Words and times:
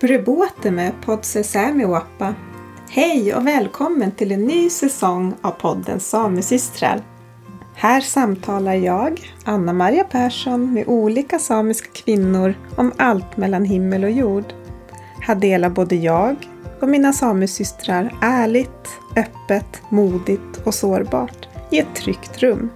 Purebote 0.00 0.92
Podse 1.04 1.44
Sämiwappa. 1.44 2.34
Hej 2.90 3.34
och 3.34 3.46
välkommen 3.46 4.12
till 4.12 4.32
en 4.32 4.44
ny 4.44 4.70
säsong 4.70 5.34
av 5.40 5.50
podden 5.50 6.00
Samesystrar. 6.00 7.00
Här 7.74 8.00
samtalar 8.00 8.74
jag, 8.74 9.20
Anna-Maria 9.44 10.04
Persson, 10.04 10.72
med 10.74 10.88
olika 10.88 11.38
samiska 11.38 11.88
kvinnor 11.92 12.54
om 12.76 12.92
allt 12.96 13.36
mellan 13.36 13.64
himmel 13.64 14.04
och 14.04 14.10
jord. 14.10 14.44
Här 15.20 15.34
delar 15.34 15.70
både 15.70 15.96
jag 15.96 16.36
och 16.80 16.88
mina 16.88 17.12
samesystrar 17.12 18.18
ärligt, 18.22 18.88
öppet, 19.16 19.82
modigt 19.88 20.60
och 20.64 20.74
sårbart 20.74 21.48
i 21.70 21.78
ett 21.78 21.94
tryggt 21.94 22.38
rum. 22.38 22.70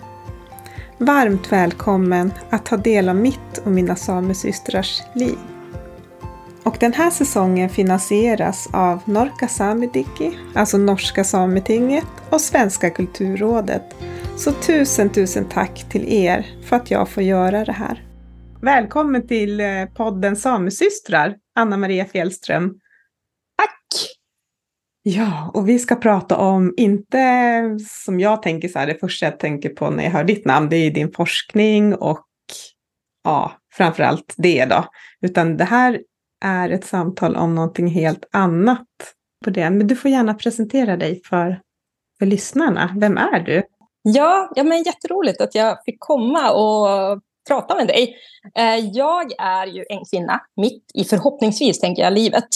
Varmt 0.98 1.52
välkommen 1.52 2.32
att 2.50 2.66
ta 2.66 2.76
del 2.76 3.08
av 3.08 3.16
mitt 3.16 3.58
och 3.64 3.70
mina 3.70 3.96
samesystrars 3.96 5.02
liv. 5.14 5.38
Och 6.64 6.76
den 6.80 6.92
här 6.92 7.10
säsongen 7.10 7.68
finansieras 7.68 8.68
av 8.72 9.02
Norka 9.04 9.48
Samediki, 9.48 10.38
alltså 10.54 10.78
Norska 10.78 11.24
Sametinget 11.24 12.06
och 12.30 12.40
Svenska 12.40 12.90
kulturrådet. 12.90 13.82
Så 14.36 14.52
tusen, 14.52 15.12
tusen 15.12 15.48
tack 15.48 15.88
till 15.90 16.12
er 16.12 16.46
för 16.64 16.76
att 16.76 16.90
jag 16.90 17.08
får 17.08 17.22
göra 17.22 17.64
det 17.64 17.72
här. 17.72 18.04
Välkommen 18.62 19.26
till 19.26 19.60
eh, 19.60 19.84
podden 19.96 20.36
Samesystrar, 20.36 21.36
Anna-Maria 21.54 22.04
Fjällström. 22.04 22.68
Tack! 23.58 24.10
Ja, 25.02 25.50
och 25.54 25.68
vi 25.68 25.78
ska 25.78 25.96
prata 25.96 26.36
om, 26.36 26.74
inte 26.76 27.62
som 27.88 28.20
jag 28.20 28.42
tänker 28.42 28.68
så 28.68 28.78
här, 28.78 28.86
det 28.86 29.00
första 29.00 29.26
jag 29.26 29.38
tänker 29.38 29.68
på 29.68 29.90
när 29.90 30.04
jag 30.04 30.10
hör 30.10 30.24
ditt 30.24 30.44
namn, 30.44 30.68
det 30.68 30.76
är 30.76 30.90
din 30.90 31.12
forskning 31.12 31.94
och 31.94 32.26
ja, 33.24 33.52
framförallt 33.72 34.34
det 34.36 34.64
då. 34.64 34.84
Utan 35.22 35.56
det 35.56 35.64
här 35.64 36.00
är 36.40 36.70
ett 36.70 36.84
samtal 36.84 37.36
om 37.36 37.54
någonting 37.54 37.88
helt 37.88 38.24
annat 38.32 38.86
på 39.44 39.50
det. 39.50 39.70
Men 39.70 39.86
du 39.86 39.96
får 39.96 40.10
gärna 40.10 40.34
presentera 40.34 40.96
dig 40.96 41.22
för, 41.24 41.60
för 42.18 42.26
lyssnarna. 42.26 42.94
Vem 42.96 43.18
är 43.18 43.40
du? 43.40 43.62
Ja, 44.02 44.52
ja 44.54 44.64
men 44.64 44.82
jätteroligt 44.82 45.40
att 45.40 45.54
jag 45.54 45.84
fick 45.84 46.00
komma 46.00 46.50
och 46.50 47.20
prata 47.48 47.74
med 47.74 47.86
dig. 47.86 48.16
Eh, 48.54 48.76
jag 48.76 49.32
är 49.38 49.66
ju 49.66 49.84
en 49.88 50.04
kvinna, 50.10 50.40
mitt 50.56 50.84
i 50.94 51.04
förhoppningsvis, 51.04 51.80
tänker 51.80 52.02
jag, 52.02 52.12
livet, 52.12 52.48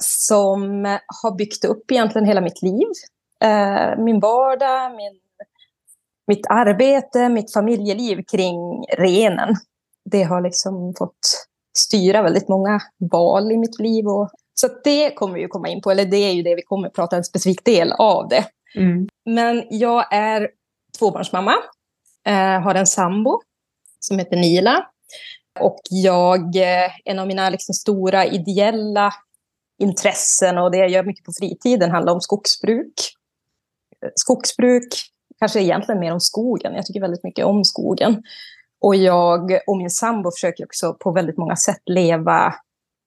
som 0.00 0.84
har 1.22 1.36
byggt 1.36 1.64
upp 1.64 1.90
egentligen 1.90 2.26
hela 2.26 2.40
mitt 2.40 2.62
liv. 2.62 2.86
Eh, 3.44 3.98
min 3.98 4.20
vardag, 4.20 4.96
min, 4.96 5.20
mitt 6.26 6.46
arbete, 6.46 7.28
mitt 7.28 7.52
familjeliv 7.52 8.22
kring 8.30 8.84
renen. 8.98 9.54
Det 10.10 10.22
har 10.22 10.40
liksom 10.40 10.94
fått 10.98 11.49
styra 11.78 12.22
väldigt 12.22 12.48
många 12.48 12.80
val 13.10 13.52
i 13.52 13.56
mitt 13.56 13.78
liv. 13.78 14.06
Och, 14.06 14.30
så 14.54 14.68
det 14.84 15.10
kommer 15.10 15.34
vi 15.34 15.40
ju 15.40 15.48
komma 15.48 15.68
in 15.68 15.82
på, 15.82 15.90
eller 15.90 16.04
det 16.04 16.16
är 16.16 16.32
ju 16.32 16.42
det 16.42 16.54
vi 16.54 16.62
kommer 16.62 16.88
att 16.88 16.94
prata 16.94 17.16
en 17.16 17.24
specifik 17.24 17.64
del 17.64 17.92
av 17.92 18.28
det. 18.28 18.44
Mm. 18.74 19.08
Men 19.24 19.64
jag 19.70 20.14
är 20.14 20.48
tvåbarnsmamma, 20.98 21.54
eh, 22.26 22.60
har 22.60 22.74
en 22.74 22.86
sambo 22.86 23.40
som 24.00 24.18
heter 24.18 24.36
Nila. 24.36 24.86
Och 25.60 25.80
jag, 25.90 26.56
eh, 26.56 26.90
en 27.04 27.18
av 27.18 27.26
mina 27.26 27.50
liksom 27.50 27.74
stora 27.74 28.26
ideella 28.26 29.12
intressen 29.78 30.58
och 30.58 30.70
det 30.70 30.78
jag 30.78 30.90
gör 30.90 31.04
mycket 31.04 31.24
på 31.24 31.32
fritiden 31.38 31.90
handlar 31.90 32.12
om 32.12 32.20
skogsbruk. 32.20 32.94
Skogsbruk, 34.14 34.94
kanske 35.38 35.60
egentligen 35.60 36.00
mer 36.00 36.12
om 36.12 36.20
skogen. 36.20 36.74
Jag 36.74 36.86
tycker 36.86 37.00
väldigt 37.00 37.24
mycket 37.24 37.44
om 37.44 37.64
skogen. 37.64 38.22
Och 38.80 38.96
jag 38.96 39.58
och 39.66 39.76
min 39.76 39.90
sambo 39.90 40.30
försöker 40.30 40.64
också 40.64 40.94
på 40.94 41.12
väldigt 41.12 41.36
många 41.36 41.56
sätt 41.56 41.82
leva 41.86 42.54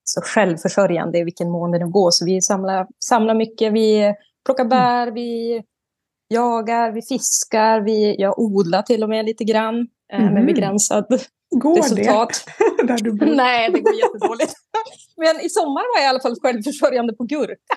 så 0.03 0.21
självförsörjande 0.21 1.17
i 1.19 1.23
vilken 1.23 1.49
mån 1.49 1.71
det 1.71 1.79
nu 1.79 1.87
går. 1.87 2.11
Så 2.11 2.25
vi 2.25 2.41
samlar, 2.41 2.87
samlar 3.05 3.35
mycket, 3.35 3.73
vi 3.73 4.13
plockar 4.45 4.65
bär, 4.65 5.11
vi 5.11 5.63
jagar, 6.27 6.91
vi 6.91 7.01
fiskar, 7.01 7.81
vi, 7.81 8.15
jag 8.21 8.39
odlar 8.39 8.81
till 8.81 9.03
och 9.03 9.09
med 9.09 9.25
lite 9.25 9.43
grann 9.43 9.87
mm. 10.13 10.33
med 10.33 10.45
begränsad 10.45 11.05
går 11.59 11.77
resultat. 11.77 12.45
det? 12.77 12.87
Där 12.87 12.97
du 12.97 13.11
bor? 13.11 13.25
Nej, 13.25 13.71
det 13.71 13.79
går 13.79 13.95
jättedåligt. 13.95 14.53
Men 15.17 15.41
i 15.41 15.49
sommar 15.49 15.95
var 15.95 16.01
jag 16.01 16.05
i 16.05 16.09
alla 16.09 16.19
fall 16.19 16.35
självförsörjande 16.41 17.13
på 17.13 17.23
gurka. 17.23 17.75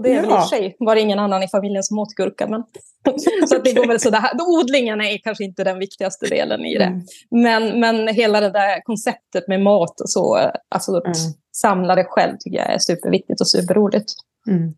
Och 0.00 0.04
det 0.04 0.12
är 0.12 0.14
ja. 0.14 0.20
väl 0.22 0.30
i 0.30 0.34
och 0.34 0.38
för 0.38 0.48
sig 0.48 0.76
var 0.78 0.94
det 0.94 1.00
ingen 1.00 1.18
annan 1.18 1.42
i 1.42 1.48
familjen 1.48 1.82
som 1.82 1.98
åt 1.98 2.14
gurka. 2.14 2.46
Men... 2.46 2.64
så 3.48 3.58
det 3.58 3.72
går 3.72 3.86
väl 3.86 4.00
sådär. 4.00 4.30
Odlingen 4.46 5.00
är 5.00 5.18
kanske 5.18 5.44
inte 5.44 5.64
den 5.64 5.78
viktigaste 5.78 6.26
delen 6.26 6.64
i 6.64 6.78
det. 6.78 6.84
Mm. 6.84 7.02
Men, 7.30 7.80
men 7.80 8.08
hela 8.08 8.40
det 8.40 8.50
där 8.50 8.80
konceptet 8.84 9.48
med 9.48 9.62
mat 9.62 10.00
och 10.00 10.10
så, 10.10 10.50
alltså 10.68 10.96
att 10.96 11.04
mm. 11.04 11.32
samla 11.56 11.94
det 11.94 12.04
själv 12.04 12.36
tycker 12.38 12.58
jag 12.58 12.70
är 12.70 12.78
superviktigt 12.78 13.40
och 13.40 13.48
superroligt. 13.48 14.12
Mm. 14.48 14.74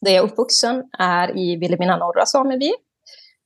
Där 0.00 0.12
jag 0.12 0.24
är 0.24 0.28
uppvuxen 0.28 0.84
är 0.98 1.38
i 1.38 1.56
Vilhelmina 1.56 1.96
norra 1.96 2.26
sameby. 2.26 2.72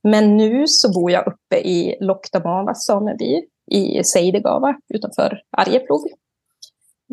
Men 0.03 0.37
nu 0.37 0.67
så 0.67 0.93
bor 0.93 1.11
jag 1.11 1.27
uppe 1.27 1.57
i 1.57 1.97
Loktamava 2.01 2.75
sameby 2.75 3.43
i 3.71 4.05
Seidegava 4.05 4.75
utanför 4.95 5.41
Arjeplog. 5.57 6.07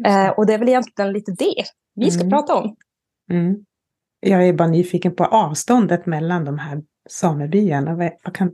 Eh, 0.06 0.30
och 0.30 0.46
det 0.46 0.54
är 0.54 0.58
väl 0.58 0.70
egentligen 0.70 1.14
lite 1.14 1.32
det 1.32 1.64
vi 1.96 2.12
ska 2.12 2.22
mm. 2.22 2.32
prata 2.32 2.56
om. 2.56 2.76
Mm. 3.32 3.66
Jag 4.20 4.48
är 4.48 4.54
bara 4.54 4.68
nyfiken 4.68 5.16
på 5.16 5.26
avståndet 5.26 6.06
mellan 6.06 6.46
de 6.46 6.60
här 6.60 6.82
samebyarna. 7.10 7.96
Vad, 7.96 8.36
kan, 8.36 8.52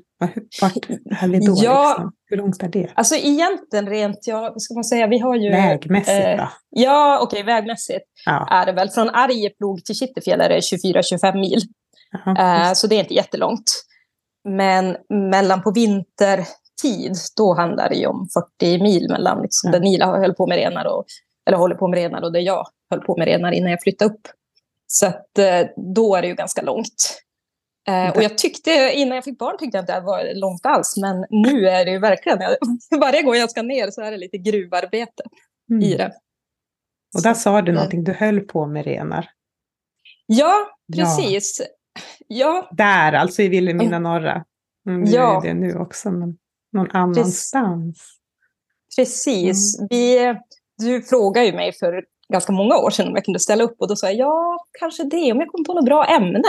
vart 0.61 0.89
är 1.21 1.27
vi 1.27 1.39
då? 1.39 1.55
Ja, 1.57 1.89
liksom? 1.89 2.11
Hur 2.25 2.37
långt 2.37 2.63
är 2.63 2.67
det? 2.67 2.89
Alltså 2.93 3.15
egentligen 3.15 3.89
rent, 3.89 4.27
ja, 4.27 4.41
vad 4.41 4.61
ska 4.61 4.73
man 4.73 4.83
säga, 4.83 5.07
vi 5.07 5.19
har 5.19 5.35
ju... 5.35 5.49
Vägmässigt 5.49 6.27
eh, 6.27 6.37
då? 6.37 6.49
Ja, 6.69 7.19
okej, 7.21 7.41
okay, 7.41 7.53
vägmässigt 7.53 8.05
ja. 8.25 8.47
är 8.51 8.65
det 8.65 8.71
väl. 8.71 8.89
Från 8.89 9.09
Arjeplog 9.09 9.85
till 9.85 9.95
Kittelfjäll 9.95 10.41
är 10.41 10.49
det 10.49 10.59
24-25 10.59 11.35
mil. 11.35 11.61
Aha, 12.25 12.67
eh, 12.67 12.73
så 12.73 12.87
det 12.87 12.95
är 12.95 12.99
inte 12.99 13.13
jättelångt. 13.13 13.83
Men 14.49 14.97
mellan 15.09 15.61
på 15.61 15.71
vintertid, 15.71 17.15
då 17.37 17.53
handlar 17.53 17.89
det 17.89 17.95
ju 17.95 18.07
om 18.07 18.27
40 18.59 18.83
mil 18.83 19.07
mellan 19.09 19.41
liksom, 19.41 19.71
ja. 19.73 19.79
där 19.79 19.83
Nila 19.83 20.05
höll 20.05 20.33
på 20.33 20.47
med 20.47 20.55
renar 20.55 20.85
och, 20.85 21.05
eller 21.45 21.57
håller 21.57 21.75
på 21.75 21.87
med 21.87 21.97
renar 21.97 22.21
och 22.21 22.31
där 22.31 22.39
jag 22.39 22.67
höll 22.89 23.01
på 23.01 23.17
med 23.17 23.27
renar 23.27 23.51
innan 23.51 23.71
jag 23.71 23.81
flyttade 23.81 24.13
upp. 24.13 24.27
Så 24.93 25.05
att, 25.05 25.37
eh, 25.37 25.67
då 25.95 26.15
är 26.15 26.21
det 26.21 26.27
ju 26.27 26.35
ganska 26.35 26.61
långt. 26.61 27.19
Eh, 27.87 28.09
och 28.15 28.23
jag 28.23 28.37
tyckte, 28.37 28.91
innan 28.93 29.15
jag 29.15 29.23
fick 29.23 29.37
barn 29.37 29.57
tyckte 29.59 29.77
jag 29.77 29.83
inte 29.83 29.95
att 29.95 30.01
det 30.01 30.05
var 30.05 30.39
långt 30.39 30.65
alls, 30.65 30.97
men 30.97 31.25
nu 31.29 31.67
är 31.67 31.85
det 31.85 31.91
ju 31.91 31.99
verkligen, 31.99 32.39
varje 32.99 33.21
gång 33.21 33.35
jag 33.35 33.51
ska 33.51 33.61
ner 33.61 33.91
så 33.91 34.01
är 34.01 34.11
det 34.11 34.17
lite 34.17 34.37
gruvarbete 34.37 35.23
mm. 35.71 35.81
i 35.81 35.95
det. 35.95 36.13
Och 37.15 37.23
där 37.23 37.33
sa 37.33 37.61
du 37.61 37.71
någonting, 37.71 38.03
du 38.03 38.13
höll 38.13 38.39
på 38.39 38.65
med 38.65 38.85
renar. 38.85 39.29
Ja, 40.25 40.53
precis. 40.95 41.61
Ja. 42.27 42.69
Där, 42.71 43.13
alltså 43.13 43.41
i 43.41 43.47
Vilhelmina 43.47 43.99
norra. 43.99 44.45
Mm, 44.87 45.05
ja. 45.05 45.37
är 45.43 45.47
det 45.47 45.53
nu 45.53 45.75
också, 45.75 46.11
men 46.11 46.37
någon 46.71 46.91
annanstans. 46.91 48.19
Precis. 48.97 49.79
Mm. 49.79 49.87
Vi, 49.89 50.35
du 50.77 51.01
frågade 51.01 51.47
ju 51.47 51.53
mig 51.53 51.73
för 51.73 52.05
ganska 52.29 52.51
många 52.51 52.77
år 52.77 52.89
sedan 52.89 53.07
om 53.07 53.15
jag 53.15 53.25
kunde 53.25 53.39
ställa 53.39 53.63
upp 53.63 53.75
och 53.79 53.87
då 53.87 53.95
sa 53.95 54.07
jag 54.07 54.15
ja, 54.15 54.65
kanske 54.79 55.03
det, 55.03 55.31
om 55.31 55.39
jag 55.39 55.47
kommer 55.47 55.65
på 55.65 55.73
något 55.73 55.85
bra 55.85 56.05
ämne. 56.05 56.41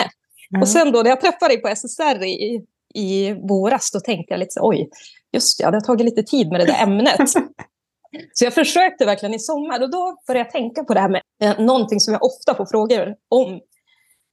Mm. 0.50 0.62
Och 0.62 0.68
sen 0.68 0.92
då 0.92 1.02
när 1.02 1.10
jag 1.10 1.20
träffade 1.20 1.54
dig 1.54 1.62
på 1.62 1.68
SSR 1.68 2.24
i, 2.24 2.64
i 2.94 3.32
våras, 3.32 3.90
då 3.90 4.00
tänkte 4.00 4.32
jag 4.34 4.38
lite 4.38 4.52
så 4.52 4.68
oj, 4.68 4.88
just 5.32 5.60
ja, 5.60 5.70
det 5.70 5.76
har 5.76 5.80
tagit 5.80 6.04
lite 6.04 6.22
tid 6.22 6.48
med 6.48 6.60
det 6.60 6.66
där 6.66 6.82
ämnet. 6.82 7.20
så 8.32 8.44
jag 8.44 8.54
försökte 8.54 9.04
verkligen 9.04 9.34
i 9.34 9.38
sommar 9.38 9.82
och 9.82 9.90
då 9.90 10.16
började 10.26 10.46
jag 10.46 10.52
tänka 10.52 10.84
på 10.84 10.94
det 10.94 11.00
här 11.00 11.08
med 11.08 11.22
eh, 11.42 11.60
någonting 11.60 12.00
som 12.00 12.12
jag 12.12 12.22
ofta 12.22 12.54
får 12.54 12.66
frågor 12.66 13.14
om 13.28 13.60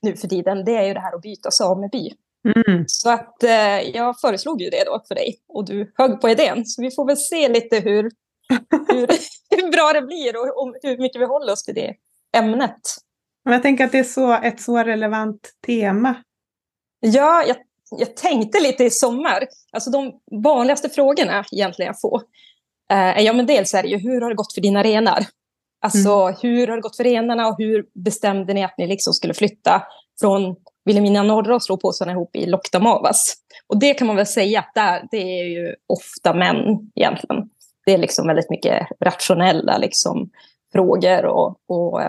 nu 0.01 0.15
för 0.15 0.27
tiden, 0.27 0.65
det 0.65 0.75
är 0.75 0.83
ju 0.83 0.93
det 0.93 0.99
här 0.99 1.15
att 1.15 1.21
byta 1.21 1.51
sameby. 1.51 2.09
Mm. 2.55 2.83
Så 2.87 3.09
att 3.09 3.43
eh, 3.43 3.81
jag 3.93 4.19
föreslog 4.19 4.61
ju 4.61 4.69
det 4.69 4.83
då 4.85 5.03
för 5.07 5.15
dig 5.15 5.39
och 5.47 5.65
du 5.65 5.93
högg 5.97 6.21
på 6.21 6.29
idén. 6.29 6.65
Så 6.65 6.81
vi 6.81 6.91
får 6.91 7.07
väl 7.07 7.17
se 7.17 7.49
lite 7.49 7.79
hur, 7.79 8.11
hur, 8.87 9.07
hur 9.55 9.71
bra 9.71 9.93
det 9.93 10.01
blir 10.01 10.37
och, 10.37 10.63
och, 10.63 10.75
hur 10.83 10.97
mycket 10.97 11.21
vi 11.21 11.25
håller 11.25 11.53
oss 11.53 11.63
till 11.63 11.75
det 11.75 11.95
ämnet. 12.37 12.81
Men 13.45 13.53
jag 13.53 13.63
tänker 13.63 13.85
att 13.85 13.91
det 13.91 13.99
är 13.99 14.03
så, 14.03 14.33
ett 14.33 14.61
så 14.61 14.77
relevant 14.77 15.49
tema. 15.65 16.15
Ja, 16.99 17.43
jag, 17.47 17.57
jag 17.97 18.15
tänkte 18.15 18.59
lite 18.59 18.83
i 18.83 18.89
sommar. 18.89 19.47
Alltså 19.71 19.89
de 19.89 20.19
vanligaste 20.43 20.89
frågorna 20.89 21.45
egentligen 21.51 21.87
jag 21.87 22.01
får. 22.01 22.21
Eh, 22.91 23.23
ja, 23.23 23.33
men 23.33 23.45
dels 23.45 23.73
är 23.73 23.83
det 23.83 23.89
ju 23.89 23.97
hur 23.97 24.21
har 24.21 24.29
det 24.29 24.35
gått 24.35 24.53
för 24.53 24.61
dina 24.61 24.83
renar? 24.83 25.25
Alltså 25.81 26.09
mm. 26.09 26.35
hur 26.41 26.67
har 26.67 26.75
det 26.75 26.81
gått 26.81 26.97
för 26.97 27.03
renarna 27.03 27.47
och 27.47 27.55
hur 27.57 27.85
bestämde 27.93 28.53
ni 28.53 28.63
att 28.63 28.77
ni 28.77 28.87
liksom 28.87 29.13
skulle 29.13 29.33
flytta 29.33 29.83
från 30.19 30.55
Vilhelmina 30.85 31.23
norra 31.23 31.55
och 31.55 31.63
slå 31.63 31.77
påsarna 31.77 32.11
ihop 32.11 32.35
i 32.35 32.45
Loktamavas? 32.45 33.35
Och 33.67 33.79
det 33.79 33.93
kan 33.93 34.07
man 34.07 34.15
väl 34.15 34.27
säga 34.27 34.59
att 34.59 34.71
där, 34.75 35.07
det 35.11 35.39
är 35.39 35.45
ju 35.45 35.75
ofta 35.87 36.33
män 36.33 36.91
egentligen 36.95 37.49
det 37.91 37.95
är 37.95 37.97
liksom 38.01 38.27
väldigt 38.27 38.49
mycket 38.49 38.87
rationella 38.99 39.77
liksom, 39.77 40.29
frågor 40.73 41.25
och, 41.25 41.57
och 41.67 42.01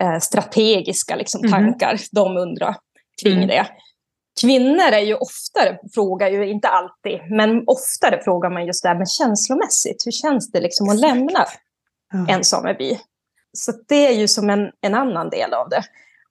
eh, 0.00 0.18
strategiska 0.20 1.16
liksom, 1.16 1.40
mhm. 1.40 1.50
tankar 1.50 1.88
mm. 1.88 1.98
de 2.12 2.36
undrar 2.36 2.76
kring 3.22 3.36
mm. 3.36 3.48
det. 3.48 3.66
Kvinnor 4.40 4.92
är 4.92 5.00
ju 5.00 5.14
oftare, 5.14 5.78
frågar 5.94 6.28
ju 6.28 6.50
inte 6.50 6.68
alltid, 6.68 7.20
men 7.30 7.64
oftare 7.66 8.20
frågar 8.24 8.50
man 8.50 8.66
just 8.66 8.82
det 8.82 8.88
här 8.88 8.98
med 8.98 9.08
känslomässigt. 9.08 10.06
Hur 10.06 10.12
känns 10.12 10.52
det 10.52 10.60
liksom 10.60 10.88
att 10.88 11.00
lämna 11.00 11.46
ja. 12.12 12.34
en 12.34 12.44
sameby? 12.44 12.98
så 13.52 13.72
det 13.88 14.06
är 14.06 14.12
ju 14.12 14.28
som 14.28 14.50
en, 14.50 14.70
en 14.80 14.94
annan 14.94 15.30
del 15.30 15.54
av 15.54 15.68
det. 15.68 15.82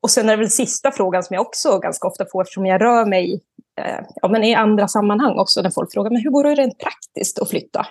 Och 0.02 0.12
sen 0.12 0.30
är 0.30 0.32
det 0.32 0.38
väl 0.38 0.50
sista 0.50 0.92
frågan 0.92 1.24
som 1.24 1.34
jag 1.34 1.46
också 1.46 1.80
ganska 1.80 2.08
ofta 2.08 2.26
får 2.32 2.42
eftersom 2.42 2.66
jag 2.66 2.82
rör 2.82 3.06
mig 3.06 3.42
eh, 3.82 4.00
ja, 4.22 4.28
men 4.28 4.44
i 4.44 4.56
andra 4.56 4.88
sammanhang 4.88 5.40
också 5.40 5.62
när 5.62 5.70
folk 5.70 5.94
frågar 5.94 6.12
men 6.12 6.22
hur 6.22 6.32
går 6.32 6.44
det 6.44 6.56
rent 6.56 6.80
praktiskt 6.80 7.40
att 7.40 7.50
flytta? 7.50 7.88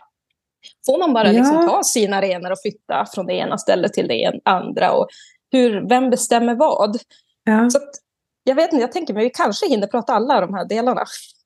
Får 0.87 0.99
man 0.99 1.13
bara 1.13 1.25
liksom 1.25 1.55
ja. 1.55 1.61
liksom 1.61 1.69
ta 1.69 1.85
sina 1.85 2.23
renar 2.23 2.51
och 2.51 2.61
flytta 2.63 3.07
från 3.15 3.27
det 3.27 3.35
ena 3.35 3.59
stället 3.59 3.93
till 3.93 4.09
det 4.09 4.41
andra? 4.45 4.93
Och 4.93 5.09
hur, 5.53 5.89
vem 5.89 6.11
bestämmer 6.11 6.55
vad? 6.55 6.97
Ja. 7.45 7.71
Så 7.71 7.79
att, 7.79 7.91
jag 8.45 8.55
vet 8.55 8.73
inte, 8.73 8.83
jag 8.83 8.93
tänker 8.93 9.15
mig 9.15 9.25
vi 9.25 9.31
kanske 9.31 9.69
hinner 9.69 9.87
prata 9.87 10.13
alla 10.13 10.41
de 10.41 10.55
här 10.55 10.69
delarna. 10.69 11.05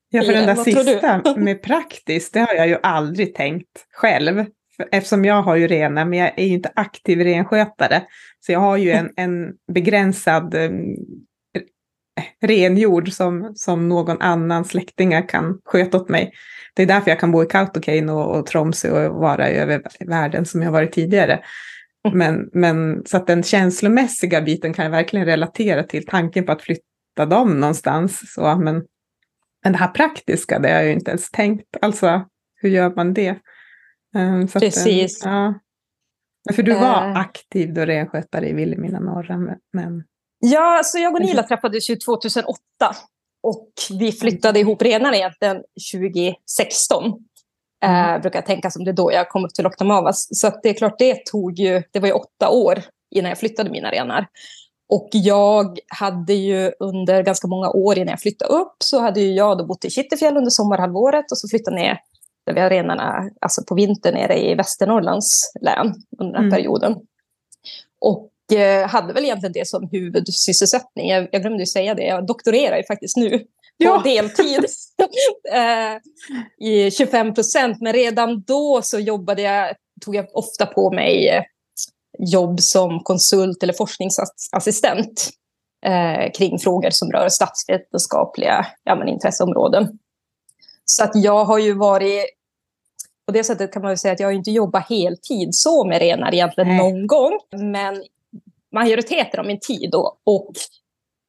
Ja, 0.08 0.22
för 0.22 0.32
den 0.32 0.46
där 0.46 0.54
sista 0.54 1.36
med 1.36 1.62
praktiskt, 1.62 2.34
det 2.34 2.40
har 2.40 2.54
jag 2.54 2.68
ju 2.68 2.78
aldrig 2.82 3.34
tänkt 3.34 3.86
själv. 3.92 4.44
Eftersom 4.92 5.24
jag 5.24 5.42
har 5.42 5.56
ju 5.56 5.68
renar, 5.68 6.04
men 6.04 6.18
jag 6.18 6.38
är 6.38 6.44
ju 6.44 6.52
inte 6.52 6.72
aktiv 6.74 7.20
renskötare. 7.20 8.02
Så 8.40 8.52
jag 8.52 8.60
har 8.60 8.76
ju 8.76 8.90
en, 8.90 9.10
en 9.16 9.52
begränsad 9.72 10.54
renjord 12.42 13.12
som, 13.12 13.52
som 13.54 13.88
någon 13.88 14.20
annan 14.20 14.64
släktingar 14.64 15.28
kan 15.28 15.58
sköta 15.64 15.96
åt 15.96 16.08
mig. 16.08 16.32
Det 16.74 16.82
är 16.82 16.86
därför 16.86 17.10
jag 17.10 17.20
kan 17.20 17.32
bo 17.32 17.42
i 17.42 17.46
Kautokeino 17.46 18.12
och, 18.12 18.38
och 18.38 18.46
Tromsö 18.46 19.08
och 19.08 19.20
vara 19.20 19.48
över 19.48 19.82
världen 20.06 20.44
som 20.44 20.62
jag 20.62 20.72
varit 20.72 20.92
tidigare. 20.92 21.42
Mm. 22.08 22.18
Men, 22.18 22.50
men 22.52 23.06
så 23.06 23.16
att 23.16 23.26
den 23.26 23.42
känslomässiga 23.42 24.40
biten 24.40 24.72
kan 24.72 24.84
jag 24.84 24.92
verkligen 24.92 25.26
relatera 25.26 25.82
till 25.82 26.06
tanken 26.06 26.46
på 26.46 26.52
att 26.52 26.62
flytta 26.62 27.26
dem 27.26 27.60
någonstans. 27.60 28.34
Så, 28.34 28.56
men, 28.56 28.84
men 29.64 29.72
det 29.72 29.78
här 29.78 29.88
praktiska, 29.88 30.58
det 30.58 30.68
har 30.68 30.74
jag 30.74 30.86
ju 30.86 30.92
inte 30.92 31.10
ens 31.10 31.30
tänkt. 31.30 31.76
Alltså, 31.82 32.24
hur 32.54 32.68
gör 32.68 32.92
man 32.96 33.14
det? 33.14 33.38
Um, 34.16 34.48
Precis. 34.48 35.26
Att, 35.26 35.32
ja. 35.32 35.54
För 36.54 36.62
du 36.62 36.74
var 36.74 37.10
uh, 37.10 37.16
aktiv 37.16 37.74
då 37.74 37.84
renskötare 37.84 38.48
i 38.48 38.52
Vilhelmina 38.52 39.00
norra, 39.00 39.38
men... 39.72 40.04
Ja, 40.48 40.80
så 40.84 40.98
jag 40.98 41.14
och 41.14 41.20
Nila 41.20 41.42
träffades 41.42 41.90
ju 41.90 41.96
2008 41.96 42.58
och 43.42 43.70
vi 43.90 44.12
flyttade 44.12 44.60
ihop 44.60 44.82
renarna 44.82 45.16
egentligen 45.16 45.62
2016. 45.92 47.04
Mm. 47.84 48.14
Uh, 48.14 48.20
brukar 48.20 48.38
jag 48.38 48.46
tänka 48.46 48.70
som 48.70 48.84
det 48.84 48.92
då 48.92 49.12
jag 49.12 49.28
kom 49.28 49.44
upp 49.44 49.54
till 49.54 49.64
Loktamavas. 49.64 50.28
Så 50.30 50.52
det 50.62 50.68
är 50.68 50.74
klart, 50.74 50.98
det 50.98 51.26
tog 51.26 51.58
ju, 51.58 51.82
det 51.92 52.00
var 52.00 52.08
ju 52.08 52.14
åtta 52.14 52.50
år 52.50 52.82
innan 53.14 53.28
jag 53.28 53.38
flyttade 53.38 53.70
mina 53.70 53.90
renar. 53.90 54.26
Och 54.88 55.08
jag 55.12 55.78
hade 55.88 56.34
ju 56.34 56.72
under 56.80 57.22
ganska 57.22 57.46
många 57.48 57.70
år 57.70 57.98
innan 57.98 58.10
jag 58.10 58.20
flyttade 58.20 58.52
upp 58.52 58.76
så 58.78 59.00
hade 59.00 59.20
ju 59.20 59.32
jag 59.32 59.58
då 59.58 59.66
bott 59.66 59.84
i 59.84 59.90
Kittelfjäll 59.90 60.36
under 60.36 60.50
sommarhalvåret 60.50 61.30
och 61.30 61.38
så 61.38 61.48
flyttade 61.48 61.76
ner 61.76 62.00
där 62.46 62.54
vi 62.54 62.60
har 62.60 62.70
renarna 62.70 63.30
alltså 63.40 63.64
på 63.64 63.74
vintern 63.74 64.14
nere 64.14 64.38
i 64.38 64.54
Västernorrlands 64.54 65.52
län 65.60 65.94
under 66.18 66.32
den 66.32 66.44
mm. 66.44 66.50
perioden. 66.50 66.96
Och 68.00 68.24
eh, 68.24 68.35
hade 68.86 69.12
väl 69.12 69.24
egentligen 69.24 69.52
det 69.52 69.68
som 69.68 69.88
huvudsysselsättning. 69.92 71.08
Jag, 71.08 71.28
jag 71.32 71.42
glömde 71.42 71.66
säga 71.66 71.94
det, 71.94 72.04
jag 72.04 72.26
doktorerar 72.26 72.76
ju 72.76 72.84
faktiskt 72.84 73.16
nu 73.16 73.38
på 73.38 73.44
ja. 73.76 74.02
deltid 74.04 74.64
eh, 75.52 76.68
i 76.68 76.90
25 76.90 77.34
procent. 77.34 77.80
Men 77.80 77.92
redan 77.92 78.42
då 78.42 78.80
så 78.82 78.98
jobbade 78.98 79.42
jag, 79.42 79.74
tog 80.04 80.14
jag 80.14 80.26
ofta 80.32 80.66
på 80.66 80.90
mig 80.90 81.28
eh, 81.28 81.42
jobb 82.18 82.60
som 82.60 83.00
konsult 83.00 83.62
eller 83.62 83.72
forskningsassistent 83.72 85.30
eh, 85.86 86.32
kring 86.32 86.58
frågor 86.58 86.90
som 86.90 87.12
rör 87.12 87.28
statsvetenskapliga 87.28 88.66
ja, 88.84 88.96
men 88.96 89.08
intresseområden. 89.08 89.98
Så 90.84 91.04
att 91.04 91.12
jag 91.14 91.44
har 91.44 91.58
ju 91.58 91.72
varit... 91.72 92.24
På 93.26 93.32
det 93.32 93.44
sättet 93.44 93.72
kan 93.72 93.82
man 93.82 93.90
ju 93.90 93.96
säga 93.96 94.12
att 94.12 94.20
jag 94.20 94.34
inte 94.34 94.50
jobbat 94.50 94.88
heltid 94.88 95.48
så 95.52 95.84
med 95.84 95.98
renar 95.98 96.34
egentligen 96.34 96.68
Nej. 96.68 96.78
någon 96.78 97.06
gång. 97.06 97.38
Men 97.56 98.02
majoriteten 98.76 99.40
av 99.40 99.46
min 99.46 99.60
tid 99.60 99.90
då, 99.90 100.18
och 100.24 100.52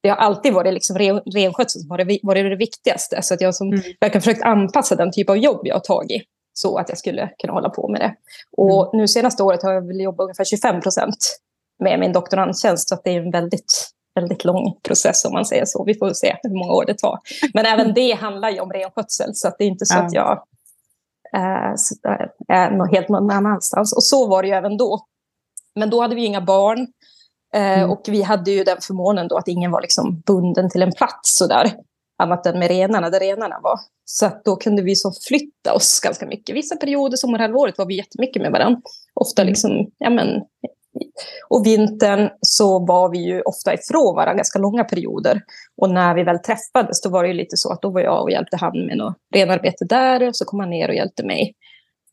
det 0.03 0.09
har 0.09 0.17
alltid 0.17 0.53
varit 0.53 0.73
liksom 0.73 0.97
ren, 0.97 1.21
renskötsel 1.25 1.81
som 1.81 1.89
varit, 1.89 2.19
varit 2.23 2.51
det 2.51 2.55
viktigaste. 2.55 3.21
Så 3.21 3.33
att 3.33 3.41
jag 3.41 3.55
som 3.55 3.67
mm. 3.67 3.81
verkligen 3.99 4.21
försökt 4.21 4.43
anpassa 4.43 4.95
den 4.95 5.11
typ 5.11 5.29
av 5.29 5.37
jobb 5.37 5.61
jag 5.63 5.75
har 5.75 5.79
tagit 5.79 6.23
så 6.53 6.77
att 6.77 6.89
jag 6.89 6.97
skulle 6.97 7.29
kunna 7.37 7.53
hålla 7.53 7.69
på 7.69 7.87
med 7.87 8.01
det. 8.01 8.15
Och 8.57 8.87
mm. 8.87 9.01
nu 9.01 9.07
senaste 9.07 9.43
året 9.43 9.63
har 9.63 9.73
jag 9.73 9.87
väl 9.87 9.99
jobbat 9.99 10.23
ungefär 10.23 10.43
25 10.43 10.81
procent 10.81 11.39
med 11.79 11.99
min 11.99 12.13
doktorandtjänst. 12.13 12.89
Så 12.89 12.95
att 12.95 13.03
det 13.03 13.09
är 13.09 13.21
en 13.21 13.31
väldigt 13.31 13.91
väldigt 14.15 14.45
lång 14.45 14.79
process 14.83 15.25
om 15.25 15.33
man 15.33 15.45
säger 15.45 15.65
så. 15.65 15.83
Vi 15.83 15.93
får 15.93 16.13
se 16.13 16.37
hur 16.43 16.49
många 16.49 16.73
år 16.73 16.85
det 16.85 16.97
tar. 16.97 17.19
Men 17.53 17.65
även 17.65 17.93
det 17.93 18.11
handlar 18.11 18.49
ju 18.49 18.59
om 18.59 18.71
renskötsel 18.71 19.35
så 19.35 19.47
att 19.47 19.55
det 19.57 19.63
är 19.63 19.67
inte 19.67 19.85
så 19.85 19.95
ja. 19.95 20.05
att 20.05 20.13
jag 20.13 20.43
äh, 21.35 21.73
är 22.47 22.91
helt 22.91 23.09
någon 23.09 23.31
annanstans. 23.31 23.93
Och 23.93 24.03
så 24.03 24.27
var 24.27 24.41
det 24.41 24.47
ju 24.47 24.53
även 24.53 24.77
då. 24.77 25.05
Men 25.75 25.89
då 25.89 26.01
hade 26.01 26.15
vi 26.15 26.25
inga 26.25 26.41
barn. 26.41 26.87
Eh, 27.55 27.79
mm. 27.79 27.89
Och 27.89 28.01
vi 28.07 28.21
hade 28.21 28.51
ju 28.51 28.63
den 28.63 28.77
förmånen 28.81 29.27
då 29.27 29.37
att 29.37 29.47
ingen 29.47 29.71
var 29.71 29.81
liksom 29.81 30.21
bunden 30.25 30.69
till 30.69 30.81
en 30.81 30.91
plats 30.91 31.37
sådär. 31.37 31.73
Annat 32.19 32.45
än 32.45 32.59
med 32.59 32.67
renarna, 32.67 33.09
där 33.09 33.19
renarna 33.19 33.59
var. 33.63 33.79
Så 34.05 34.25
att 34.25 34.45
då 34.45 34.55
kunde 34.55 34.81
vi 34.81 34.95
så 34.95 35.11
flytta 35.27 35.73
oss 35.73 35.99
ganska 35.99 36.25
mycket. 36.25 36.55
Vissa 36.55 36.75
perioder, 36.75 37.17
sommarhalvåret, 37.17 37.77
var 37.77 37.85
vi 37.85 37.97
jättemycket 37.97 38.41
med 38.41 38.51
varandra. 38.51 38.81
Ofta 39.13 39.43
liksom, 39.43 39.91
ja 39.97 40.09
men, 40.09 40.27
och 41.47 41.65
vintern 41.65 42.29
så 42.41 42.85
var 42.85 43.09
vi 43.09 43.17
ju 43.17 43.41
ofta 43.41 43.73
ifrån 43.73 44.15
varandra 44.15 44.33
ganska 44.33 44.59
långa 44.59 44.83
perioder. 44.83 45.41
Och 45.81 45.89
när 45.89 46.15
vi 46.15 46.23
väl 46.23 46.39
träffades 46.39 47.01
då 47.01 47.09
var 47.09 47.23
det 47.23 47.27
ju 47.27 47.33
lite 47.33 47.57
så 47.57 47.73
att 47.73 47.81
då 47.81 47.89
var 47.89 48.01
jag 48.01 48.21
och 48.21 48.31
hjälpte 48.31 48.57
han 48.57 48.85
med 48.85 48.97
något 48.97 49.17
renarbete 49.33 49.85
där 49.85 50.27
och 50.27 50.35
så 50.35 50.45
kom 50.45 50.59
han 50.59 50.69
ner 50.69 50.89
och 50.89 50.95
hjälpte 50.95 51.25
mig 51.25 51.53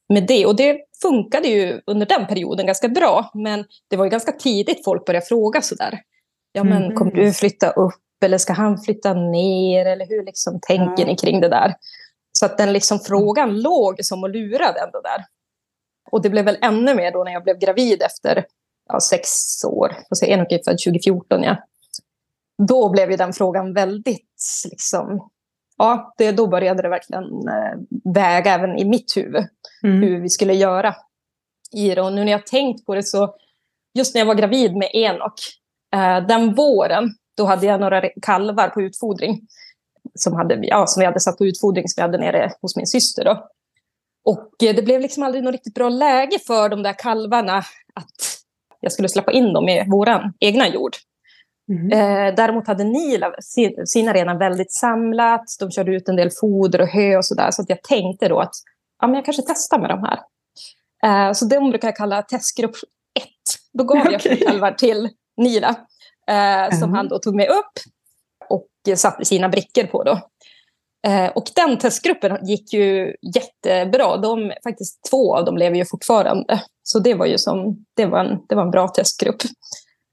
med 0.09 0.27
det. 0.27 0.47
Och 0.47 0.57
det 0.57 0.79
funkade 1.03 1.49
ju 1.49 1.81
under 1.87 2.07
den 2.07 2.27
perioden 2.27 2.67
ganska 2.67 2.89
bra. 2.89 3.31
Men 3.35 3.65
det 3.91 3.97
var 3.97 4.05
ju 4.05 4.11
ganska 4.11 4.33
tidigt 4.33 4.85
folk 4.85 5.05
började 5.07 5.27
fråga 5.27 5.63
sådär. 5.63 6.01
Ja 6.53 6.65
men 6.65 6.83
mm. 6.83 6.97
kommer 6.97 7.13
du 7.13 7.33
flytta 7.33 7.71
upp 7.71 7.95
eller 8.25 8.39
ska 8.39 8.53
han 8.53 8.79
flytta 8.79 9.15
ner 9.15 9.87
eller 9.87 10.07
hur 10.07 10.25
liksom 10.25 10.61
tänker 10.63 11.03
mm. 11.03 11.09
ni 11.09 11.17
kring 11.17 11.41
det 11.41 11.49
där? 11.49 11.75
Så 12.33 12.47
att 12.47 12.59
den 12.59 12.73
liksom 12.73 13.01
frågan 13.01 13.61
låg 13.61 14.05
som 14.05 14.23
och 14.23 14.31
lurade 14.31 14.81
ändå 14.81 15.01
där. 15.01 15.25
Och 16.11 16.23
det 16.23 16.31
blev 16.31 16.45
väl 16.45 16.59
ännu 16.63 16.95
mer 16.95 17.13
då 17.13 17.25
när 17.25 17.33
jag 17.33 17.45
blev 17.45 17.59
gravid 17.59 18.03
efter 18.03 18.47
ja, 18.89 19.01
sex 19.01 19.29
år. 19.65 19.97
Enoch 20.23 20.53
är 20.53 20.65
född 20.65 20.79
2014, 20.79 21.43
ja. 21.43 21.57
Då 22.69 22.89
blev 22.89 23.11
ju 23.11 23.17
den 23.17 23.33
frågan 23.33 23.75
väldigt, 23.75 24.29
liksom, 24.71 25.31
ja, 25.79 26.15
det, 26.19 26.33
då 26.33 26.47
började 26.47 26.83
det 26.83 26.89
verkligen 26.89 27.25
eh, 27.25 28.13
väga 28.15 28.55
även 28.55 28.79
i 28.79 28.85
mitt 28.85 29.17
huvud 29.17 29.45
mm. 29.85 30.03
hur 30.03 30.21
vi 30.21 30.29
skulle 30.29 30.55
göra 30.55 30.95
i 31.73 31.95
det. 31.95 32.03
Och 32.03 32.13
nu 32.13 32.25
när 32.25 32.33
jag 32.33 32.47
tänkt 32.47 32.87
på 32.87 32.95
det 32.95 33.03
så, 33.03 33.35
just 33.95 34.15
när 34.15 34.21
jag 34.21 34.27
var 34.27 34.35
gravid 34.35 34.77
med 34.77 34.91
Enok, 34.93 35.41
eh, 35.95 36.27
den 36.27 36.55
våren, 36.55 37.11
då 37.37 37.45
hade 37.45 37.67
jag 37.67 37.81
några 37.81 38.03
kalvar 38.23 38.69
på 38.69 38.83
utfodring. 38.83 39.41
Som, 40.15 40.33
hade, 40.33 40.59
ja, 40.63 40.87
som 40.87 41.01
vi 41.01 41.07
hade 41.07 41.21
satt 41.21 41.39
på 41.39 41.47
utfodring 41.47 41.89
som 41.89 42.01
vi 42.01 42.03
hade 42.03 42.19
nere 42.19 42.53
hos 42.63 42.77
min 42.77 42.87
syster. 42.87 43.25
Då. 43.25 43.49
Och 44.25 44.63
eh, 44.63 44.75
det 44.75 44.83
blev 44.83 45.01
liksom 45.01 45.23
aldrig 45.23 45.45
något 45.45 45.53
riktigt 45.53 45.75
bra 45.75 45.89
läge 45.89 46.39
för 46.47 46.69
de 46.69 46.83
där 46.83 46.93
kalvarna 46.99 47.59
att 47.95 48.39
jag 48.81 48.93
skulle 48.93 49.09
släppa 49.09 49.33
in 49.33 49.53
dem 49.53 49.69
i 49.69 49.85
vår 49.91 50.33
egna 50.41 50.69
jord. 50.69 50.93
Mm. 51.69 51.93
Eh, 51.93 52.35
däremot 52.35 52.67
hade 52.67 52.85
Nila 52.85 53.33
sina 53.87 54.13
renar 54.13 54.39
väldigt 54.39 54.73
samlat. 54.73 55.45
De 55.61 55.71
körde 55.71 55.95
ut 55.97 56.09
en 56.09 56.17
del 56.17 56.31
foder 56.41 56.81
och 56.81 56.89
hö 56.89 57.17
och 57.17 57.25
sådär. 57.25 57.51
Så 57.51 57.63
att 57.63 57.69
jag 57.69 57.83
tänkte 57.83 58.29
då 58.29 58.41
att 58.41 58.55
ja, 59.01 59.07
men 59.07 59.15
jag 59.15 59.25
kanske 59.25 59.43
testar 59.43 59.79
med 59.79 59.91
de 59.91 60.03
här. 60.03 60.21
Eh, 61.05 61.33
så 61.33 61.45
de 61.45 61.71
brukar 61.71 61.89
jag 61.89 61.97
kalla 61.97 62.23
testgrupp 62.23 62.77
1. 63.21 63.25
Då 63.73 63.85
gav 63.85 63.99
okay. 63.99 64.19
jag 64.23 64.39
kalvar 64.39 64.73
till 64.73 65.09
Nila. 65.37 65.69
Eh, 66.29 66.65
mm. 66.65 66.73
Som 66.73 66.95
han 66.95 67.09
då 67.09 67.19
tog 67.19 67.35
med 67.35 67.49
upp 67.49 67.73
och 68.49 68.69
satte 68.97 69.25
sina 69.25 69.49
brickor 69.49 69.85
på. 69.85 70.03
Då. 70.03 70.21
Eh, 71.07 71.31
och 71.31 71.45
den 71.55 71.79
testgruppen 71.79 72.47
gick 72.47 72.73
ju 72.73 73.15
jättebra. 73.35 74.17
De, 74.17 74.53
faktiskt 74.65 75.09
två 75.11 75.37
av 75.37 75.45
dem 75.45 75.57
lever 75.57 75.77
ju 75.77 75.85
fortfarande. 75.85 76.63
Så 76.83 76.99
det 76.99 77.15
var 77.15 77.27
ju 77.27 77.39
som, 77.39 77.85
det 77.97 78.07
var 78.07 78.19
en, 78.19 78.39
det 78.49 78.55
var 78.55 78.63
en 78.63 78.71
bra 78.71 78.89
testgrupp. 78.89 79.43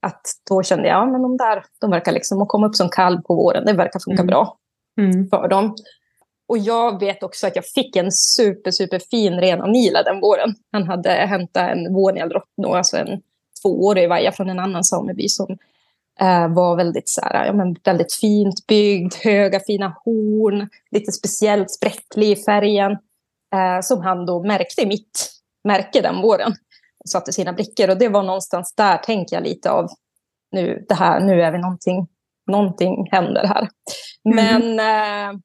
Att 0.01 0.21
då 0.49 0.63
kände 0.63 0.87
jag, 0.87 0.97
ja 0.97 1.05
men 1.05 1.21
de 1.21 1.37
där, 1.37 1.63
de 1.81 1.91
verkar 1.91 2.11
liksom, 2.11 2.41
att 2.41 2.47
komma 2.47 2.67
upp 2.67 2.75
som 2.75 2.89
kalv 2.89 3.21
på 3.21 3.35
våren, 3.35 3.65
det 3.65 3.73
verkar 3.73 3.99
funka 3.99 4.21
mm. 4.21 4.27
bra 4.27 4.57
mm. 5.01 5.29
för 5.29 5.47
dem. 5.47 5.75
Och 6.47 6.57
jag 6.57 6.99
vet 6.99 7.23
också 7.23 7.47
att 7.47 7.55
jag 7.55 7.65
fick 7.65 7.95
en 7.95 8.11
super, 8.11 8.71
super 8.71 8.99
fin 8.99 9.33
ren 9.33 9.61
av 9.61 9.69
Nila 9.69 10.03
den 10.03 10.19
våren. 10.21 10.55
Han 10.71 10.83
hade 10.83 11.09
hämtat 11.09 11.69
en 11.69 11.93
vårnjällrottno, 11.93 12.73
alltså 12.73 12.97
en 12.97 13.21
tvåårig 13.61 14.09
vaja 14.09 14.31
från 14.31 14.49
en 14.49 14.59
annan 14.59 14.83
sameby 14.83 15.27
som 15.27 15.57
eh, 16.19 16.53
var 16.53 16.75
väldigt, 16.75 17.09
så 17.09 17.21
här, 17.21 17.45
ja, 17.45 17.53
men 17.53 17.75
väldigt 17.83 18.13
fint 18.13 18.67
byggd, 18.67 19.13
höga 19.23 19.59
fina 19.59 19.95
horn, 20.05 20.69
lite 20.91 21.11
speciellt 21.11 21.71
spräcklig 21.71 22.31
i 22.31 22.35
färgen. 22.35 22.91
Eh, 23.55 23.81
som 23.81 24.01
han 24.01 24.25
då 24.25 24.43
märkte 24.43 24.81
i 24.81 24.85
mitt 24.85 25.31
märke 25.63 26.01
den 26.01 26.21
våren. 26.21 26.53
Satte 27.09 27.33
sina 27.33 27.53
blickar 27.53 27.89
och 27.89 27.97
det 27.97 28.09
var 28.09 28.23
någonstans 28.23 28.73
där 28.77 28.97
tänker 28.97 29.35
jag 29.35 29.43
lite 29.43 29.71
av 29.71 29.87
nu, 30.51 30.85
det 30.87 30.95
här, 30.95 31.19
nu 31.19 31.41
är 31.41 31.51
vi 31.51 31.57
någonting, 31.57 32.07
någonting 32.51 33.07
händer 33.11 33.47
här. 33.47 33.67
Mm. 34.29 34.45
Men 34.45 34.79
eh, 34.79 35.39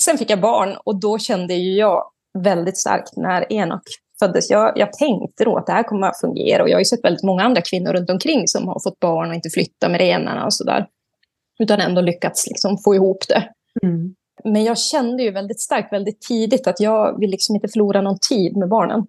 sen 0.00 0.18
fick 0.18 0.30
jag 0.30 0.40
barn 0.40 0.76
och 0.84 1.00
då 1.00 1.18
kände 1.18 1.54
ju 1.54 1.78
jag 1.78 2.04
väldigt 2.38 2.78
starkt 2.78 3.16
när 3.16 3.52
Enok 3.52 3.82
föddes. 4.18 4.50
Jag, 4.50 4.72
jag 4.76 4.92
tänkte 4.92 5.44
då 5.44 5.56
att 5.56 5.66
det 5.66 5.72
här 5.72 5.82
kommer 5.82 6.06
att 6.06 6.20
fungera. 6.20 6.62
Och 6.62 6.68
jag 6.68 6.74
har 6.74 6.80
ju 6.80 6.84
sett 6.84 7.04
väldigt 7.04 7.24
många 7.24 7.42
andra 7.42 7.60
kvinnor 7.60 7.92
runt 7.92 8.10
omkring 8.10 8.48
som 8.48 8.68
har 8.68 8.80
fått 8.82 9.00
barn 9.00 9.28
och 9.28 9.34
inte 9.34 9.50
flyttat 9.50 9.90
med 9.90 10.00
renarna 10.00 10.44
och 10.44 10.54
sådär. 10.54 10.86
Utan 11.60 11.80
ändå 11.80 12.00
lyckats 12.00 12.46
liksom 12.46 12.78
få 12.84 12.94
ihop 12.94 13.28
det. 13.28 13.48
Mm. 13.82 14.14
Men 14.44 14.64
jag 14.64 14.78
kände 14.78 15.22
ju 15.22 15.30
väldigt 15.30 15.60
starkt 15.60 15.92
väldigt 15.92 16.20
tidigt 16.20 16.66
att 16.66 16.80
jag 16.80 17.20
vill 17.20 17.30
liksom 17.30 17.54
inte 17.54 17.68
förlora 17.68 18.00
någon 18.00 18.18
tid 18.28 18.56
med 18.56 18.68
barnen. 18.68 19.06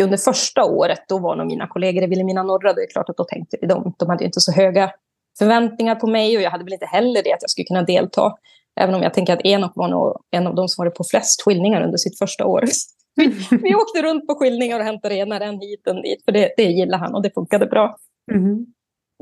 Och 0.00 0.04
under 0.04 0.18
första 0.18 0.64
året, 0.64 1.00
då 1.08 1.18
var 1.18 1.36
nog 1.36 1.46
mina 1.46 1.66
kollegor 1.66 2.04
i 2.04 2.06
Vilhelmina 2.06 2.42
norra, 2.42 2.72
det 2.72 2.82
är 2.82 2.90
klart 2.90 3.08
att 3.08 3.16
då 3.16 3.24
tänkte 3.24 3.56
de, 3.56 3.94
de 3.98 4.08
hade 4.08 4.24
inte 4.24 4.40
så 4.40 4.52
höga 4.52 4.90
förväntningar 5.38 5.94
på 5.94 6.06
mig 6.06 6.36
och 6.36 6.42
jag 6.42 6.50
hade 6.50 6.64
väl 6.64 6.72
inte 6.72 6.86
heller 6.86 7.22
det 7.22 7.32
att 7.32 7.42
jag 7.42 7.50
skulle 7.50 7.64
kunna 7.64 7.82
delta. 7.82 8.32
Även 8.80 8.94
om 8.94 9.02
jag 9.02 9.14
tänker 9.14 9.32
att 9.32 9.44
Enok 9.44 9.72
var 9.74 9.88
nog 9.88 10.16
en 10.30 10.46
av 10.46 10.54
de 10.54 10.68
som 10.68 10.84
var 10.84 10.90
på 10.90 11.04
flest 11.10 11.42
skilningar 11.42 11.82
under 11.82 11.98
sitt 11.98 12.18
första 12.18 12.46
år. 12.46 12.64
Vi, 13.16 13.26
vi 13.50 13.74
åkte 13.74 14.02
runt 14.02 14.26
på 14.26 14.34
skilningar 14.34 14.78
och 14.78 14.84
hämtade 14.84 15.14
renar 15.14 15.40
en 15.40 15.60
hit 15.60 15.86
och 15.86 15.96
en 15.96 16.02
dit, 16.02 16.24
för 16.24 16.32
det, 16.32 16.54
det 16.56 16.62
gillade 16.62 17.02
han 17.02 17.14
och 17.14 17.22
det 17.22 17.34
funkade 17.34 17.66
bra. 17.66 17.96
Mm. 18.32 18.66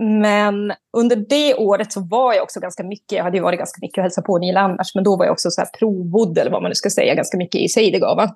Men 0.00 0.72
under 0.96 1.16
det 1.16 1.54
året 1.54 1.92
så 1.92 2.00
var 2.00 2.34
jag 2.34 2.42
också 2.42 2.60
ganska 2.60 2.82
mycket, 2.82 3.12
jag 3.12 3.24
hade 3.24 3.36
ju 3.36 3.42
varit 3.42 3.58
ganska 3.58 3.78
mycket 3.80 3.98
och 3.98 4.02
hälsat 4.02 4.24
på 4.24 4.38
Nila 4.38 4.60
annars, 4.60 4.94
men 4.94 5.04
då 5.04 5.16
var 5.16 5.24
jag 5.24 5.32
också 5.32 5.50
så 5.50 5.60
här 5.60 5.68
provbodd, 5.78 6.38
eller 6.38 6.50
vad 6.50 6.62
man 6.62 6.68
nu 6.68 6.74
ska 6.74 6.90
säga, 6.90 7.14
ganska 7.14 7.38
mycket 7.38 7.60
i 7.60 7.68
Seidegava. 7.68 8.34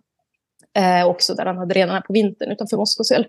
Eh, 0.75 1.07
också 1.07 1.35
där 1.35 1.47
han 1.47 1.59
hade 1.59 1.75
renarna 1.75 2.01
på 2.01 2.13
vintern 2.13 2.53
utanför 2.53 2.77
Moskosel. 2.77 3.27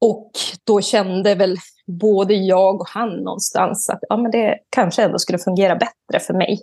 Och 0.00 0.30
då 0.64 0.80
kände 0.80 1.34
väl 1.34 1.56
både 1.86 2.34
jag 2.34 2.80
och 2.80 2.88
han 2.88 3.08
någonstans 3.08 3.90
att 3.90 4.00
ja, 4.08 4.16
men 4.16 4.30
det 4.30 4.58
kanske 4.70 5.02
ändå 5.02 5.18
skulle 5.18 5.38
fungera 5.38 5.76
bättre 5.76 6.20
för 6.20 6.34
mig 6.34 6.58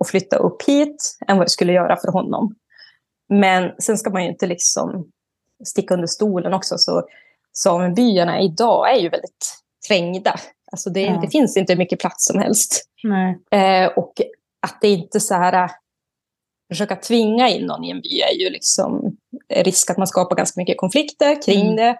att 0.00 0.08
flytta 0.08 0.36
upp 0.36 0.62
hit 0.62 1.18
än 1.28 1.36
vad 1.36 1.46
det 1.46 1.50
skulle 1.50 1.72
göra 1.72 1.96
för 1.96 2.12
honom. 2.12 2.54
Men 3.28 3.70
sen 3.78 3.98
ska 3.98 4.10
man 4.10 4.24
ju 4.24 4.30
inte 4.30 4.46
liksom 4.46 5.10
sticka 5.64 5.94
under 5.94 6.06
stolen 6.06 6.54
också. 6.54 6.78
Så 6.78 7.02
samebyarna 7.52 8.40
idag 8.40 8.90
är 8.94 9.00
ju 9.00 9.08
väldigt 9.08 9.62
trängda. 9.88 10.34
Alltså 10.72 10.90
det, 10.90 11.00
ja. 11.00 11.18
det 11.22 11.28
finns 11.28 11.56
inte 11.56 11.76
mycket 11.76 12.00
plats 12.00 12.26
som 12.26 12.38
helst. 12.38 12.88
Eh, 13.50 13.86
och 13.86 14.12
att 14.62 14.80
det 14.80 14.88
inte 14.88 15.20
så 15.20 15.34
här... 15.34 15.70
Försöka 16.72 16.96
tvinga 16.96 17.48
in 17.48 17.66
någon 17.66 17.84
i 17.84 17.90
en 17.90 18.00
by 18.00 18.20
är 18.20 18.34
ju 18.40 18.50
liksom 18.50 19.16
risk 19.48 19.90
att 19.90 19.98
man 19.98 20.06
skapar 20.06 20.36
ganska 20.36 20.60
mycket 20.60 20.76
konflikter 20.76 21.42
kring 21.42 21.62
mm. 21.62 21.76
det. 21.76 21.96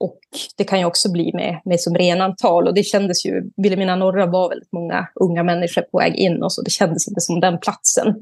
Och 0.00 0.18
det 0.56 0.64
kan 0.64 0.78
ju 0.78 0.84
också 0.84 1.12
bli 1.12 1.32
med, 1.34 1.60
med 1.64 1.80
som 1.80 1.94
renantal. 1.94 2.68
Och 2.68 2.74
det 2.74 2.82
kändes 2.82 3.26
ju, 3.26 3.50
Vilhelmina 3.56 3.96
norra 3.96 4.26
var 4.26 4.48
väldigt 4.48 4.72
många 4.72 5.08
unga 5.14 5.42
människor 5.42 5.82
på 5.82 5.98
väg 5.98 6.14
in 6.14 6.42
och 6.42 6.52
så. 6.52 6.62
Det 6.62 6.70
kändes 6.70 7.08
inte 7.08 7.20
som 7.20 7.40
den 7.40 7.58
platsen 7.58 8.14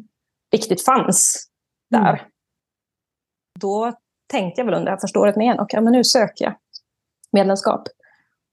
riktigt 0.53 0.85
fanns 0.85 1.49
där. 1.91 2.13
Mm. 2.13 2.25
Då 3.61 3.93
tänkte 4.33 4.61
jag 4.61 4.67
väl 4.67 4.75
under 4.75 4.85
det 4.85 4.91
här 4.91 5.01
första 5.01 5.21
året 5.21 5.37
med 5.37 5.47
Enok, 5.47 5.75
ja 5.75 5.81
men 5.81 5.93
nu 5.93 6.05
söker 6.05 6.45
jag 6.45 6.55
medlemskap. 7.33 7.89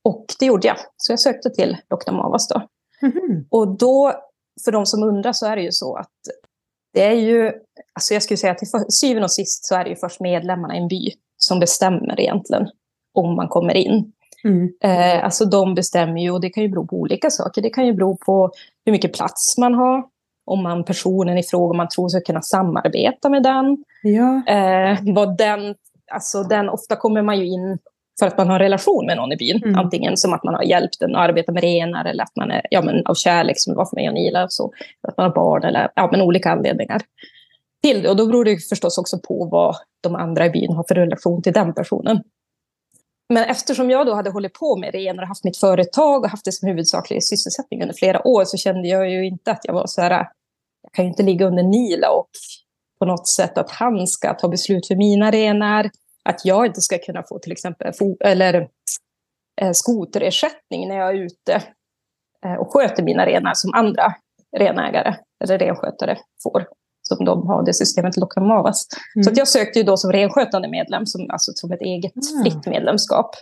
Och 0.03 0.25
det 0.39 0.45
gjorde 0.45 0.67
jag. 0.67 0.77
Så 0.97 1.11
jag 1.11 1.19
sökte 1.19 1.49
till 1.49 1.77
Dr. 1.87 2.11
Mavas 2.11 2.47
då. 2.47 2.67
Mm. 3.01 3.45
Och 3.49 3.77
då, 3.77 4.13
för 4.65 4.71
de 4.71 4.85
som 4.85 5.03
undrar, 5.03 5.33
så 5.33 5.45
är 5.45 5.55
det 5.55 5.61
ju 5.61 5.71
så 5.71 5.95
att 5.95 6.11
det 6.93 7.05
är 7.05 7.13
ju, 7.13 7.51
alltså 7.93 8.13
jag 8.13 8.23
skulle 8.23 8.37
säga 8.37 8.51
att 8.51 8.57
till 8.57 8.67
syvende 8.89 9.23
och 9.23 9.31
sist 9.31 9.65
så 9.65 9.75
är 9.75 9.83
det 9.83 9.89
ju 9.89 9.95
först 9.95 10.19
medlemmarna 10.19 10.75
i 10.75 10.77
en 10.77 10.87
by 10.87 11.11
som 11.37 11.59
bestämmer 11.59 12.19
egentligen 12.19 12.67
om 13.13 13.35
man 13.35 13.47
kommer 13.47 13.73
in. 13.73 14.11
Mm. 14.43 14.69
Eh, 14.83 15.23
alltså 15.23 15.45
de 15.45 15.75
bestämmer 15.75 16.21
ju, 16.21 16.31
och 16.31 16.41
det 16.41 16.49
kan 16.49 16.63
ju 16.63 16.69
bero 16.69 16.87
på 16.87 16.95
olika 16.95 17.29
saker. 17.29 17.61
Det 17.61 17.69
kan 17.69 17.85
ju 17.85 17.93
bero 17.93 18.17
på 18.17 18.51
hur 18.85 18.91
mycket 18.91 19.13
plats 19.13 19.57
man 19.57 19.73
har, 19.73 20.03
om 20.45 20.63
man 20.63 20.83
personen 20.83 21.37
i 21.37 21.43
fråga 21.43 21.77
man 21.77 21.89
tror 21.89 22.09
ska 22.09 22.21
kunna 22.21 22.41
samarbeta 22.41 23.29
med 23.29 23.43
den. 23.43 23.83
Ja. 24.03 24.43
Eh, 24.47 24.97
vad 25.15 25.37
den, 25.37 25.75
alltså 26.11 26.43
den, 26.43 26.69
ofta 26.69 26.95
kommer 26.95 27.21
man 27.21 27.39
ju 27.39 27.47
in 27.47 27.77
för 28.19 28.27
att 28.27 28.37
man 28.37 28.47
har 28.47 28.55
en 28.55 28.59
relation 28.59 29.05
med 29.05 29.17
någon 29.17 29.31
i 29.31 29.37
byn. 29.37 29.63
Mm. 29.63 29.79
Antingen 29.79 30.17
som 30.17 30.33
att 30.33 30.43
man 30.43 30.53
har 30.53 30.63
hjälpt 30.63 30.99
den 30.99 31.15
att 31.15 31.29
arbeta 31.29 31.51
med 31.51 31.63
renar 31.63 32.05
eller 32.05 32.23
att 32.23 32.35
man 32.35 32.51
är 32.51 32.61
ja, 32.69 32.81
men 32.81 33.05
av 33.05 33.15
kärlek 33.15 33.55
som 33.57 33.73
det 33.73 33.77
var 33.77 33.85
för 33.85 33.95
mig 33.95 34.07
och 34.07 34.13
Nila. 34.13 34.47
Så, 34.49 34.71
att 35.07 35.17
man 35.17 35.25
har 35.25 35.35
barn 35.35 35.63
eller 35.63 35.91
ja, 35.95 36.09
men 36.11 36.21
olika 36.21 36.51
anledningar 36.51 37.01
till 37.83 38.03
det. 38.03 38.09
Och 38.09 38.15
då 38.15 38.27
beror 38.27 38.45
det 38.45 38.57
förstås 38.69 38.97
också 38.97 39.19
på 39.27 39.47
vad 39.51 39.75
de 40.01 40.15
andra 40.15 40.45
i 40.45 40.49
byn 40.49 40.73
har 40.73 40.85
för 40.87 40.95
relation 40.95 41.41
till 41.41 41.53
den 41.53 41.73
personen. 41.73 42.23
Men 43.33 43.43
eftersom 43.43 43.89
jag 43.89 44.05
då 44.05 44.13
hade 44.13 44.29
hållit 44.29 44.53
på 44.53 44.77
med 44.77 44.93
renar 44.93 45.23
och 45.23 45.27
haft 45.27 45.43
mitt 45.43 45.57
företag 45.57 46.23
och 46.23 46.29
haft 46.29 46.45
det 46.45 46.51
som 46.51 46.67
huvudsaklig 46.67 47.23
sysselsättning 47.23 47.81
under 47.81 47.95
flera 47.95 48.27
år 48.27 48.45
så 48.45 48.57
kände 48.57 48.87
jag 48.87 49.09
ju 49.09 49.25
inte 49.25 49.51
att 49.51 49.61
jag 49.63 49.73
var 49.73 49.87
så 49.87 50.01
här, 50.01 50.11
jag 50.83 50.91
kan 50.93 51.05
ju 51.05 51.09
inte 51.09 51.23
ligga 51.23 51.45
under 51.45 51.63
Nila 51.63 52.11
och 52.11 52.29
på 52.99 53.05
något 53.05 53.27
sätt 53.27 53.57
att 53.57 53.71
han 53.71 54.07
ska 54.07 54.33
ta 54.33 54.47
beslut 54.47 54.87
för 54.87 54.95
mina 54.95 55.31
renar 55.31 55.89
att 56.29 56.45
jag 56.45 56.65
inte 56.65 56.81
ska 56.81 56.97
kunna 56.97 57.23
få 57.23 57.39
till 57.39 57.51
exempel 57.51 57.93
eller, 58.19 58.69
eh, 59.61 59.71
skoterersättning 59.71 60.87
när 60.87 60.95
jag 60.95 61.09
är 61.09 61.13
ute 61.13 61.63
eh, 62.45 62.53
och 62.53 62.73
sköter 62.73 63.03
mina 63.03 63.25
renar 63.25 63.53
som 63.53 63.73
andra 63.73 64.13
renägare 64.57 65.15
eller 65.43 65.57
renskötare 65.57 66.17
får. 66.43 66.67
Som 67.01 67.25
de 67.25 67.47
har 67.47 67.65
det 67.65 67.73
systemet 67.73 68.17
Lokamavas. 68.17 68.87
Mm. 69.15 69.23
Så 69.23 69.29
att 69.29 69.37
jag 69.37 69.47
sökte 69.47 69.79
ju 69.79 69.85
då 69.85 69.97
som 69.97 70.11
renskötande 70.11 70.67
medlem, 70.67 71.05
som, 71.05 71.29
alltså 71.29 71.51
som 71.55 71.71
ett 71.71 71.81
eget 71.81 72.13
mm. 72.15 72.43
fritt 72.43 72.65
medlemskap. 72.65 73.35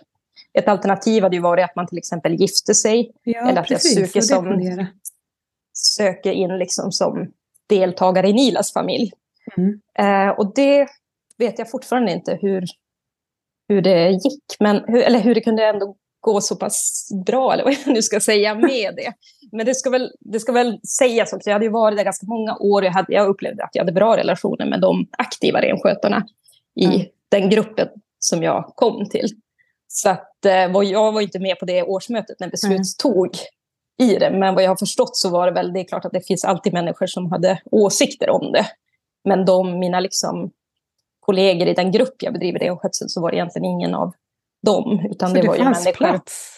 Ett 0.53 0.67
alternativ 0.67 1.23
hade 1.23 1.35
ju 1.35 1.41
varit 1.41 1.65
att 1.65 1.75
man 1.75 1.87
till 1.87 1.97
exempel 1.97 2.33
gifte 2.33 2.73
sig. 2.73 3.11
Ja, 3.23 3.49
eller 3.49 3.61
att 3.61 3.67
precis, 3.67 3.99
jag 3.99 4.07
söker, 4.07 4.21
som, 4.21 4.87
söker 5.73 6.31
in 6.31 6.57
liksom 6.57 6.91
som 6.91 7.31
deltagare 7.69 8.27
i 8.27 8.33
Nilas 8.33 8.73
familj. 8.73 9.11
Mm. 9.57 9.81
Eh, 9.99 10.29
och 10.29 10.53
det 10.55 10.87
vet 11.37 11.59
jag 11.59 11.71
fortfarande 11.71 12.11
inte 12.11 12.37
hur, 12.41 12.63
hur 13.69 13.81
det 13.81 14.09
gick, 14.09 14.43
men 14.59 14.83
hur, 14.87 15.01
eller 15.01 15.19
hur 15.19 15.35
det 15.35 15.41
kunde 15.41 15.65
ändå 15.65 15.95
gå 16.19 16.41
så 16.41 16.55
pass 16.55 17.09
bra, 17.25 17.53
eller 17.53 17.63
vad 17.63 17.73
jag 17.73 17.93
nu 17.93 18.01
ska 18.01 18.19
säga 18.19 18.55
med 18.55 18.95
det. 18.95 19.13
Men 19.51 19.65
det 19.65 19.75
ska 19.75 19.89
väl, 19.89 20.11
det 20.19 20.39
ska 20.39 20.51
väl 20.51 20.79
sägas 20.99 21.33
också, 21.33 21.49
jag 21.49 21.55
hade 21.55 21.65
ju 21.65 21.71
varit 21.71 21.97
där 21.97 22.03
ganska 22.03 22.25
många 22.25 22.57
år, 22.57 22.83
jag, 22.83 22.91
hade, 22.91 23.13
jag 23.13 23.27
upplevde 23.27 23.63
att 23.63 23.69
jag 23.73 23.81
hade 23.81 23.91
bra 23.91 24.17
relationer 24.17 24.65
med 24.65 24.81
de 24.81 25.07
aktiva 25.17 25.61
renskötarna 25.61 26.27
i 26.75 26.85
mm. 26.85 27.01
den 27.29 27.49
gruppen 27.49 27.87
som 28.19 28.43
jag 28.43 28.71
kom 28.75 29.09
till. 29.09 29.27
Så 29.87 30.09
att, 30.09 30.45
eh, 30.45 30.83
jag 30.83 31.11
var 31.11 31.21
inte 31.21 31.39
med 31.39 31.59
på 31.59 31.65
det 31.65 31.83
årsmötet 31.83 32.39
när 32.39 32.49
beslut 32.49 32.71
mm. 32.71 32.83
tog 32.97 33.29
i 33.99 34.15
det, 34.15 34.31
men 34.31 34.55
vad 34.55 34.63
jag 34.63 34.69
har 34.69 34.77
förstått 34.77 35.17
så 35.17 35.29
var 35.29 35.45
det 35.45 35.53
väl, 35.53 35.73
det 35.73 35.79
är 35.79 35.83
klart 35.83 36.05
att 36.05 36.11
det 36.11 36.27
finns 36.27 36.45
alltid 36.45 36.73
människor 36.73 37.07
som 37.07 37.31
hade 37.31 37.61
åsikter 37.71 38.29
om 38.29 38.51
det. 38.51 38.65
Men 39.23 39.45
de, 39.45 39.79
mina 39.79 39.99
liksom 39.99 40.51
kollegor 41.27 41.67
i 41.67 41.73
den 41.73 41.91
grupp 41.91 42.15
jag 42.19 42.33
bedriver 42.33 42.59
renskötsel 42.59 43.09
så 43.09 43.21
var 43.21 43.31
det 43.31 43.37
egentligen 43.37 43.65
ingen 43.65 43.95
av 43.95 44.13
dem. 44.65 45.07
Utan 45.11 45.29
så 45.29 45.35
det, 45.35 45.41
det 45.41 45.47
var 45.47 45.55
ju 45.55 45.63
människor. 45.63 45.91
Plats. 45.91 46.53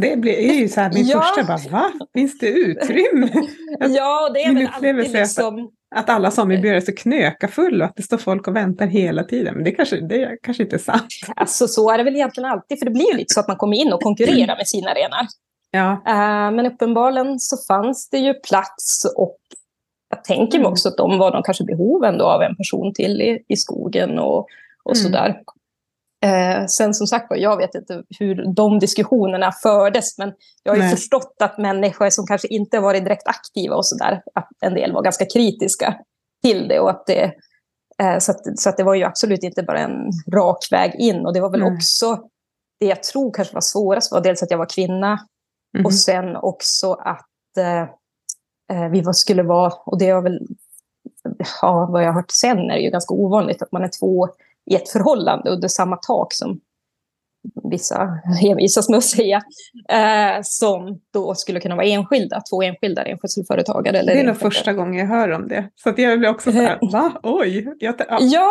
Det 0.00 0.12
är 0.12 0.52
ju 0.52 0.68
så 0.68 0.80
här, 0.80 0.92
min 0.94 1.06
ja. 1.06 1.20
första 1.20 1.44
bara, 1.44 1.82
va? 1.82 1.92
Finns 2.14 2.38
det 2.38 2.46
utrymme? 2.46 3.30
ja, 3.78 4.30
det 4.34 4.42
är 4.42 4.54
väl 4.54 4.68
alltid 4.72 5.12
liksom... 5.12 5.70
Att, 5.94 6.08
alla 6.10 6.30
samebyar 6.30 6.74
är 6.74 6.80
så 6.80 6.92
knökafulla 6.92 7.84
och 7.84 7.90
att 7.90 7.96
det 7.96 8.02
står 8.02 8.18
folk 8.18 8.48
och 8.48 8.56
väntar 8.56 8.86
hela 8.86 9.24
tiden. 9.24 9.54
Men 9.54 9.64
det 9.64 9.70
kanske, 9.70 10.00
det 10.00 10.38
kanske 10.42 10.62
inte 10.62 10.76
är 10.76 10.78
sant. 10.78 11.06
Alltså 11.36 11.68
så 11.68 11.90
är 11.90 11.98
det 11.98 12.04
väl 12.04 12.14
egentligen 12.14 12.50
alltid, 12.50 12.78
för 12.78 12.86
det 12.86 12.92
blir 12.92 13.12
ju 13.12 13.16
lite 13.16 13.34
så 13.34 13.40
att 13.40 13.48
man 13.48 13.56
kommer 13.56 13.76
in 13.76 13.92
och 13.92 14.00
konkurrerar 14.00 14.56
med 14.56 14.68
sina 14.68 14.94
renar. 14.94 15.26
Ja. 15.70 15.90
Uh, 16.08 16.56
men 16.56 16.66
uppenbarligen 16.66 17.40
så 17.40 17.56
fanns 17.68 18.08
det 18.10 18.18
ju 18.18 18.34
plats 18.34 19.04
och 19.16 19.38
jag 20.12 20.24
tänker 20.24 20.58
mig 20.58 20.64
mm. 20.64 20.72
också 20.72 20.88
att 20.88 20.96
de 20.96 21.18
var 21.18 21.32
de 21.32 21.42
kanske 21.42 21.64
behoven 21.64 22.18
då 22.18 22.24
av 22.24 22.42
en 22.42 22.56
person 22.56 22.94
till 22.94 23.22
i, 23.22 23.44
i 23.48 23.56
skogen 23.56 24.18
och, 24.18 24.38
och 24.84 24.96
mm. 24.96 25.02
sådär. 25.04 25.40
Eh, 26.24 26.66
sen 26.66 26.94
som 26.94 27.06
sagt 27.06 27.26
jag 27.30 27.56
vet 27.56 27.74
inte 27.74 28.02
hur 28.18 28.54
de 28.54 28.78
diskussionerna 28.78 29.52
fördes, 29.52 30.18
men 30.18 30.32
jag 30.62 30.72
har 30.72 30.76
ju 30.76 30.82
Nej. 30.82 30.90
förstått 30.90 31.36
att 31.40 31.58
människor 31.58 32.10
som 32.10 32.26
kanske 32.26 32.48
inte 32.48 32.80
varit 32.80 33.04
direkt 33.04 33.28
aktiva 33.28 33.76
och 33.76 33.86
sådär, 33.86 34.22
att 34.34 34.48
en 34.60 34.74
del 34.74 34.92
var 34.92 35.02
ganska 35.02 35.24
kritiska 35.26 35.94
till 36.42 36.68
det. 36.68 36.80
Och 36.80 36.90
att 36.90 37.06
det 37.06 37.32
eh, 38.02 38.18
så, 38.18 38.32
att, 38.32 38.58
så 38.60 38.68
att 38.68 38.76
det 38.76 38.84
var 38.84 38.94
ju 38.94 39.04
absolut 39.04 39.42
inte 39.42 39.62
bara 39.62 39.78
en 39.78 40.10
rak 40.34 40.68
väg 40.70 40.94
in. 40.94 41.26
Och 41.26 41.34
det 41.34 41.40
var 41.40 41.50
väl 41.50 41.62
mm. 41.62 41.74
också 41.74 42.18
det 42.80 42.86
jag 42.86 43.02
tror 43.02 43.32
kanske 43.34 43.54
var 43.54 43.60
svårast, 43.60 44.12
var 44.12 44.20
dels 44.20 44.42
att 44.42 44.50
jag 44.50 44.58
var 44.58 44.68
kvinna 44.74 45.18
mm. 45.76 45.86
och 45.86 45.94
sen 45.94 46.36
också 46.36 46.92
att 46.92 47.56
eh, 47.58 47.88
vi 48.90 49.04
skulle 49.12 49.42
vara, 49.42 49.72
och 49.86 49.98
det 49.98 50.08
är 50.08 50.20
väl, 50.20 50.40
ja, 51.62 51.88
vad 51.90 52.02
jag 52.02 52.08
har 52.08 52.14
hört 52.14 52.30
sen 52.30 52.58
är 52.58 52.74
det 52.74 52.80
ju 52.80 52.90
ganska 52.90 53.14
ovanligt 53.14 53.62
att 53.62 53.72
man 53.72 53.84
är 53.84 53.90
två 54.00 54.28
i 54.70 54.74
ett 54.74 54.88
förhållande 54.88 55.50
under 55.50 55.68
samma 55.68 55.96
tak 55.96 56.32
som 56.32 56.60
vissa 57.70 58.18
envisas 58.42 58.88
med 58.88 58.98
att 58.98 59.04
säga, 59.04 59.42
eh, 59.88 60.40
som 60.42 61.00
då 61.12 61.34
skulle 61.34 61.60
kunna 61.60 61.76
vara 61.76 61.86
enskilda, 61.86 62.42
två 62.50 62.62
enskilda 62.62 63.04
renskötselföretagare. 63.04 64.02
det 64.02 64.20
är 64.20 64.24
nog 64.24 64.36
första 64.36 64.72
gången 64.72 64.94
jag 64.94 65.06
hör 65.06 65.30
om 65.32 65.48
det. 65.48 65.68
Så 65.74 65.88
att 65.88 65.98
jag 65.98 66.18
blir 66.18 66.28
också 66.28 66.52
så 66.52 66.58
här, 66.58 66.78
va? 66.92 67.12
Oj! 67.22 67.74
Jag, 67.78 67.94
ja. 67.98 68.04
ja, 68.20 68.50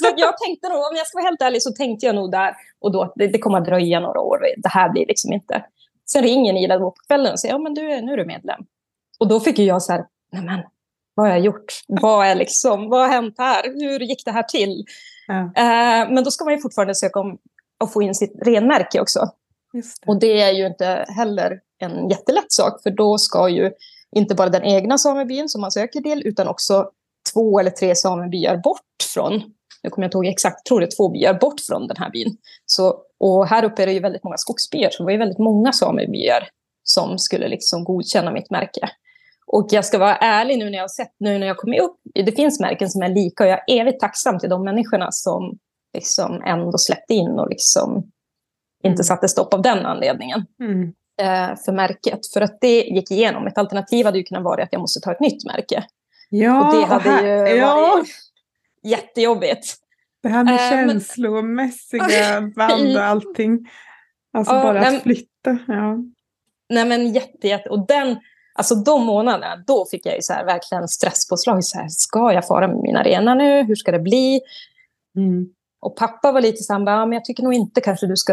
så 0.00 0.08
jag 0.16 0.38
tänkte 0.38 0.68
nog, 0.68 0.78
om 0.78 0.96
jag 0.96 1.06
ska 1.06 1.18
vara 1.18 1.28
helt 1.28 1.42
ärlig 1.42 1.62
så 1.62 1.72
tänkte 1.72 2.06
jag 2.06 2.14
nog 2.14 2.32
där 2.32 2.54
och 2.80 2.92
då, 2.92 3.12
det, 3.16 3.26
det 3.26 3.38
kommer 3.38 3.58
att 3.58 3.64
dröja 3.64 4.00
några 4.00 4.20
år, 4.20 4.38
det 4.56 4.68
här 4.68 4.88
blir 4.88 5.06
liksom 5.06 5.32
inte... 5.32 5.64
Sen 6.12 6.22
ringer 6.22 6.52
Nila 6.52 6.78
på 6.78 6.94
kvällen 7.06 7.32
och 7.32 7.40
säger, 7.40 7.54
ja 7.54 7.58
men 7.58 7.74
du, 7.74 7.82
nu 7.82 8.12
är 8.12 8.16
du 8.16 8.24
medlem. 8.24 8.60
Och 9.20 9.28
då 9.28 9.40
fick 9.40 9.58
jag 9.58 9.82
så 9.82 9.92
här, 9.92 10.04
nej 10.32 10.42
men 10.42 10.60
vad 11.14 11.26
har 11.26 11.34
jag 11.34 11.44
gjort? 11.44 11.82
Vad, 11.88 12.26
är 12.26 12.34
liksom, 12.34 12.88
vad 12.88 13.00
har 13.00 13.08
hänt 13.08 13.34
här? 13.38 13.62
Hur 13.64 14.00
gick 14.00 14.24
det 14.24 14.30
här 14.30 14.42
till? 14.42 14.84
Ja. 15.26 15.40
Eh, 15.40 16.10
men 16.10 16.24
då 16.24 16.30
ska 16.30 16.44
man 16.44 16.54
ju 16.54 16.60
fortfarande 16.60 16.94
söka 16.94 17.20
om 17.20 17.38
att 17.84 17.92
få 17.92 18.02
in 18.02 18.14
sitt 18.14 18.32
renmärke 18.42 19.00
också. 19.00 19.20
Det. 19.72 19.82
Och 20.06 20.20
det 20.20 20.40
är 20.40 20.52
ju 20.52 20.66
inte 20.66 21.06
heller 21.08 21.60
en 21.78 22.08
jättelätt 22.08 22.52
sak, 22.52 22.82
för 22.82 22.90
då 22.90 23.18
ska 23.18 23.48
ju 23.48 23.70
inte 24.16 24.34
bara 24.34 24.48
den 24.48 24.64
egna 24.64 24.98
samebyn 24.98 25.48
som 25.48 25.60
man 25.60 25.72
söker 25.72 26.00
till, 26.00 26.22
utan 26.26 26.48
också 26.48 26.90
två 27.32 27.60
eller 27.60 27.70
tre 27.70 27.96
samebyar 27.96 28.56
bort 28.56 28.80
från, 29.14 29.32
nu 29.82 29.90
kommer 29.90 30.04
jag 30.04 30.08
inte 30.08 30.16
ihåg 30.16 30.26
exakt, 30.26 30.66
tror 30.66 30.80
det 30.80 30.86
är 30.86 30.96
två 30.96 31.08
byar 31.08 31.34
bort 31.34 31.60
från 31.60 31.86
den 31.86 31.96
här 31.96 32.10
byn. 32.10 32.36
Så, 32.66 32.96
och 33.20 33.46
här 33.46 33.64
uppe 33.64 33.82
är 33.82 33.86
det 33.86 33.92
ju 33.92 34.00
väldigt 34.00 34.24
många 34.24 34.36
skogsbyar, 34.36 34.90
så 34.90 35.02
det 35.02 35.04
var 35.04 35.12
ju 35.12 35.18
väldigt 35.18 35.38
många 35.38 35.72
samebyar 35.72 36.48
som 36.82 37.18
skulle 37.18 37.48
liksom 37.48 37.84
godkänna 37.84 38.32
mitt 38.32 38.50
märke. 38.50 38.90
Och 39.52 39.66
jag 39.70 39.84
ska 39.84 39.98
vara 39.98 40.16
ärlig 40.16 40.58
nu 40.58 40.64
när 40.64 40.72
jag 40.78 40.82
har 40.82 40.88
sett, 40.88 41.12
nu 41.18 41.38
när 41.38 41.46
jag 41.46 41.56
kommer 41.56 41.80
upp, 41.80 41.96
det 42.14 42.32
finns 42.32 42.60
märken 42.60 42.90
som 42.90 43.02
är 43.02 43.08
lika 43.08 43.44
och 43.44 43.50
jag 43.50 43.58
är 43.66 43.80
evigt 43.80 44.00
tacksam 44.00 44.38
till 44.38 44.50
de 44.50 44.64
människorna 44.64 45.08
som 45.12 45.58
liksom 45.94 46.42
ändå 46.46 46.78
släppte 46.78 47.14
in 47.14 47.30
och 47.38 47.48
liksom 47.50 48.10
inte 48.84 49.04
satte 49.04 49.28
stopp 49.28 49.54
av 49.54 49.62
den 49.62 49.86
anledningen 49.86 50.46
Mm. 50.60 50.82
eh, 51.22 51.56
för 51.64 51.72
märket. 51.72 52.26
För 52.34 52.40
att 52.40 52.58
det 52.60 52.82
gick 52.82 53.10
igenom. 53.10 53.46
Ett 53.46 53.58
alternativ 53.58 54.06
hade 54.06 54.18
ju 54.18 54.24
kunnat 54.24 54.44
vara 54.44 54.62
att 54.62 54.68
jag 54.72 54.80
måste 54.80 55.00
ta 55.00 55.12
ett 55.12 55.20
nytt 55.20 55.44
märke. 55.46 55.84
Ja, 56.30 56.66
och 56.68 56.74
det 56.80 56.86
hade 56.86 57.10
här, 57.10 57.46
ju 57.46 57.56
ja, 57.56 57.74
varit 57.76 58.08
jättejobbigt. 58.82 59.74
det 60.22 60.28
här 60.28 60.44
med 60.44 60.54
men- 60.54 60.70
känslomässiga 61.00 62.40
band 62.56 62.96
och 62.96 63.02
allting. 63.02 63.68
Alltså 64.32 64.54
Ja, 64.54 64.62
bara 64.62 64.80
men- 64.80 64.96
att 64.96 65.02
flytta. 65.02 65.58
Ja. 65.68 65.98
Nej 66.68 66.84
men 66.84 67.12
jätte, 67.12 67.48
jätte. 67.48 67.68
Och 67.68 67.86
den, 67.86 68.16
alltså 68.54 68.74
de 68.74 69.04
månaderna, 69.04 69.56
då 69.66 69.86
fick 69.90 70.06
jag 70.06 70.16
ju 70.16 70.22
så 70.22 70.32
här 70.32 70.44
verkligen 70.44 70.88
stresspåslag. 70.88 71.64
Så 71.64 71.78
här, 71.78 71.88
ska 71.88 72.32
jag 72.32 72.46
fara 72.46 72.68
med 72.68 72.76
mina 72.76 73.02
renar 73.02 73.34
nu? 73.34 73.62
Hur 73.62 73.74
ska 73.74 73.92
det 73.92 73.98
bli? 73.98 74.40
Mm. 75.16 75.48
Och 75.80 75.96
pappa 75.96 76.32
var 76.32 76.40
lite 76.40 76.62
så 76.62 76.72
här, 76.72 76.80
"Ja, 76.80 77.06
men 77.06 77.12
jag 77.12 77.24
tycker 77.24 77.42
nog 77.42 77.54
inte 77.54 77.80
kanske 77.80 78.06
du 78.06 78.16
ska 78.16 78.32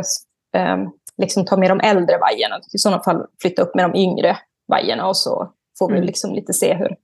eh, 0.54 0.78
liksom 1.18 1.46
ta 1.46 1.58
med 1.58 1.72
de 1.72 1.80
äldre 1.80 2.18
vajerna. 2.18 2.60
I 2.74 2.78
sådana 2.78 3.04
fall 3.04 3.26
flytta 3.42 3.62
upp 3.62 3.76
med 3.76 3.90
de 3.92 4.00
yngre 4.00 4.38
vajerna 4.68 5.08
och 5.08 5.18
så 5.18 5.52
får 5.80 5.88
vi 5.88 5.94
Mm. 5.96 6.06
liksom 6.06 6.34
lite 6.34 6.54
se 6.54 6.74
hur, 6.74 6.96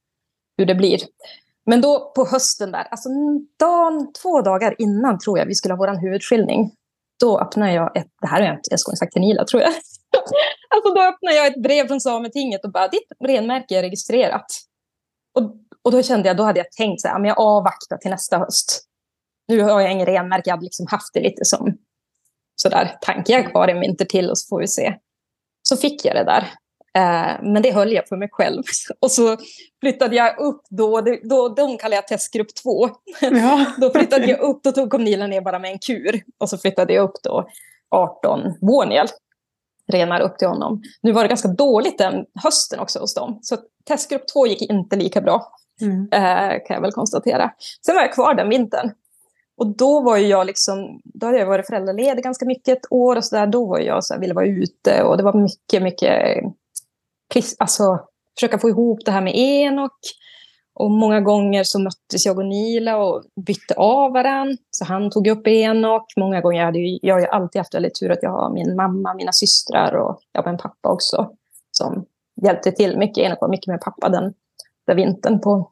hur 0.57 0.65
det 0.65 0.75
blir. 0.75 0.99
Men 1.65 1.81
då 1.81 2.11
på 2.15 2.25
hösten 2.25 2.71
där, 2.71 2.87
alltså 2.91 3.09
dagen, 3.59 4.13
två 4.21 4.41
dagar 4.41 4.75
innan 4.77 5.19
tror 5.19 5.39
jag 5.39 5.45
vi 5.45 5.55
skulle 5.55 5.73
ha 5.73 5.77
vår 5.77 6.01
huvudskiljning. 6.01 6.71
Då 7.19 7.39
öppnade 7.39 7.73
jag 7.73 7.97
ett, 7.97 8.07
det 8.21 8.27
här 8.27 8.39
har 8.39 8.47
jag 8.47 8.55
inte 8.55 8.69
ens 8.71 8.99
sagt 8.99 9.11
till 9.13 9.21
Nila 9.21 9.45
tror 9.45 9.61
jag. 9.61 9.71
alltså 10.69 10.93
då 10.93 11.01
öppnade 11.01 11.35
jag 11.35 11.47
ett 11.47 11.61
brev 11.63 11.87
från 11.87 12.01
Sametinget 12.01 12.65
och 12.65 12.71
bara, 12.71 12.87
ditt 12.87 13.07
renmärke 13.19 13.77
är 13.77 13.81
registrerat. 13.81 14.45
Och, 15.33 15.55
och 15.81 15.91
då 15.91 16.03
kände 16.03 16.27
jag, 16.27 16.37
då 16.37 16.43
hade 16.43 16.59
jag 16.59 16.71
tänkt 16.71 17.01
så 17.01 17.07
här, 17.07 17.19
men 17.19 17.27
jag 17.27 17.39
avvaktar 17.39 17.97
till 17.97 18.11
nästa 18.11 18.37
höst. 18.37 18.83
Nu 19.47 19.61
har 19.61 19.81
jag 19.81 19.91
ingen 19.91 20.05
renmärke, 20.05 20.49
jag 20.49 20.55
hade 20.55 20.63
liksom 20.63 20.87
haft 20.89 21.13
det 21.13 21.19
lite 21.19 21.45
som 21.45 21.77
sådär 22.55 22.97
tanke. 23.01 23.31
Jag 23.31 23.51
kvar 23.51 23.67
en 23.67 23.79
vinter 23.79 24.05
till 24.05 24.29
och 24.29 24.37
så 24.37 24.47
får 24.47 24.59
vi 24.59 24.67
se. 24.67 24.95
Så 25.61 25.77
fick 25.77 26.05
jag 26.05 26.15
det 26.15 26.23
där. 26.23 26.49
Eh, 26.97 27.41
men 27.41 27.61
det 27.61 27.71
höll 27.71 27.93
jag 27.93 28.07
för 28.07 28.17
mig 28.17 28.29
själv. 28.31 28.63
Och 28.99 29.11
så 29.11 29.37
flyttade 29.79 30.15
jag 30.15 30.39
upp 30.39 30.61
då, 30.69 31.01
då 31.23 31.49
de 31.49 31.77
kallar 31.77 31.95
jag 31.95 32.07
testgrupp 32.07 32.55
två. 32.63 32.89
Ja. 33.21 33.65
Då 33.77 33.89
flyttade 33.89 34.25
jag 34.25 34.39
upp, 34.39 34.63
då 34.63 34.71
tog 34.71 34.89
kom 34.89 35.03
Nila 35.03 35.27
ner 35.27 35.41
bara 35.41 35.59
med 35.59 35.71
en 35.71 35.79
kur. 35.79 36.23
Och 36.37 36.49
så 36.49 36.57
flyttade 36.57 36.93
jag 36.93 37.03
upp 37.03 37.23
då 37.23 37.47
18 37.89 38.53
Borniel 38.61 39.07
renar 39.91 40.19
upp 40.21 40.37
till 40.37 40.47
honom. 40.47 40.81
Nu 41.01 41.11
var 41.11 41.21
det 41.23 41.27
ganska 41.29 41.47
dåligt 41.47 41.97
den 41.97 42.25
hösten 42.43 42.79
också 42.79 42.99
hos 42.99 43.13
dem. 43.13 43.39
Så 43.41 43.57
testgrupp 43.87 44.27
två 44.33 44.47
gick 44.47 44.61
inte 44.61 44.95
lika 44.95 45.21
bra 45.21 45.47
Mm. 45.81 46.07
eh, 46.11 46.49
kan 46.67 46.73
jag 46.73 46.81
väl 46.81 46.91
konstatera. 46.91 47.51
Sen 47.85 47.95
var 47.95 48.01
jag 48.01 48.13
kvar 48.13 48.33
den 48.33 48.49
vintern. 48.49 48.91
Och 49.57 49.75
då 49.77 50.01
var 50.01 50.17
jag 50.17 50.47
liksom, 50.47 51.01
då 51.03 51.25
hade 51.25 51.39
jag 51.39 51.45
varit 51.45 51.67
föräldraledig 51.67 52.23
ganska 52.23 52.45
mycket 52.45 52.77
ett 52.77 52.91
år 52.91 53.15
och 53.15 53.25
sådär. 53.25 53.47
Då 53.47 53.65
var 53.65 53.79
jag 53.79 54.03
så 54.03 54.13
här, 54.13 54.21
ville 54.21 54.33
vara 54.33 54.45
ute 54.45 55.03
och 55.03 55.17
det 55.17 55.23
var 55.23 55.33
mycket, 55.33 55.83
mycket, 55.83 56.43
plis- 57.33 57.55
alltså 57.59 57.99
försöka 58.37 58.59
få 58.59 58.69
ihop 58.69 58.99
det 59.05 59.11
här 59.11 59.21
med 59.21 59.33
Enok. 59.35 59.91
Och 60.75 60.91
många 60.91 61.21
gånger 61.21 61.63
så 61.63 61.79
möttes 61.79 62.25
jag 62.25 62.37
och 62.37 62.45
Nila 62.45 62.97
och 62.97 63.23
bytte 63.45 63.73
av 63.73 64.11
varann. 64.11 64.57
Så 64.71 64.85
han 64.85 65.09
tog 65.09 65.27
upp 65.27 65.47
Enok. 65.47 66.13
Många 66.17 66.41
gånger 66.41 66.59
jag 66.59 66.65
hade 66.65 66.79
ju, 66.79 66.99
jag 67.01 67.15
har 67.15 67.19
ju 67.19 67.27
alltid 67.27 67.59
haft 67.59 67.75
väldigt 67.75 67.99
tur 67.99 68.11
att 68.11 68.23
jag 68.23 68.29
har 68.29 68.53
min 68.53 68.75
mamma, 68.75 69.13
mina 69.13 69.31
systrar 69.31 69.93
och 69.95 70.19
jag 70.31 70.43
har 70.43 70.51
en 70.51 70.57
pappa 70.57 70.89
också. 70.89 71.29
Som 71.71 72.05
hjälpte 72.41 72.71
till 72.71 72.97
mycket. 72.97 73.17
Enok 73.23 73.41
var 73.41 73.49
mycket 73.49 73.67
med 73.67 73.81
pappa 73.81 74.09
den 74.09 74.33
där 74.87 74.95
vintern 74.95 75.39
på, 75.39 75.71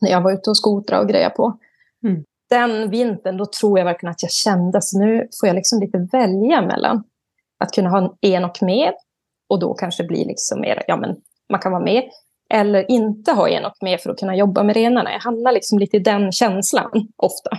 när 0.00 0.10
jag 0.10 0.20
var 0.20 0.32
ute 0.32 0.50
och 0.50 0.56
skotra 0.56 1.00
och 1.00 1.08
grejer 1.08 1.30
på. 1.30 1.58
Mm. 2.04 2.24
Den 2.50 2.90
vintern, 2.90 3.36
då 3.36 3.46
tror 3.46 3.78
jag 3.78 3.84
verkligen 3.84 4.10
att 4.10 4.22
jag 4.22 4.32
kände 4.32 4.78
att 4.78 4.92
nu 4.92 5.28
får 5.40 5.46
jag 5.46 5.54
liksom 5.54 5.80
lite 5.80 5.98
välja 6.12 6.62
mellan 6.62 7.04
att 7.58 7.72
kunna 7.72 7.90
ha 7.90 7.98
en 7.98 8.10
Enok 8.20 8.60
med 8.60 8.92
och 9.48 9.60
då 9.60 9.74
kanske 9.74 10.04
bli 10.04 10.24
liksom 10.24 10.60
mer, 10.60 10.82
ja 10.86 10.96
men 10.96 11.16
man 11.48 11.60
kan 11.60 11.72
vara 11.72 11.84
med, 11.84 12.04
eller 12.50 12.90
inte 12.90 13.32
ha 13.32 13.48
Enok 13.48 13.80
med 13.80 14.00
för 14.00 14.10
att 14.10 14.18
kunna 14.18 14.36
jobba 14.36 14.62
med 14.62 14.76
renarna. 14.76 15.12
Jag 15.12 15.20
hamnar 15.20 15.52
liksom 15.52 15.78
lite 15.78 15.96
i 15.96 16.00
den 16.00 16.32
känslan 16.32 17.08
ofta. 17.16 17.50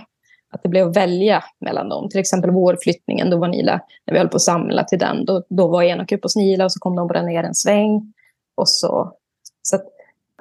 Att 0.50 0.62
det 0.62 0.68
blev 0.68 0.88
att 0.88 0.96
välja 0.96 1.44
mellan 1.60 1.88
dem. 1.88 2.08
Till 2.08 2.20
exempel 2.20 2.50
vårflyttningen, 2.50 3.30
då 3.30 3.38
var 3.38 3.48
Nila, 3.48 3.80
när 4.06 4.14
vi 4.14 4.18
höll 4.18 4.28
på 4.28 4.36
att 4.36 4.42
samla 4.42 4.84
till 4.84 4.98
den, 4.98 5.24
då, 5.24 5.42
då 5.48 5.68
var 5.68 5.82
Enok 5.82 6.12
uppe 6.12 6.24
hos 6.24 6.36
Nila 6.36 6.64
och 6.64 6.72
så 6.72 6.78
kom 6.78 6.96
de 6.96 7.08
bara 7.08 7.22
ner 7.22 7.44
en 7.44 7.54
sväng. 7.54 8.12
Och 8.54 8.68
så, 8.68 9.12
så 9.62 9.76
att 9.76 9.84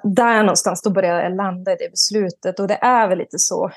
där 0.04 0.44
någonstans 0.44 0.82
då 0.82 0.90
började 0.90 1.24
jag 1.24 1.36
landa 1.36 1.72
i 1.72 1.76
det 1.76 1.92
beslutet. 1.92 2.60
Och 2.60 2.68
det 2.68 2.80
är 2.82 3.08
väl 3.08 3.18
lite 3.18 3.40
så, 3.40 3.72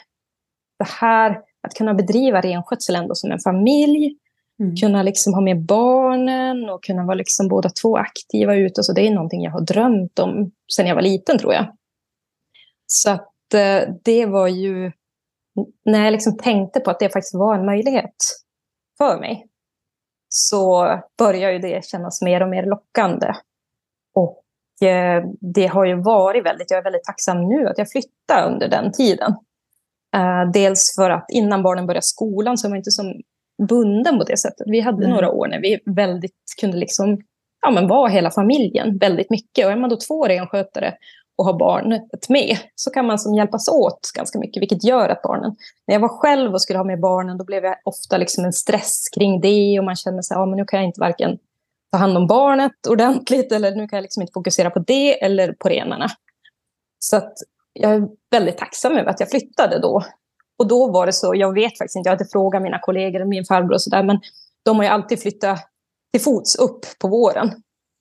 det 0.78 0.88
här 1.00 1.40
att 1.62 1.74
kunna 1.74 1.94
bedriva 1.94 2.40
renskötsel 2.40 2.96
ändå 2.96 3.14
som 3.14 3.32
en 3.32 3.38
familj, 3.38 4.16
Mm. 4.60 4.76
kunna 4.76 5.02
liksom 5.02 5.34
ha 5.34 5.40
med 5.40 5.62
barnen 5.62 6.70
och 6.70 6.84
kunna 6.84 7.04
vara 7.04 7.14
liksom 7.14 7.48
båda 7.48 7.70
två 7.70 7.96
aktiva 7.96 8.54
ute. 8.54 8.82
Så 8.82 8.92
det 8.92 9.06
är 9.06 9.10
någonting 9.10 9.42
jag 9.42 9.52
har 9.52 9.60
drömt 9.60 10.18
om 10.18 10.50
sedan 10.72 10.86
jag 10.86 10.94
var 10.94 11.02
liten 11.02 11.38
tror 11.38 11.54
jag. 11.54 11.76
Så 12.86 13.10
att 13.10 13.54
eh, 13.54 13.94
det 14.02 14.26
var 14.26 14.48
ju, 14.48 14.92
när 15.84 16.04
jag 16.04 16.12
liksom 16.12 16.38
tänkte 16.38 16.80
på 16.80 16.90
att 16.90 16.98
det 16.98 17.08
faktiskt 17.08 17.34
var 17.34 17.54
en 17.54 17.66
möjlighet 17.66 18.14
för 18.98 19.20
mig, 19.20 19.46
så 20.28 20.88
börjar 21.18 21.50
ju 21.50 21.58
det 21.58 21.84
kännas 21.84 22.22
mer 22.22 22.42
och 22.42 22.48
mer 22.48 22.66
lockande. 22.66 23.34
Och 24.14 24.88
eh, 24.88 25.24
det 25.40 25.66
har 25.66 25.84
ju 25.84 26.02
varit 26.02 26.44
väldigt, 26.44 26.70
jag 26.70 26.78
är 26.78 26.84
väldigt 26.84 27.04
tacksam 27.04 27.48
nu 27.48 27.68
att 27.68 27.78
jag 27.78 27.90
flyttade 27.90 28.46
under 28.46 28.68
den 28.68 28.92
tiden. 28.92 29.32
Eh, 30.16 30.50
dels 30.52 30.94
för 30.96 31.10
att 31.10 31.26
innan 31.28 31.62
barnen 31.62 31.86
började 31.86 32.06
skolan 32.06 32.58
så 32.58 32.68
var 32.68 32.76
jag 32.76 32.80
inte 32.80 32.90
som 32.90 33.22
bunden 33.68 34.18
på 34.18 34.24
det 34.24 34.36
sättet. 34.36 34.66
Vi 34.66 34.80
hade 34.80 35.04
Mm. 35.04 35.10
några 35.10 35.30
år 35.30 35.48
när 35.48 35.60
vi 35.60 35.80
väldigt 35.86 36.54
kunde 36.60 36.76
liksom, 36.76 37.22
ja, 37.62 37.70
men 37.70 37.88
vara 37.88 38.08
hela 38.08 38.30
familjen 38.30 38.98
väldigt 38.98 39.30
mycket. 39.30 39.66
Och 39.66 39.72
är 39.72 39.76
man 39.76 39.90
då 39.90 39.96
två 39.96 40.28
renskötare 40.28 40.94
och 41.36 41.44
har 41.44 41.58
barnet 41.58 42.28
med 42.28 42.56
så 42.74 42.90
kan 42.90 43.06
man 43.06 43.18
som 43.18 43.34
hjälpas 43.34 43.68
åt 43.68 44.10
ganska 44.14 44.38
mycket, 44.38 44.62
vilket 44.62 44.84
gör 44.84 45.08
att 45.08 45.22
barnen... 45.22 45.56
När 45.86 45.94
jag 45.94 46.00
var 46.00 46.08
själv 46.08 46.52
och 46.52 46.62
skulle 46.62 46.78
ha 46.78 46.84
med 46.84 47.00
barnen 47.00 47.38
då 47.38 47.44
blev 47.44 47.64
jag 47.64 47.76
ofta 47.84 48.16
liksom 48.16 48.44
en 48.44 48.52
stress 48.52 49.08
kring 49.14 49.40
det 49.40 49.78
och 49.78 49.84
man 49.84 49.96
känner 49.96 50.22
sig, 50.22 50.34
ja 50.34 50.46
men 50.46 50.56
nu 50.56 50.64
kan 50.64 50.80
jag 50.80 50.88
inte 50.88 51.00
varken 51.00 51.38
ta 51.92 51.98
hand 51.98 52.16
om 52.16 52.26
barnet 52.26 52.86
ordentligt 52.88 53.52
eller 53.52 53.70
nu 53.70 53.88
kan 53.88 53.96
jag 53.96 54.02
liksom 54.02 54.22
inte 54.22 54.32
fokusera 54.32 54.70
på 54.70 54.78
det 54.78 55.24
eller 55.24 55.52
på 55.52 55.68
renarna. 55.68 56.06
Så 56.98 57.16
att 57.16 57.32
jag 57.72 57.94
är 57.94 58.08
väldigt 58.30 58.58
tacksam 58.58 58.92
över 58.92 59.10
att 59.10 59.20
jag 59.20 59.30
flyttade 59.30 59.78
då. 59.78 60.02
Och 60.58 60.66
då 60.68 60.90
var 60.90 61.06
det 61.06 61.12
så, 61.12 61.34
jag 61.34 61.54
vet 61.54 61.78
faktiskt 61.78 61.96
inte, 61.96 62.08
jag 62.08 62.14
inte 62.14 62.32
frågat 62.32 62.62
mina 62.62 62.78
kollegor 62.78 63.20
och 63.20 63.28
min 63.28 63.44
farbror 63.44 63.72
och 63.72 63.82
sådär, 63.82 64.02
men 64.02 64.20
de 64.64 64.76
har 64.76 64.84
ju 64.84 64.90
alltid 64.90 65.22
flyttat 65.22 65.58
till 66.12 66.22
fots 66.22 66.56
upp 66.56 66.80
på 67.00 67.08
våren. 67.08 67.50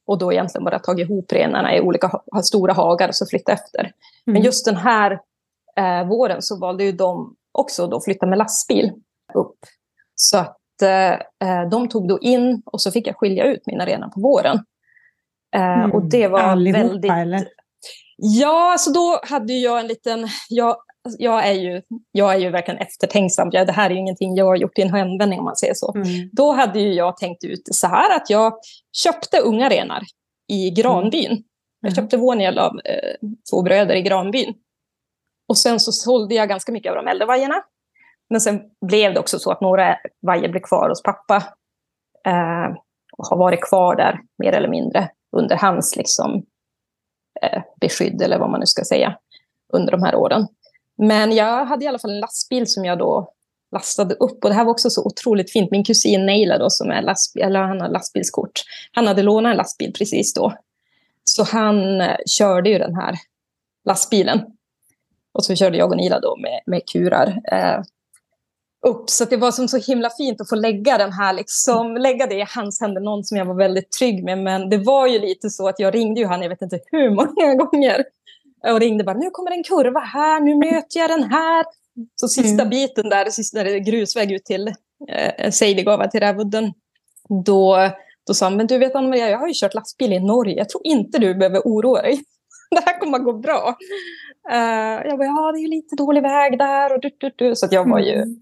Och 0.08 0.18
då 0.18 0.34
egentligen 0.34 0.66
bara 0.66 0.80
tagit 0.80 1.10
ihop 1.10 1.32
renarna 1.32 1.76
i 1.76 1.82
olika 1.82 2.12
stora 2.44 2.74
hagar 2.74 3.08
och 3.08 3.16
så 3.16 3.26
flytta 3.26 3.52
efter. 3.52 3.92
Men 4.26 4.36
Mm. 4.36 4.46
just 4.46 4.66
den 4.66 4.76
här 4.76 5.12
eh, 5.78 6.08
våren 6.08 6.42
så 6.42 6.60
valde 6.60 6.84
ju 6.84 6.92
de 6.92 7.36
också 7.52 7.88
då 7.88 8.02
flytta 8.02 8.26
med 8.26 8.38
lastbil 8.38 8.92
upp. 9.34 9.58
Så 10.16 10.38
att 10.38 10.82
eh, 10.82 11.12
eh, 11.50 11.70
de 11.72 11.90
tog 11.90 12.08
då 12.08 12.20
in 12.20 12.62
och 12.66 12.82
så 12.82 12.92
fick 12.92 13.08
jag 13.08 13.16
skilja 13.18 13.44
ut 13.46 13.66
mina 13.66 13.86
renar 13.86 14.08
på 14.10 14.22
våren. 14.22 14.56
Eh, 15.56 15.62
Mm. 15.84 15.92
Och 15.92 16.04
det 16.06 16.28
var 16.28 16.40
Allihopa, 16.40 16.84
väldigt... 16.88 17.12
eller? 17.12 17.48
Ja, 18.18 18.76
så 18.80 18.92
då 18.92 19.20
hade 19.24 19.54
jag 19.54 19.80
en 19.80 19.88
liten... 19.88 20.28
Jag, 20.50 20.76
jag, 21.18 21.48
är, 21.48 21.54
ju, 21.54 21.82
jag 22.12 22.34
är 22.34 22.38
ju 22.38 22.50
verkligen 22.50 22.78
eftertänksam. 22.80 23.50
Jag, 23.52 23.68
det 23.68 23.74
här 23.74 23.90
är 23.90 23.94
ju 23.94 24.00
ingenting 24.00 24.36
jag 24.36 24.46
har 24.46 24.56
gjort 24.56 24.80
i 24.80 24.82
en 24.82 24.90
handvändning 24.90 25.40
om 25.40 25.46
man 25.46 25.56
säger 25.56 25.74
så. 25.74 25.94
Mm. 25.96 26.30
Då 26.32 26.52
hade 26.52 26.80
ju 26.80 26.94
jag 26.94 27.18
tänkt 27.18 27.44
ut 27.44 27.62
så 27.72 27.88
här 27.88 28.16
att 28.16 28.30
jag 28.30 28.54
köpte 29.04 29.38
unga 29.40 29.70
renar 29.70 30.04
i 30.48 30.70
Granbyn. 30.70 31.44
Jag 31.82 31.90
Mhm. 31.90 31.96
köpte 31.96 32.18
Våniel 32.18 32.58
av 32.60 32.72
eh, 32.86 33.28
två 33.52 33.62
bröder 33.62 33.96
i 33.96 34.02
Granbyn. 34.02 34.54
Och 35.48 35.58
sen 35.58 35.80
så 35.80 35.92
sålde 35.92 36.36
jag 36.36 36.50
ganska 36.50 36.72
mycket 36.72 36.90
av 36.90 36.96
de 36.96 37.08
äldre 37.08 37.26
vajerna. 37.26 37.56
Men 38.30 38.42
sen 38.42 38.62
blev 38.86 39.14
det 39.14 39.20
också 39.20 39.40
så 39.40 39.52
att 39.52 39.62
några 39.62 39.98
vajer 40.22 40.50
blev 40.50 40.62
kvar 40.62 40.90
hos 40.90 41.04
pappa. 41.04 41.36
Eh, 42.26 42.76
och 43.18 43.26
har 43.28 43.38
varit 43.38 43.62
kvar 43.62 43.96
där 43.96 44.20
mer 44.38 44.54
eller 44.54 44.70
mindre 44.70 45.10
under 45.38 45.56
hans 45.56 45.96
liksom, 45.96 46.46
eh, 47.42 47.62
beskydd 47.82 48.22
eller 48.22 48.40
vad 48.40 48.50
man 48.50 48.60
nu 48.60 48.66
ska 48.66 48.84
säga 48.84 49.18
under 49.74 49.92
de 49.92 50.04
här 50.04 50.16
åren. 50.16 50.48
Men 50.98 51.32
jag 51.32 51.66
hade 51.66 51.86
i 51.86 51.88
alla 51.88 52.00
fall 52.00 52.12
en 52.12 52.20
lastbil 52.20 52.68
som 52.68 52.86
jag 52.86 52.98
då 52.98 53.34
lastade 53.72 54.16
upp. 54.16 54.44
Och 54.44 54.50
det 54.50 54.56
här 54.56 54.66
var 54.66 54.72
också 54.72 54.90
så 54.90 55.06
otroligt 55.06 55.52
fint. 55.52 55.72
Min 55.72 55.84
kusin 55.84 56.26
Neila 56.26 56.58
då, 56.58 56.70
som 56.70 56.92
är 56.92 57.02
lastbil, 57.02 57.44
eller 57.44 57.60
han 57.60 57.82
har 57.82 57.90
lastbilskort, 57.90 58.62
han 58.92 59.08
hade 59.08 59.24
lånat 59.24 59.52
en 59.52 59.58
lastbil 59.58 59.94
precis 59.94 60.34
då. 60.34 60.54
Så 61.24 61.44
han 61.44 62.02
eh, 62.02 62.18
körde 62.26 62.70
ju 62.70 62.78
den 62.78 62.96
här 62.96 63.16
lastbilen. 63.86 64.42
Och 65.34 65.46
så 65.46 65.56
körde 65.56 65.78
jag 65.78 65.92
och 65.92 65.98
Nila 65.98 66.20
då 66.20 66.38
med, 66.38 66.62
med 66.66 66.82
kurar 66.86 67.42
eh, 67.52 67.82
upp. 68.88 69.10
Så 69.10 69.26
det 69.26 69.38
var 69.38 69.52
som 69.52 69.68
så 69.68 69.78
himla 69.78 70.10
fint 70.10 70.42
att 70.42 70.50
få 70.50 70.56
lägga 70.56 70.98
den 70.98 71.14
här, 71.14 71.34
liksom, 71.34 71.98
lägga 71.98 72.28
det 72.28 72.36
i 72.36 72.46
hans 72.56 72.82
händer, 72.82 73.02
någon 73.02 73.24
som 73.24 73.38
jag 73.38 73.46
var 73.46 73.56
väldigt 73.56 73.92
trygg 73.92 74.24
med. 74.24 74.38
Men 74.38 74.70
det 74.70 74.78
var 74.78 75.08
ju 75.08 75.20
lite 75.20 75.50
så 75.50 75.68
att 75.68 75.80
jag 75.80 75.96
ringde 75.96 76.22
ju 76.22 76.28
han, 76.28 76.42
jag 76.42 76.50
vet 76.50 76.62
inte 76.62 76.80
hur 76.92 77.10
många 77.10 77.56
gånger. 77.66 78.04
Och 78.72 78.80
ringde 78.80 79.04
bara, 79.04 79.18
nu 79.18 79.30
kommer 79.30 79.52
en 79.52 79.64
kurva 79.64 80.00
här, 80.00 80.40
nu 80.40 80.56
möter 80.56 81.00
jag 81.00 81.10
den 81.10 81.24
här. 81.24 81.66
Så 82.16 82.28
sista 82.28 82.62
mm. 82.62 82.70
biten 82.70 83.10
där, 83.10 83.30
sista 83.30 83.64
där 83.64 83.78
grusväg 83.78 84.32
ut 84.32 84.46
till 84.46 84.68
eh, 85.10 85.52
Seidigava, 85.52 86.08
till 86.08 86.20
Rävudden, 86.20 86.74
då, 87.46 87.90
då 88.28 88.34
sa 88.34 88.46
han, 88.46 88.58
men 88.58 88.68
du 88.68 88.78
vet 88.78 88.96
Anna-Maria, 88.96 89.30
jag 89.30 89.38
har 89.38 89.48
ju 89.48 89.54
kört 89.56 89.74
lastbil 89.74 90.14
i 90.14 90.20
Norge, 90.20 90.58
jag 90.58 90.70
tror 90.70 90.82
inte 90.88 91.20
du 91.20 91.36
behöver 91.36 91.60
oroa 91.60 92.02
dig. 92.02 92.24
det 92.72 92.82
här 92.86 93.00
kommer 93.00 93.18
att 93.18 93.26
gå 93.26 93.34
bra. 93.34 93.76
Uh, 94.52 95.08
jag 95.08 95.18
bara, 95.18 95.26
ja 95.26 95.52
det 95.52 95.60
är 95.60 95.62
ju 95.62 95.68
lite 95.68 95.96
dålig 95.96 96.22
väg 96.22 96.60
där 96.60 96.94
och 96.94 97.02
du, 97.02 97.10
du, 97.18 97.32
du. 97.36 97.56
Så 97.56 97.66
att 97.66 97.72
jag 97.72 97.90
var 97.90 98.00
ju... 98.00 98.16
Mm. 98.16 98.36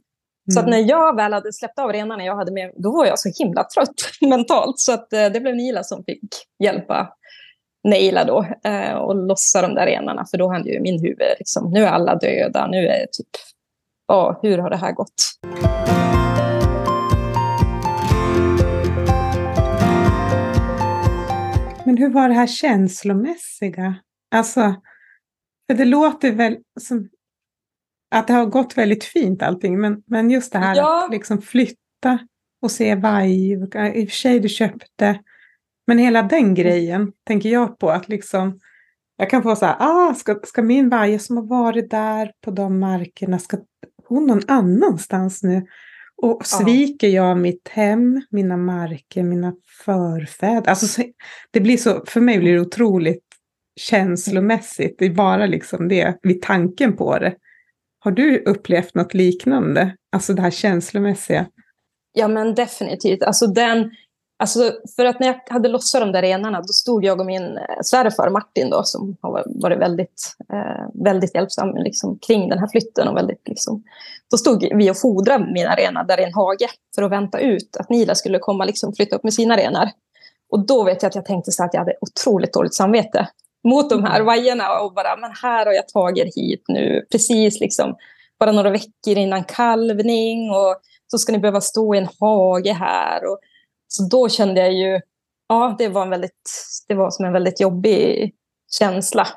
Så 0.53 0.59
att 0.59 0.67
mm. 0.67 0.79
när 0.79 0.89
jag 0.89 1.15
väl 1.15 1.33
hade 1.33 1.53
släppt 1.53 1.79
av 1.79 1.91
renarna 1.91 2.25
jag 2.25 2.35
hade 2.35 2.51
med, 2.51 2.71
då 2.77 2.91
var 2.91 3.05
jag 3.05 3.19
så 3.19 3.31
himla 3.43 3.63
trött 3.63 3.93
mentalt. 4.21 4.79
Så 4.79 4.91
att 4.91 5.07
uh, 5.13 5.33
det 5.33 5.39
blev 5.39 5.55
Nila 5.55 5.83
som 5.83 6.03
fick 6.03 6.23
hjälpa 6.63 7.13
Neila 7.83 8.23
då 8.23 8.45
uh, 8.67 8.93
och 8.93 9.15
lossa 9.15 9.61
de 9.61 9.75
där 9.75 9.85
renarna. 9.85 10.25
För 10.31 10.37
då 10.37 10.51
hände 10.51 10.69
ju 10.69 10.79
min 10.79 11.01
huvud, 11.01 11.35
liksom, 11.39 11.71
nu 11.71 11.83
är 11.83 11.87
alla 11.87 12.15
döda, 12.15 12.67
nu 12.67 12.77
är 12.77 12.99
det 12.99 13.07
typ, 13.11 13.29
ja, 14.07 14.39
hur 14.41 14.57
har 14.57 14.69
det 14.69 14.77
här 14.77 14.91
gått? 14.91 15.13
Men 21.85 21.97
hur 21.97 22.09
var 22.09 22.29
det 22.29 22.35
här 22.35 22.47
känslomässiga? 22.47 23.95
Alltså, 24.35 24.75
för 25.69 25.77
det 25.77 25.85
låter 25.85 26.31
väl 26.31 26.57
som 26.79 27.09
att 28.15 28.27
det 28.27 28.33
har 28.33 28.45
gått 28.45 28.77
väldigt 28.77 29.03
fint 29.03 29.41
allting, 29.41 29.79
men, 29.79 30.03
men 30.05 30.31
just 30.31 30.53
det 30.53 30.59
här 30.59 30.75
ja. 30.75 31.05
att 31.05 31.11
liksom 31.11 31.41
flytta 31.41 32.19
och 32.61 32.71
se 32.71 32.95
vaj, 32.95 33.51
i 33.51 33.55
och 33.55 34.09
för 34.09 34.15
sig 34.15 34.39
du 34.39 34.49
köpte, 34.49 35.19
men 35.91 35.97
hela 35.97 36.23
den 36.23 36.53
grejen 36.53 37.11
tänker 37.27 37.49
jag 37.49 37.79
på 37.79 37.89
att 37.89 38.09
liksom 38.09 38.59
jag 39.17 39.29
kan 39.29 39.43
få 39.43 39.55
så 39.55 39.65
här, 39.65 39.75
ah, 39.79 40.13
ska, 40.13 40.39
ska 40.43 40.61
min 40.61 40.89
vaje 40.89 41.19
som 41.19 41.37
har 41.37 41.43
varit 41.43 41.89
där 41.89 42.31
på 42.41 42.51
de 42.51 42.79
markerna, 42.79 43.39
ska 43.39 43.57
hon 44.07 44.27
någon 44.27 44.41
annanstans 44.47 45.43
nu? 45.43 45.65
Och 46.21 46.45
sviker 46.45 47.07
jag 47.07 47.37
mitt 47.37 47.67
hem, 47.67 48.21
mina 48.29 48.57
marker, 48.57 49.23
mina 49.23 49.53
förfäder? 49.85 50.69
Alltså, 50.69 51.03
det 51.51 51.59
blir 51.59 51.77
så, 51.77 52.03
för 52.07 52.21
mig 52.21 52.39
blir 52.39 52.53
det 52.53 52.61
otroligt 52.61 53.25
känslomässigt. 53.79 54.95
Det 54.99 55.05
är 55.05 55.13
bara 55.13 55.45
liksom 55.45 55.87
det, 55.87 56.17
vid 56.21 56.41
tanken 56.41 56.97
på 56.97 57.19
det. 57.19 57.35
Har 57.99 58.11
du 58.11 58.43
upplevt 58.45 58.95
något 58.95 59.13
liknande? 59.13 59.95
Alltså 60.11 60.33
det 60.33 60.41
här 60.41 60.51
känslomässiga? 60.51 61.47
Ja 62.13 62.27
men 62.27 62.55
definitivt. 62.55 63.23
Alltså 63.23 63.47
den, 63.47 63.91
alltså 64.41 64.73
för 64.95 65.05
att 65.05 65.19
när 65.19 65.27
jag 65.27 65.39
hade 65.49 65.69
lossat 65.69 66.01
de 66.01 66.11
där 66.11 66.21
renarna 66.21 66.61
då 66.61 66.67
stod 66.67 67.05
jag 67.05 67.19
och 67.19 67.25
min 67.25 67.57
eh, 67.57 67.81
svärfar 67.83 68.29
Martin 68.29 68.69
då 68.69 68.83
som 68.83 69.17
har 69.21 69.43
varit 69.45 69.79
väldigt, 69.79 70.35
eh, 70.53 70.85
väldigt 70.93 71.35
hjälpsam 71.35 71.75
liksom, 71.75 72.19
kring 72.19 72.49
den 72.49 72.59
här 72.59 72.67
flytten. 72.67 73.07
Och 73.07 73.17
väldigt, 73.17 73.47
liksom, 73.47 73.83
då 74.31 74.37
stod 74.37 74.67
vi 74.75 74.91
och 74.91 74.97
fodrade 75.01 75.53
mina 75.53 75.75
renar 75.75 76.03
där 76.03 76.19
i 76.19 76.23
en 76.23 76.33
hage 76.33 76.67
för 76.95 77.01
att 77.01 77.11
vänta 77.11 77.39
ut 77.39 77.77
att 77.79 77.89
Nila 77.89 78.15
skulle 78.15 78.39
komma 78.39 78.65
liksom, 78.65 78.93
flytta 78.93 79.15
upp 79.15 79.23
med 79.23 79.33
sina 79.33 79.57
renar. 79.57 79.91
Och 80.51 80.65
då 80.65 80.83
vet 80.83 81.03
jag 81.03 81.09
att 81.09 81.15
jag 81.15 81.25
tänkte 81.25 81.51
så 81.51 81.63
att 81.63 81.73
jag 81.73 81.81
hade 81.81 81.95
otroligt 82.01 82.53
dåligt 82.53 82.73
samvete 82.73 83.27
mot 83.63 83.89
de 83.89 84.03
här 84.03 84.21
vajerna 84.21 84.79
och 84.79 84.93
bara, 84.93 85.17
men 85.17 85.31
här 85.41 85.65
har 85.65 85.73
jag 85.73 85.87
tagit 85.87 86.35
hit 86.35 86.63
nu, 86.67 87.05
precis 87.11 87.59
liksom, 87.59 87.95
bara 88.39 88.51
några 88.51 88.69
veckor 88.69 89.17
innan 89.17 89.43
kalvning 89.43 90.51
och 90.51 90.75
så 91.07 91.17
ska 91.17 91.31
ni 91.31 91.37
behöva 91.37 91.61
stå 91.61 91.95
i 91.95 91.97
en 91.97 92.09
hage 92.19 92.73
här. 92.73 93.25
Och, 93.25 93.39
så 93.91 94.03
då 94.03 94.29
kände 94.29 94.61
jag 94.61 94.73
ju, 94.73 95.01
ja, 95.47 95.75
det 95.77 95.87
var, 95.87 96.01
en 96.01 96.09
väldigt, 96.09 96.51
det 96.87 96.93
var 96.93 97.11
som 97.11 97.25
en 97.25 97.33
väldigt 97.33 97.61
jobbig 97.61 98.35
känsla. 98.79 99.27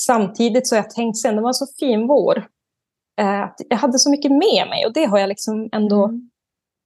Samtidigt 0.00 0.68
så 0.68 0.74
har 0.74 0.82
jag 0.82 0.90
tänkt 0.90 1.18
sen, 1.18 1.36
det 1.36 1.42
var 1.42 1.48
en 1.48 1.54
så 1.54 1.66
fin 1.78 2.06
vår. 2.06 2.46
Eh, 3.20 3.42
att 3.42 3.60
jag 3.68 3.76
hade 3.76 3.98
så 3.98 4.10
mycket 4.10 4.30
med 4.30 4.66
mig 4.68 4.86
och 4.86 4.92
det 4.92 5.04
har 5.04 5.18
jag 5.18 5.28
liksom 5.28 5.68
ändå... 5.72 6.04
Mm. 6.04 6.30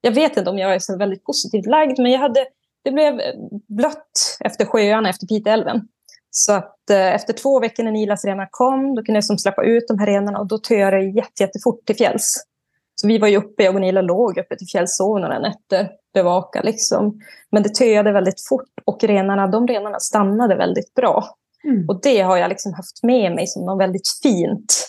Jag 0.01 0.12
vet 0.12 0.37
inte 0.37 0.51
om 0.51 0.59
jag 0.59 0.75
är 0.75 0.79
så 0.79 0.97
väldigt 0.97 1.25
positivt 1.25 1.67
lagd, 1.67 1.99
men 1.99 2.12
jag 2.12 2.19
hade, 2.19 2.47
det 2.85 2.91
blev 2.91 3.21
blött 3.69 4.39
efter 4.41 4.65
sjöarna 4.65 5.09
efter 5.09 5.27
Piteälven. 5.27 5.89
Så 6.31 6.53
att 6.53 6.91
eh, 6.91 7.15
efter 7.15 7.33
två 7.33 7.61
veckor 7.61 7.85
när 7.85 7.93
Nilas 7.93 8.25
renar 8.25 8.49
kom, 8.51 8.95
då 8.95 9.03
kunde 9.03 9.17
jag 9.17 9.25
som 9.25 9.39
släppa 9.39 9.65
ut 9.65 9.89
de 9.89 9.99
här 9.99 10.07
renarna 10.07 10.39
och 10.39 10.47
då 10.47 10.59
töade 10.59 10.97
det 10.97 11.05
jätte, 11.05 11.43
jättefort 11.43 11.85
till 11.87 11.97
fjälls. 11.97 12.47
Så 12.95 13.09
vi 13.09 13.19
var 13.19 13.29
ju 13.29 13.37
uppe, 13.37 13.62
jag 13.62 13.75
och 13.75 13.81
Nila 13.81 14.03
låg 14.03 14.39
uppe 14.39 14.57
till 14.57 14.67
fjälls, 14.67 14.97
sov 14.97 15.21
några 15.21 15.39
nätter, 15.39 15.91
bevaka 16.17 16.63
liksom. 16.63 17.21
Men 17.53 17.63
det 17.63 17.75
töade 17.75 18.13
väldigt 18.13 18.49
fort 18.49 18.73
och 18.85 19.05
renarna, 19.05 19.47
de 19.47 19.67
renarna 19.67 20.01
stannade 20.01 20.57
väldigt 20.57 20.95
bra. 20.95 21.37
Mm. 21.65 21.89
Och 21.89 22.01
det 22.03 22.21
har 22.21 22.37
jag 22.37 22.49
liksom 22.49 22.75
haft 22.75 23.03
med 23.03 23.33
mig 23.33 23.47
som 23.47 23.65
något 23.65 23.81
väldigt 23.81 24.09
fint. 24.23 24.89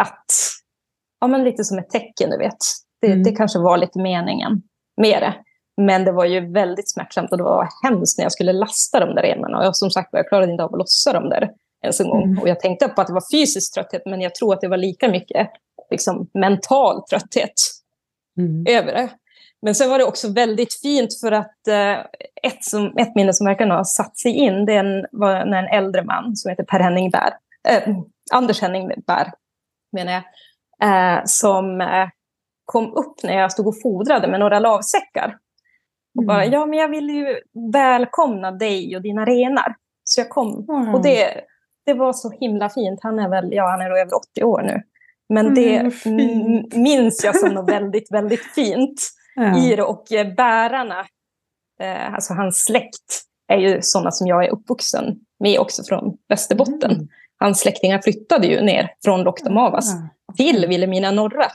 Att, 0.00 0.26
ja 1.20 1.26
men 1.26 1.44
lite 1.44 1.64
som 1.64 1.78
ett 1.78 1.90
tecken, 1.90 2.30
du 2.30 2.38
vet. 2.38 2.58
Det, 3.00 3.06
mm. 3.06 3.22
det 3.22 3.32
kanske 3.32 3.58
var 3.58 3.76
lite 3.76 3.98
meningen 3.98 4.62
med 4.96 5.22
det. 5.22 5.34
Men 5.76 6.04
det 6.04 6.12
var 6.12 6.24
ju 6.24 6.52
väldigt 6.52 6.90
smärtsamt 6.90 7.32
och 7.32 7.38
det 7.38 7.44
var 7.44 7.68
hemskt 7.82 8.18
när 8.18 8.24
jag 8.24 8.32
skulle 8.32 8.52
lasta 8.52 9.00
de 9.00 9.14
där 9.14 9.22
renarna. 9.22 9.58
Och 9.58 9.64
jag, 9.64 9.76
som 9.76 9.90
sagt 9.90 10.08
jag 10.12 10.28
klarade 10.28 10.52
inte 10.52 10.64
av 10.64 10.74
att 10.74 10.78
lossa 10.78 11.12
dem 11.12 11.28
där 11.28 11.50
ens 11.82 12.00
en 12.00 12.10
gång. 12.10 12.22
Mm. 12.22 12.38
Och 12.38 12.48
jag 12.48 12.60
tänkte 12.60 12.88
på 12.88 13.00
att 13.00 13.06
det 13.06 13.12
var 13.12 13.32
fysisk 13.32 13.74
trötthet, 13.74 14.02
men 14.06 14.20
jag 14.20 14.34
tror 14.34 14.54
att 14.54 14.60
det 14.60 14.68
var 14.68 14.76
lika 14.76 15.08
mycket 15.08 15.48
liksom, 15.90 16.30
mental 16.34 17.02
trötthet 17.10 17.54
mm. 18.38 18.64
över 18.68 18.92
det. 18.92 19.10
Men 19.64 19.74
sen 19.74 19.90
var 19.90 19.98
det 19.98 20.04
också 20.04 20.32
väldigt 20.32 20.80
fint 20.80 21.20
för 21.20 21.32
att 21.32 21.68
eh, 21.68 21.98
ett, 22.42 22.64
som, 22.64 22.96
ett 22.96 23.14
minne 23.14 23.32
som 23.32 23.46
verkligen 23.46 23.70
har 23.70 23.84
satt 23.84 24.18
sig 24.18 24.32
in, 24.32 24.64
det 24.64 25.06
var 25.12 25.44
när 25.44 25.62
en 25.62 25.84
äldre 25.84 26.04
man 26.04 26.36
som 26.36 26.50
heter 26.50 26.64
Per 26.64 26.80
Henning 26.80 27.10
Bär, 27.10 27.34
eh, 27.68 27.96
Anders 28.32 28.60
Henning 28.60 28.90
Bär, 29.06 29.32
menar 29.92 30.12
jag, 30.12 30.22
eh, 30.88 31.22
som 31.24 31.80
eh, 31.80 32.08
kom 32.64 32.94
upp 32.94 33.22
när 33.22 33.38
jag 33.38 33.52
stod 33.52 33.66
och 33.66 33.82
fodrade 33.82 34.28
med 34.28 34.40
några 34.40 34.58
lavsäckar. 34.58 35.36
Och 36.18 36.24
bara, 36.24 36.42
mm. 36.42 36.52
ja 36.52 36.66
men 36.66 36.78
jag 36.78 36.88
vill 36.88 37.10
ju 37.10 37.40
välkomna 37.72 38.50
dig 38.50 38.96
och 38.96 39.02
dina 39.02 39.24
renar. 39.24 39.76
Så 40.04 40.20
jag 40.20 40.30
kom. 40.30 40.66
Mm. 40.68 40.94
Och 40.94 41.02
det, 41.02 41.40
det 41.86 41.94
var 41.94 42.12
så 42.12 42.30
himla 42.30 42.68
fint. 42.68 43.00
Han 43.02 43.18
är 43.18 43.28
väl, 43.28 43.52
ja 43.52 43.70
han 43.70 43.80
är 43.80 43.90
över 43.90 44.14
80 44.14 44.44
år 44.44 44.62
nu. 44.62 44.82
Men 45.28 45.46
mm, 45.46 45.54
det 45.54 46.76
minns 46.76 47.24
jag 47.24 47.36
som 47.36 47.48
något 47.48 47.70
väldigt, 47.70 48.12
väldigt 48.12 48.44
fint 48.44 49.00
ja. 49.34 49.58
i 49.58 49.76
det. 49.76 49.82
Och 49.82 50.12
eh, 50.12 50.34
bärarna, 50.34 51.06
eh, 51.80 52.14
alltså 52.14 52.34
hans 52.34 52.64
släkt, 52.64 53.22
är 53.48 53.58
ju 53.58 53.82
sådana 53.82 54.10
som 54.10 54.26
jag 54.26 54.44
är 54.44 54.50
uppvuxen 54.50 55.20
med 55.40 55.58
också 55.58 55.82
från 55.84 56.16
Västerbotten. 56.28 56.90
Mm. 56.90 57.08
Hans 57.38 57.60
släktingar 57.60 58.02
flyttade 58.02 58.46
ju 58.46 58.60
ner 58.60 58.94
från 59.04 59.22
Loktamavas 59.22 59.92
ja. 60.26 60.34
till 60.34 60.66
Vilhelmina 60.68 61.10
norra. 61.10 61.46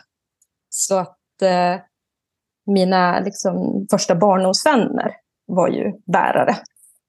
Så 0.69 0.95
att 0.97 1.41
eh, 1.41 1.75
mina 2.65 3.19
liksom, 3.19 3.87
första 3.91 4.15
barndomsvänner 4.15 5.15
var 5.45 5.67
ju 5.67 5.93
bärare. 6.05 6.55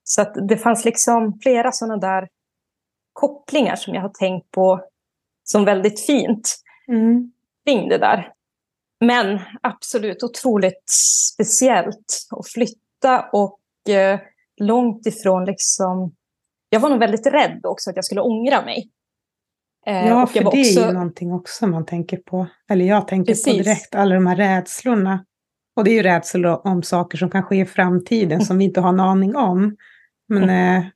Så 0.05 0.23
att 0.23 0.49
det 0.49 0.57
fanns 0.57 0.85
liksom 0.85 1.39
flera 1.43 1.73
sådana 1.73 1.97
där 1.97 2.29
kopplingar 3.13 3.77
som 3.77 3.95
jag 3.95 4.03
har 4.03 4.09
tänkt 4.09 4.51
på 4.51 4.81
som 5.45 5.65
väldigt 5.65 6.07
fint 6.07 6.57
mm. 6.89 7.33
kring 7.67 7.89
det 7.89 7.99
där. 7.99 8.33
Men 9.01 9.41
absolut 9.63 10.23
otroligt 10.23 10.91
speciellt 11.33 12.27
att 12.31 12.49
flytta 12.49 13.29
och 13.33 13.61
eh, 13.89 14.21
långt 14.61 15.07
ifrån 15.07 15.45
liksom... 15.45 16.15
Jag 16.69 16.81
var 16.81 16.91
nog 16.91 16.99
väldigt 16.99 17.27
rädd 17.27 17.61
också 17.65 17.91
att 17.91 17.97
jag 17.97 18.05
skulle 18.05 18.21
ångra 18.21 18.65
mig. 18.65 18.91
Eh, 19.87 20.09
ja, 20.09 20.27
för 20.27 20.41
det 20.41 20.47
också... 20.47 20.59
är 20.59 20.87
ju 20.87 20.93
någonting 20.93 21.33
också 21.33 21.67
man 21.67 21.87
tänker 21.87 22.17
på. 22.17 22.47
Eller 22.71 22.85
jag 22.85 23.09
tänker 23.09 23.33
Precis. 23.33 23.45
på 23.45 23.63
direkt, 23.63 23.95
alla 23.95 24.15
de 24.15 24.27
här 24.27 24.37
rädslorna. 24.37 25.25
Och 25.77 25.85
det 25.85 25.91
är 25.91 25.95
ju 25.95 26.03
rädsla 26.03 26.57
om 26.57 26.83
saker 26.83 27.19
som 27.19 27.31
kan 27.31 27.43
ske 27.43 27.61
i 27.61 27.67
framtiden 27.67 28.41
som 28.41 28.59
vi 28.59 28.65
inte 28.65 28.81
har 28.81 28.89
en 28.89 29.01
aning 29.01 29.37
om. 29.37 29.77
Men 30.29 30.43
mm. 30.43 30.77
eh, 30.77 30.87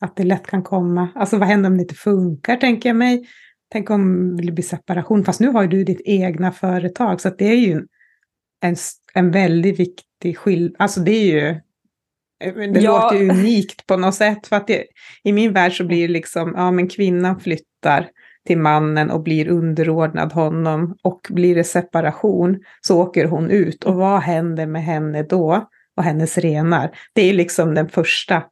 att 0.00 0.16
det 0.16 0.24
lätt 0.24 0.46
kan 0.46 0.62
komma. 0.62 1.08
Alltså 1.14 1.38
vad 1.38 1.48
händer 1.48 1.70
om 1.70 1.76
det 1.76 1.82
inte 1.82 1.94
funkar, 1.94 2.56
tänker 2.56 2.88
jag 2.88 2.96
mig. 2.96 3.28
Tänk 3.74 3.90
om 3.90 4.36
det 4.36 4.52
blir 4.52 4.64
separation. 4.64 5.24
Fast 5.24 5.40
nu 5.40 5.48
har 5.48 5.66
du 5.66 5.84
ditt 5.84 6.00
egna 6.04 6.52
företag. 6.52 7.20
Så 7.20 7.30
det 7.30 7.48
är 7.48 7.56
ju 7.56 7.82
en, 8.62 8.76
en 9.14 9.30
väldigt 9.30 9.80
viktig 9.80 10.38
skillnad. 10.38 10.76
Alltså 10.78 11.00
det 11.00 11.10
är 11.10 11.24
ju... 11.24 11.48
Eh, 12.44 12.54
det 12.54 12.80
ja. 12.80 13.02
låter 13.02 13.30
unikt 13.30 13.86
på 13.86 13.96
något 13.96 14.14
sätt. 14.14 14.46
För 14.46 14.56
att 14.56 14.66
det, 14.66 14.84
i 15.24 15.32
min 15.32 15.52
värld 15.52 15.76
så 15.76 15.84
blir 15.84 16.08
det 16.08 16.12
liksom, 16.12 16.52
ja 16.56 16.70
men 16.70 16.88
kvinnan 16.88 17.40
flyttar 17.40 18.08
till 18.46 18.58
mannen 18.58 19.10
och 19.10 19.22
blir 19.22 19.48
underordnad 19.48 20.32
honom 20.32 20.96
och 21.02 21.26
blir 21.30 21.54
det 21.54 21.64
separation 21.64 22.60
så 22.80 23.02
åker 23.02 23.24
hon 23.24 23.50
ut. 23.50 23.84
Och 23.84 23.94
vad 23.94 24.20
händer 24.20 24.66
med 24.66 24.84
henne 24.84 25.22
då? 25.22 25.68
Och 25.96 26.04
hennes 26.04 26.38
renar? 26.38 26.96
Det 27.12 27.22
är 27.22 27.32
liksom 27.32 27.74
den 27.74 27.88
första, 27.88 28.42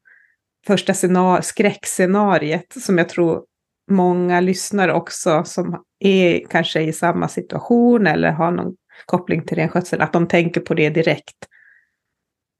första 0.66 0.94
skräckscenariet 1.42 2.74
som 2.78 2.98
jag 2.98 3.08
tror 3.08 3.52
många 3.90 4.40
lyssnare 4.40 4.92
också 4.92 5.42
som 5.45 5.85
är 5.99 6.40
kanske 6.51 6.81
i 6.81 6.92
samma 6.92 7.29
situation 7.29 8.07
eller 8.07 8.31
har 8.31 8.51
någon 8.51 8.75
koppling 9.07 9.47
till 9.47 9.57
renskötseln, 9.57 10.03
att 10.03 10.12
de 10.12 10.29
tänker 10.29 10.61
på 10.61 10.75
det 10.75 10.90
direkt. 10.90 11.37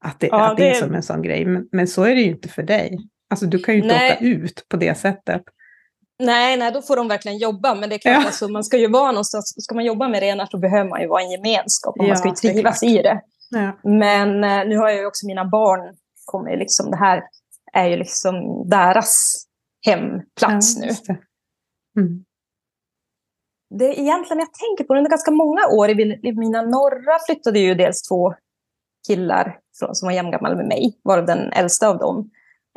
Att 0.05 0.19
det, 0.19 0.27
ja, 0.27 0.51
att 0.51 0.57
det, 0.57 0.63
det 0.63 0.69
är 0.69 0.73
som 0.73 0.93
en 0.93 1.03
sån 1.03 1.21
grej. 1.21 1.45
Men, 1.45 1.67
men, 1.71 1.87
så 1.87 2.03
är 2.03 2.15
det 2.15 2.21
ju 2.21 2.31
inte 2.31 2.49
för 2.49 2.63
dig. 2.63 2.97
Alltså 3.29 3.45
du 3.45 3.59
kan 3.59 3.75
ju 3.75 3.81
inte 3.81 3.95
nej. 3.95 4.13
åka 4.13 4.25
ut 4.25 4.65
på 4.69 4.77
det 4.77 4.97
sättet. 4.97 5.41
Nej, 6.19 6.57
nej, 6.57 6.71
då 6.71 6.81
får 6.81 6.95
de 6.95 7.07
verkligen 7.07 7.37
jobba. 7.37 7.75
Men 7.75 7.89
det 7.89 7.95
är 7.95 7.99
klart, 7.99 8.13
ja. 8.13 8.25
alltså, 8.25 8.47
man 8.47 8.63
ska 8.63 8.77
ju 8.77 8.87
vara 8.87 9.11
någonstans. 9.11 9.55
Ska 9.57 9.75
man 9.75 9.85
jobba 9.85 10.07
med 10.07 10.19
renar 10.19 10.45
så 10.45 10.57
behöver 10.57 10.89
man 10.89 11.01
ju 11.01 11.07
vara 11.07 11.21
i 11.21 11.25
en 11.25 11.31
gemenskap 11.31 11.95
och 11.99 12.05
ja, 12.05 12.07
man 12.07 12.17
ska 12.17 12.29
ju 12.29 12.35
trivas 12.35 12.83
i 12.83 12.97
det. 12.97 13.21
Ja. 13.49 13.79
Men 13.83 14.43
eh, 14.43 14.65
nu 14.69 14.77
har 14.77 14.89
jag 14.89 14.99
ju 14.99 15.05
också 15.05 15.27
mina 15.27 15.45
barn, 15.45 15.95
kommer 16.25 16.57
liksom, 16.57 16.91
det 16.91 16.97
här 16.97 17.23
är 17.73 17.87
ju 17.87 17.95
liksom 17.97 18.33
deras 18.69 19.43
hemplats 19.85 20.77
nu. 20.77 20.87
Det. 20.87 21.17
Mm. 21.99 22.25
det 23.69 23.85
är 23.85 23.99
egentligen, 23.99 24.39
jag 24.39 24.53
tänker 24.53 24.83
på 24.83 24.95
under 24.95 25.09
ganska 25.09 25.31
många 25.31 25.67
år 25.67 25.89
i 25.89 26.33
mina 26.35 26.61
norra 26.61 27.19
flyttade 27.25 27.59
ju 27.59 27.75
dels 27.75 28.01
två 28.01 28.33
killar 29.07 29.59
som 29.71 30.07
var 30.07 30.13
jämngamla 30.13 30.55
med 30.55 30.67
mig, 30.67 30.99
varav 31.03 31.25
den 31.25 31.53
äldsta 31.53 31.89
av 31.89 31.97
dem 31.97 32.29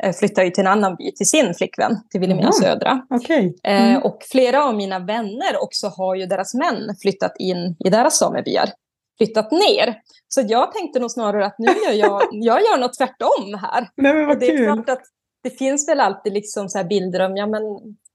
eh, 0.03 0.13
flyttade 0.13 0.45
ju 0.45 0.51
till 0.51 0.61
en 0.61 0.71
annan 0.71 0.95
by, 0.95 1.11
till 1.11 1.29
sin 1.29 1.53
flickvän, 1.53 1.97
till 2.09 2.19
Vilhelmina 2.19 2.49
mm. 2.49 2.61
södra. 2.61 3.01
Okay. 3.09 3.53
Eh, 3.63 3.89
mm. 3.89 4.03
och 4.03 4.17
flera 4.31 4.63
av 4.63 4.75
mina 4.75 4.99
vänner 4.99 5.61
också 5.61 5.87
har 5.87 6.15
ju 6.15 6.25
deras 6.25 6.53
män 6.53 6.95
flyttat 7.01 7.33
in 7.39 7.75
i 7.85 7.89
deras 7.89 8.17
samebyar, 8.17 8.69
flyttat 9.17 9.51
ner. 9.51 10.01
Så 10.27 10.41
jag 10.47 10.73
tänkte 10.73 10.99
nog 10.99 11.11
snarare 11.11 11.45
att 11.45 11.59
nu 11.59 11.71
gör 11.85 11.93
jag, 11.93 12.21
jag 12.31 12.61
gör 12.61 12.77
något 12.77 12.97
tvärtom 12.97 13.59
här. 13.61 13.89
Nej, 13.95 14.13
men 14.13 14.27
vad 14.27 14.39
det 14.39 14.45
är 14.45 14.57
kul. 14.57 14.65
klart 14.65 14.89
att 14.89 15.03
det 15.49 15.57
finns 15.57 15.89
väl 15.89 15.99
alltid 15.99 16.33
liksom 16.33 16.69
så 16.69 16.83
bilder 16.83 17.25
om, 17.25 17.37
ja 17.37 17.47
men 17.47 17.61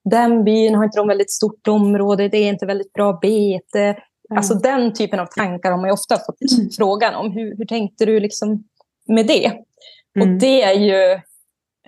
den 0.05 0.45
byn 0.45 0.75
har 0.75 0.85
inte 0.85 0.99
de 0.99 1.09
väldigt 1.09 1.31
stort 1.31 1.69
område, 1.69 2.29
det 2.29 2.39
är 2.39 2.49
inte 2.49 2.67
väldigt 2.67 2.93
bra 2.93 3.19
bete. 3.23 3.85
Mm. 3.85 4.39
Alltså 4.39 4.55
den 4.55 4.93
typen 4.93 5.21
av 5.21 5.27
tankar 5.27 5.71
har 5.71 5.79
man 5.79 5.89
ju 5.89 5.93
ofta 5.93 6.17
fått 6.17 6.59
mm. 6.59 6.71
frågan 6.71 7.15
om. 7.15 7.33
Hur, 7.33 7.57
hur 7.59 7.65
tänkte 7.65 8.07
du 8.07 8.21
liksom 8.21 8.65
med 9.09 9.27
det? 9.27 9.47
Mm. 9.47 10.29
Och 10.35 10.41
det 10.41 10.63
är 10.63 10.73
ju, 10.73 11.13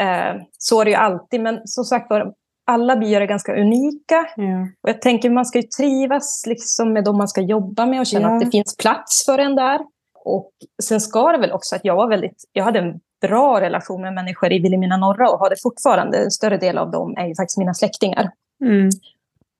eh, 0.00 0.42
så 0.58 0.80
är 0.80 0.84
det 0.84 0.90
ju 0.90 0.96
alltid, 0.96 1.40
men 1.40 1.60
som 1.64 1.84
sagt 1.84 2.10
var, 2.10 2.34
alla 2.66 2.96
byar 2.96 3.20
är 3.20 3.26
ganska 3.26 3.60
unika. 3.60 4.26
Ja. 4.36 4.68
Och 4.82 4.88
jag 4.88 5.02
tänker 5.02 5.30
man 5.30 5.46
ska 5.46 5.58
ju 5.58 5.68
trivas 5.78 6.44
liksom 6.46 6.92
med 6.92 7.04
dem 7.04 7.16
man 7.16 7.28
ska 7.28 7.40
jobba 7.40 7.86
med 7.86 8.00
och 8.00 8.06
känna 8.06 8.28
ja. 8.28 8.34
att 8.34 8.40
det 8.40 8.50
finns 8.50 8.76
plats 8.76 9.24
för 9.26 9.38
en 9.38 9.56
där. 9.56 9.80
Och 10.24 10.52
sen 10.82 11.00
ska 11.00 11.32
det 11.32 11.38
väl 11.38 11.52
också 11.52 11.76
att 11.76 11.84
jag 11.84 11.96
var 11.96 12.08
väldigt, 12.08 12.44
jag 12.52 12.64
hade 12.64 12.78
en 12.78 13.00
bra 13.28 13.60
relation 13.60 14.02
med 14.02 14.14
människor 14.14 14.52
i 14.52 14.58
Vilhelmina 14.58 14.96
norra 14.96 15.30
och 15.30 15.38
har 15.38 15.50
det 15.50 15.62
fortfarande. 15.62 16.18
En 16.18 16.30
större 16.30 16.56
del 16.56 16.78
av 16.78 16.90
dem 16.90 17.14
är 17.16 17.26
ju 17.26 17.34
faktiskt 17.34 17.58
mina 17.58 17.74
släktingar. 17.74 18.30
Mm. 18.64 18.90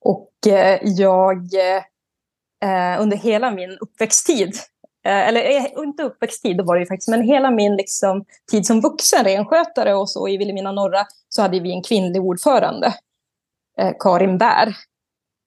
Och 0.05 0.47
eh, 0.47 0.79
jag 0.83 1.39
eh, 2.63 3.01
under 3.03 3.17
hela 3.17 3.51
min 3.51 3.79
uppväxttid, 3.81 4.55
eh, 5.07 5.29
eller 5.29 5.83
inte 5.85 6.03
uppväxttid, 6.03 6.57
då 6.57 6.65
var 6.65 6.75
det 6.75 6.81
ju 6.81 6.87
faktiskt, 6.87 7.09
men 7.09 7.23
hela 7.23 7.51
min 7.51 7.77
liksom, 7.77 8.25
tid 8.51 8.67
som 8.67 8.81
vuxen 8.81 9.25
renskötare 9.25 9.95
och 9.95 10.11
så 10.11 10.29
i 10.29 10.37
Vilhelmina 10.37 10.73
norra 10.73 11.05
så 11.29 11.43
hade 11.43 11.61
vi 11.61 11.73
en 11.73 11.83
kvinnlig 11.83 12.23
ordförande, 12.23 12.95
Karin 13.99 14.39
Bär. 14.39 14.77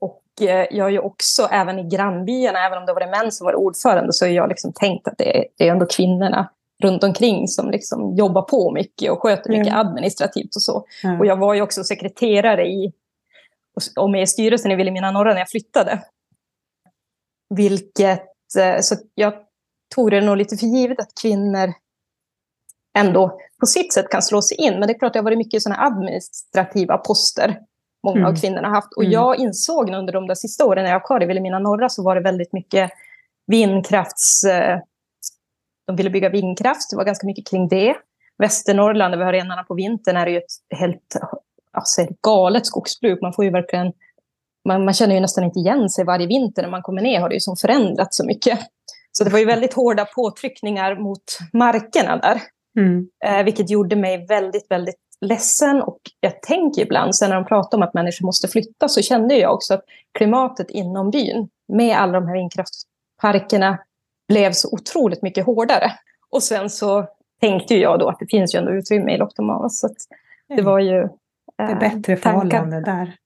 Och 0.02 0.24
jag 0.72 0.86
har 0.86 0.90
ju 0.90 1.00
också, 1.00 1.48
även 1.52 1.80
i 1.80 1.84
grannbyarna, 1.84 2.66
även 2.66 2.78
om 2.78 2.86
det 2.86 2.94
var 2.94 3.00
det 3.00 3.12
män 3.12 3.32
som 3.32 3.46
var 3.46 3.56
ordförande, 3.56 4.14
så 4.14 4.26
har 4.26 4.32
jag 4.32 4.50
liksom 4.50 4.74
tänkt 4.74 5.08
att 5.08 5.18
det 5.18 5.38
är, 5.38 5.46
det 5.58 5.68
är 5.68 5.72
ändå 5.72 5.86
kvinnorna 5.86 6.50
runt 6.84 7.04
omkring 7.04 7.48
som 7.48 7.72
liksom 7.72 8.16
jobbar 8.16 8.42
på 8.42 8.72
mycket 8.72 9.12
och 9.12 9.22
sköter 9.22 9.50
mycket 9.50 9.74
mm. 9.74 9.88
administrativt 9.88 10.56
och 10.56 10.62
så. 10.62 10.86
Mm. 11.04 11.20
Och 11.20 11.26
jag 11.26 11.38
var 11.38 11.54
ju 11.54 11.62
också 11.62 11.84
sekreterare 11.84 12.68
i, 12.68 12.94
och 13.96 14.10
med 14.10 14.22
i 14.22 14.28
styrelsen 14.28 14.72
i 14.72 14.76
Vilhelmina 14.76 15.12
norra 15.12 15.34
när 15.34 15.40
jag 15.40 15.50
flyttade. 15.50 16.04
Vilket, 17.50 18.26
eh, 18.60 18.80
så 18.82 18.96
jag 19.16 19.34
tog 19.96 20.12
det 20.12 20.22
nog 20.22 20.38
lite 20.38 20.58
för 20.58 20.68
givet 20.68 21.00
att 21.00 21.12
kvinnor 21.22 21.74
ändå 22.98 23.40
på 23.60 23.66
sitt 23.66 23.94
sätt 23.94 24.10
kan 24.10 24.22
slå 24.22 24.42
sig 24.42 24.58
in. 24.58 24.74
Men 24.74 24.88
det 24.88 24.94
är 24.94 25.00
klart 25.00 25.14
det 25.14 25.20
har 25.20 25.24
varit 25.24 25.38
mycket 25.38 25.64
sådana 25.64 25.82
administrativa 25.82 26.98
poster 26.98 27.60
många 28.04 28.20
mm. 28.20 28.32
av 28.32 28.36
kvinnorna 28.36 28.68
har 28.68 28.76
haft. 28.76 28.94
Och 28.94 29.04
mm. 29.04 29.14
jag 29.14 29.40
insåg 29.40 29.90
under 29.90 30.14
de 30.14 30.28
där 30.28 30.36
sista 30.36 30.66
åren 30.66 30.84
när 30.84 30.92
jag 30.92 31.00
var 31.00 31.08
kvar 31.08 31.24
i 31.24 31.26
Vilhelmina 31.26 31.60
norra 31.60 31.90
så 31.90 32.04
var 32.04 32.16
det 32.16 32.22
väldigt 32.22 32.54
mycket 32.54 32.92
vindkrafts 33.48 34.44
eh, 34.44 34.80
de 35.88 35.96
ville 35.96 36.10
bygga 36.10 36.30
vindkraft, 36.30 36.90
det 36.90 36.98
var 36.98 37.04
ganska 37.04 37.28
mycket 37.28 37.48
kring 37.48 37.68
det. 37.68 37.96
Västernorrland, 38.38 39.14
där 39.14 39.18
vi 39.18 39.24
har 39.24 39.34
renarna 39.34 39.64
på 39.64 39.74
vintern, 39.74 40.18
är 40.18 40.28
ju 40.28 40.38
ett 40.38 40.78
helt, 40.80 41.16
alltså 41.72 42.02
ett 42.02 42.22
galet 42.22 42.66
skogsbruk. 42.66 43.22
Man 43.22 43.34
får 43.34 43.46
ju 43.46 43.52
verkligen... 43.52 43.94
Man, 44.68 44.86
man, 44.86 44.94
känner 44.94 45.16
ju 45.16 45.22
nästan 45.22 45.44
inte 45.44 45.60
igen 45.60 45.90
sig 45.90 46.06
varje 46.06 46.28
vinter 46.28 46.62
när 46.62 46.70
man 46.70 46.82
kommer 46.82 47.02
ner, 47.02 47.20
har 47.20 47.30
det 47.30 47.36
ju 47.36 47.40
som 47.40 47.56
förändrats 47.56 48.18
så 48.18 48.26
mycket. 48.26 48.60
Så 49.12 49.24
det 49.24 49.30
var 49.30 49.40
ju 49.40 49.46
väldigt 49.46 49.74
hårda 49.74 50.06
påtryckningar 50.06 50.96
mot 50.96 51.24
markerna 51.54 52.18
där. 52.18 52.42
Mm. 52.78 53.08
Eh, 53.26 53.44
vilket 53.44 53.70
gjorde 53.70 53.96
mig 53.96 54.26
väldigt, 54.26 54.72
väldigt 54.72 55.00
ledsen. 55.22 55.82
Och 55.82 56.00
jag 56.20 56.42
tänker 56.42 56.82
ibland, 56.82 57.16
sen 57.16 57.30
när 57.30 57.36
de 57.36 57.46
pratar 57.46 57.78
om 57.78 57.84
att 57.84 57.94
människor 57.94 58.26
måste 58.26 58.48
flytta, 58.48 58.88
så 58.88 59.02
kände 59.02 59.36
jag 59.36 59.54
också 59.54 59.74
att 59.74 59.84
klimatet 60.18 60.70
inom 60.70 61.12
byn, 61.12 61.50
med 61.74 61.98
alla 61.98 62.14
de 62.20 62.28
här 62.28 62.34
vindkraftsparkerna, 62.34 63.78
blev 64.28 64.52
så 64.52 64.74
otroligt 64.74 65.22
mycket 65.22 65.46
hårdare. 65.46 65.92
Och 66.30 66.44
sen 66.44 66.70
så 66.70 67.08
tänkte 67.42 67.76
jag 67.76 68.00
då 68.00 68.10
att 68.10 68.20
det 68.20 68.28
finns 68.30 68.56
ju 68.56 68.60
ändå 68.60 68.72
utrymme 68.72 69.14
i 69.14 69.18
Loptomava. 69.18 69.70
Så 69.70 69.90
det 70.56 70.62
var 70.62 70.80
ju 70.80 71.02
eh, 71.02 71.08
Det 71.58 71.64
är 71.64 71.76
bättre 71.76 72.18
förhållande 72.18 72.82
där. 72.82 73.16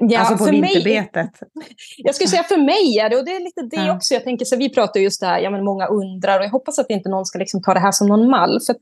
Ja, 0.00 0.20
alltså 0.20 0.36
på 0.36 0.44
för 0.44 0.52
vinterbetet. 0.52 1.30
Mig, 1.54 1.66
jag 1.96 2.14
skulle 2.14 2.28
säga 2.28 2.42
för 2.42 2.56
mig 2.56 2.98
är 2.98 3.10
det, 3.10 3.16
och 3.16 3.24
det 3.24 3.36
är 3.36 3.40
lite 3.40 3.62
det 3.62 3.86
ja. 3.86 3.96
också. 3.96 4.14
Jag 4.14 4.24
tänker 4.24 4.44
så 4.44 4.56
vi 4.56 4.74
pratar 4.74 5.00
just 5.00 5.20
det 5.20 5.26
här, 5.26 5.40
ja 5.40 5.50
men 5.50 5.64
många 5.64 5.86
undrar 5.86 6.38
och 6.38 6.44
jag 6.44 6.50
hoppas 6.50 6.78
att 6.78 6.90
inte 6.90 7.08
någon 7.08 7.26
ska 7.26 7.38
liksom 7.38 7.62
ta 7.62 7.74
det 7.74 7.80
här 7.80 7.92
som 7.92 8.08
någon 8.08 8.30
mall. 8.30 8.60
För 8.66 8.74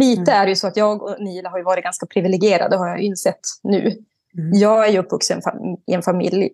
lite 0.00 0.32
mm. 0.32 0.40
är 0.40 0.44
det 0.44 0.48
ju 0.48 0.56
så 0.56 0.66
att 0.66 0.76
jag 0.76 1.02
och 1.02 1.16
Nila 1.20 1.48
har 1.48 1.58
ju 1.58 1.64
varit 1.64 1.84
ganska 1.84 2.06
privilegierade 2.06 2.76
har 2.76 2.88
jag 2.88 3.00
insett 3.00 3.40
nu. 3.62 3.80
Mm. 3.80 4.52
Jag 4.52 4.86
är 4.86 4.92
ju 4.92 4.98
uppvuxen 4.98 5.40
i 5.86 5.94
en 5.94 6.02
familj 6.02 6.50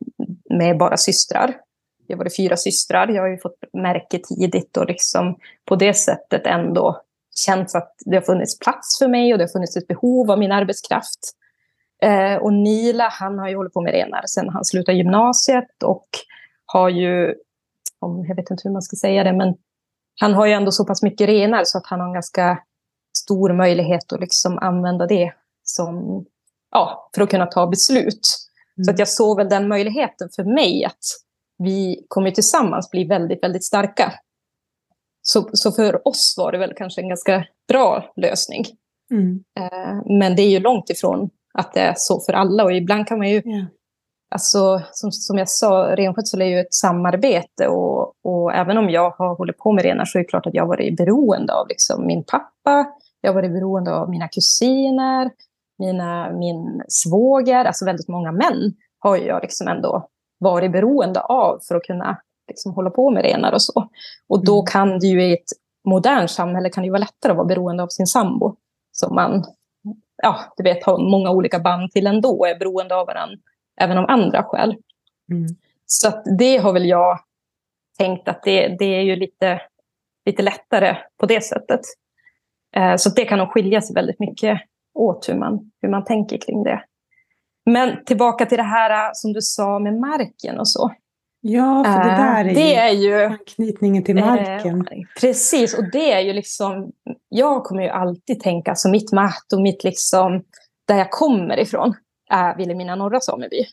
med 0.50 0.78
bara 0.78 0.96
systrar 0.96 1.54
jag 2.08 2.16
var 2.16 2.28
fyra 2.36 2.56
systrar. 2.56 3.08
Jag 3.08 3.22
har 3.22 3.28
ju 3.28 3.38
fått 3.38 3.58
märke 3.72 4.18
tidigt 4.18 4.76
och 4.76 4.86
liksom 4.86 5.36
på 5.64 5.76
det 5.76 5.94
sättet 5.94 6.46
ändå 6.46 7.02
känt 7.46 7.74
att 7.74 7.94
det 8.04 8.16
har 8.16 8.22
funnits 8.22 8.58
plats 8.58 8.98
för 8.98 9.08
mig 9.08 9.32
och 9.32 9.38
det 9.38 9.44
har 9.44 9.48
funnits 9.48 9.76
ett 9.76 9.86
behov 9.86 10.30
av 10.30 10.38
min 10.38 10.52
arbetskraft. 10.52 11.20
Eh, 12.02 12.36
och 12.36 12.52
Nila, 12.52 13.08
han 13.08 13.38
har 13.38 13.48
ju 13.48 13.56
hållit 13.56 13.72
på 13.72 13.80
med 13.80 13.92
renar 13.92 14.22
sedan 14.26 14.48
han 14.48 14.64
slutade 14.64 14.98
gymnasiet 14.98 15.82
och 15.84 16.08
har 16.66 16.88
ju, 16.88 17.34
om, 18.00 18.24
jag 18.28 18.36
vet 18.36 18.50
inte 18.50 18.60
hur 18.64 18.72
man 18.72 18.82
ska 18.82 18.96
säga 18.96 19.24
det, 19.24 19.32
men 19.32 19.54
han 20.20 20.34
har 20.34 20.46
ju 20.46 20.52
ändå 20.52 20.72
så 20.72 20.84
pass 20.84 21.02
mycket 21.02 21.28
renar 21.28 21.62
så 21.64 21.78
att 21.78 21.86
han 21.86 22.00
har 22.00 22.06
en 22.06 22.12
ganska 22.12 22.58
stor 23.18 23.52
möjlighet 23.52 24.12
att 24.12 24.20
liksom 24.20 24.58
använda 24.58 25.06
det 25.06 25.32
som, 25.62 26.24
ja, 26.70 27.10
för 27.14 27.22
att 27.22 27.30
kunna 27.30 27.46
ta 27.46 27.66
beslut. 27.66 28.28
Mm. 28.76 28.84
Så 28.84 28.90
att 28.90 28.98
jag 28.98 29.08
såg 29.08 29.36
väl 29.36 29.48
den 29.48 29.68
möjligheten 29.68 30.28
för 30.36 30.44
mig 30.44 30.84
att 30.84 31.04
vi 31.58 32.04
kommer 32.08 32.30
tillsammans 32.30 32.90
bli 32.90 33.04
väldigt, 33.04 33.42
väldigt 33.42 33.64
starka. 33.64 34.12
Så, 35.22 35.48
så 35.52 35.72
för 35.72 36.08
oss 36.08 36.34
var 36.38 36.52
det 36.52 36.58
väl 36.58 36.74
kanske 36.76 37.00
en 37.00 37.08
ganska 37.08 37.44
bra 37.68 38.12
lösning. 38.16 38.64
Mm. 39.10 39.44
Eh, 39.60 40.18
men 40.18 40.36
det 40.36 40.42
är 40.42 40.50
ju 40.50 40.60
långt 40.60 40.90
ifrån 40.90 41.30
att 41.54 41.72
det 41.72 41.80
är 41.80 41.94
så 41.96 42.20
för 42.20 42.32
alla 42.32 42.64
och 42.64 42.72
ibland 42.72 43.06
kan 43.06 43.18
man 43.18 43.28
ju 43.28 43.36
yeah. 43.36 43.66
Alltså, 44.30 44.82
som, 44.92 45.12
som 45.12 45.38
jag 45.38 45.48
sa, 45.48 45.96
renskötsel 45.96 46.42
är 46.42 46.46
ju 46.46 46.60
ett 46.60 46.74
samarbete 46.74 47.68
och, 47.68 48.14
och 48.24 48.54
även 48.54 48.78
om 48.78 48.90
jag 48.90 49.10
har 49.10 49.34
hållit 49.34 49.58
på 49.58 49.72
med 49.72 49.84
renar 49.84 50.04
så 50.04 50.18
är 50.18 50.22
det 50.22 50.28
klart 50.28 50.46
att 50.46 50.54
jag 50.54 50.62
har 50.62 50.68
varit 50.68 50.96
beroende 50.96 51.54
av 51.54 51.68
liksom, 51.68 52.06
min 52.06 52.24
pappa, 52.24 52.86
jag 53.20 53.30
har 53.30 53.34
varit 53.34 53.52
beroende 53.52 53.94
av 53.94 54.10
mina 54.10 54.28
kusiner, 54.28 55.30
mina, 55.78 56.32
min 56.32 56.82
svåger, 56.88 57.64
alltså 57.64 57.84
väldigt 57.84 58.08
många 58.08 58.32
män 58.32 58.74
har 58.98 59.16
jag 59.16 59.42
liksom 59.42 59.68
ändå 59.68 60.08
varit 60.38 60.72
beroende 60.72 61.20
av 61.20 61.58
för 61.68 61.74
att 61.74 61.82
kunna 61.82 62.20
liksom, 62.48 62.74
hålla 62.74 62.90
på 62.90 63.10
med 63.10 63.22
renar 63.22 63.52
och 63.52 63.62
så. 63.62 63.88
Och 64.28 64.44
då 64.44 64.54
mm. 64.54 64.66
kan 64.66 64.98
det 64.98 65.06
ju 65.06 65.22
i 65.22 65.32
ett 65.32 65.48
modernt 65.84 66.30
samhälle 66.30 66.70
kan 66.70 66.84
det 66.84 66.90
vara 66.90 66.98
lättare 66.98 67.30
att 67.30 67.36
vara 67.36 67.46
beroende 67.46 67.82
av 67.82 67.88
sin 67.88 68.06
sambo. 68.06 68.56
Som 68.92 69.14
man, 69.14 69.44
ja, 70.22 70.40
du 70.56 70.62
vet, 70.62 70.84
har 70.84 71.10
många 71.10 71.30
olika 71.30 71.58
band 71.58 71.90
till 71.90 72.06
ändå 72.06 72.38
och 72.38 72.48
är 72.48 72.58
beroende 72.58 72.96
av 72.96 73.06
varandra 73.06 73.38
även 73.80 73.98
av 73.98 74.04
andra 74.08 74.42
skäl. 74.42 74.76
Mm. 75.30 75.46
Så 75.86 76.22
det 76.38 76.56
har 76.56 76.72
väl 76.72 76.86
jag 76.86 77.18
tänkt 77.98 78.28
att 78.28 78.42
det, 78.42 78.76
det 78.78 78.96
är 78.96 79.02
ju 79.02 79.16
lite, 79.16 79.60
lite 80.26 80.42
lättare 80.42 80.96
på 81.20 81.26
det 81.26 81.44
sättet. 81.44 81.80
Eh, 82.76 82.96
så 82.96 83.10
det 83.10 83.24
kan 83.24 83.38
nog 83.38 83.48
skilja 83.48 83.80
sig 83.80 83.94
väldigt 83.94 84.20
mycket 84.20 84.60
åt 84.94 85.28
hur 85.28 85.34
man, 85.34 85.70
hur 85.82 85.88
man 85.88 86.04
tänker 86.04 86.38
kring 86.38 86.62
det. 86.62 86.84
Men 87.72 88.04
tillbaka 88.04 88.46
till 88.46 88.58
det 88.58 88.62
här 88.62 89.10
som 89.14 89.32
du 89.32 89.42
sa 89.42 89.78
med 89.78 90.00
marken 90.00 90.58
och 90.58 90.68
så. 90.68 90.92
Ja, 91.40 91.84
för 91.84 92.10
det 92.10 92.16
där 92.16 92.44
är, 92.44 92.54
det 92.54 92.70
ju, 92.70 92.74
är 92.74 92.90
ju 92.90 93.24
anknytningen 93.24 94.04
till 94.04 94.14
marken. 94.14 94.80
Eh, 94.80 94.98
precis, 95.20 95.78
och 95.78 95.90
det 95.92 96.12
är 96.12 96.20
ju 96.20 96.32
liksom... 96.32 96.92
Jag 97.28 97.64
kommer 97.64 97.82
ju 97.82 97.88
alltid 97.88 98.40
tänka, 98.40 98.70
alltså 98.70 98.88
mitt 98.88 99.12
matt 99.12 99.52
och 99.52 99.60
mitt 99.60 99.84
liksom... 99.84 100.42
Där 100.88 100.98
jag 100.98 101.10
kommer 101.10 101.58
ifrån 101.58 101.94
är 102.30 102.56
Vilhelmina 102.56 102.96
norra 102.96 103.20
sameby. 103.20 103.66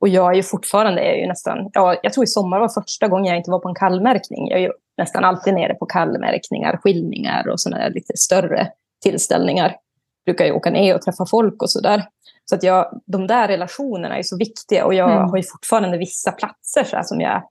Och 0.00 0.08
jag 0.08 0.32
är 0.32 0.36
ju 0.36 0.42
fortfarande, 0.42 1.00
är 1.00 1.14
ju 1.14 1.26
nästan... 1.26 1.70
Ja, 1.72 1.96
jag 2.02 2.12
tror 2.12 2.24
i 2.24 2.26
sommar 2.26 2.60
var 2.60 2.68
första 2.68 3.08
gången 3.08 3.26
jag 3.26 3.36
inte 3.36 3.50
var 3.50 3.58
på 3.58 3.68
en 3.68 3.74
kallmärkning. 3.74 4.48
Jag 4.48 4.58
är 4.58 4.62
ju 4.62 4.72
nästan 4.98 5.24
alltid 5.24 5.54
nere 5.54 5.74
på 5.74 5.86
kallmärkningar, 5.86 6.76
skiljningar 6.76 7.48
och 7.48 7.60
sådana 7.60 7.88
lite 7.88 8.16
större 8.16 8.68
tillställningar. 9.02 9.76
Brukar 10.24 10.44
ju 10.44 10.52
åka 10.52 10.70
ner 10.70 10.94
och 10.94 11.02
träffa 11.02 11.26
folk 11.26 11.62
och 11.62 11.70
sådär. 11.70 12.04
Så 12.50 12.54
att 12.54 12.62
jag, 12.62 13.00
de 13.06 13.26
där 13.26 13.48
relationerna 13.48 14.18
är 14.18 14.22
så 14.22 14.36
viktiga 14.36 14.84
och 14.84 14.94
jag 14.94 15.12
mm. 15.12 15.28
har 15.30 15.36
ju 15.36 15.42
fortfarande 15.42 15.98
vissa 15.98 16.32
platser 16.32 16.84
så 16.84 17.00
som 17.02 17.20
jag 17.20 17.42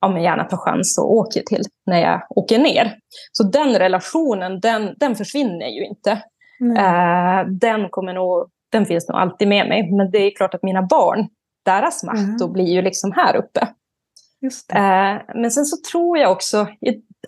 ja, 0.00 0.08
men 0.08 0.22
gärna 0.22 0.44
tar 0.44 0.56
chans 0.56 0.98
och 0.98 1.12
åker 1.12 1.42
till 1.42 1.62
när 1.86 2.00
jag 2.00 2.22
åker 2.30 2.58
ner. 2.58 2.98
Så 3.32 3.42
den 3.42 3.78
relationen, 3.78 4.60
den, 4.60 4.94
den 4.96 5.16
försvinner 5.16 5.66
ju 5.66 5.86
inte. 5.86 6.22
Mm. 6.60 6.76
Uh, 6.76 7.52
den, 7.52 7.88
kommer 7.90 8.12
nog, 8.12 8.48
den 8.72 8.86
finns 8.86 9.08
nog 9.08 9.18
alltid 9.18 9.48
med 9.48 9.68
mig. 9.68 9.92
Men 9.92 10.10
det 10.10 10.18
är 10.18 10.30
klart 10.30 10.54
att 10.54 10.62
mina 10.62 10.82
barn, 10.82 11.28
deras 11.64 12.04
makt 12.04 12.40
mm. 12.40 12.52
blir 12.52 12.72
ju 12.72 12.82
liksom 12.82 13.12
här 13.12 13.36
uppe. 13.36 13.68
Uh, 14.74 15.40
men 15.40 15.50
sen 15.50 15.64
så 15.64 15.76
tror 15.90 16.18
jag 16.18 16.32
också, 16.32 16.66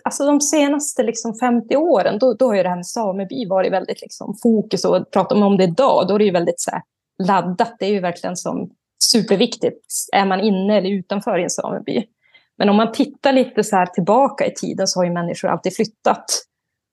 alltså 0.03 0.25
de 0.25 0.41
senaste 0.41 1.03
liksom 1.03 1.35
50 1.35 1.75
åren, 1.75 2.19
då, 2.19 2.33
då 2.33 2.47
har 2.47 2.55
ju 2.55 2.63
det 2.63 2.69
här 2.69 2.75
med 2.75 2.87
sameby 2.87 3.47
varit 3.49 3.71
väldigt 3.71 4.01
liksom 4.01 4.37
fokus 4.43 4.85
och 4.85 5.11
pratar 5.11 5.35
man 5.35 5.47
om 5.47 5.57
det 5.57 5.63
idag, 5.63 6.07
då 6.07 6.15
är 6.15 6.19
det 6.19 6.25
ju 6.25 6.31
väldigt 6.31 6.59
så 6.59 6.71
här, 6.71 6.81
laddat. 7.23 7.75
Det 7.79 7.85
är 7.85 7.91
ju 7.91 7.99
verkligen 7.99 8.35
som 8.35 8.69
superviktigt. 9.11 9.85
Är 10.13 10.25
man 10.25 10.39
inne 10.39 10.77
eller 10.77 10.89
utanför 10.89 11.39
i 11.39 11.43
en 11.43 11.49
sameby? 11.49 12.05
Men 12.57 12.69
om 12.69 12.75
man 12.75 12.91
tittar 12.91 13.33
lite 13.33 13.63
så 13.63 13.75
här 13.75 13.85
tillbaka 13.85 14.45
i 14.45 14.53
tiden 14.53 14.87
så 14.87 14.99
har 14.99 15.05
ju 15.05 15.11
människor 15.11 15.47
alltid 15.47 15.75
flyttat. 15.75 16.25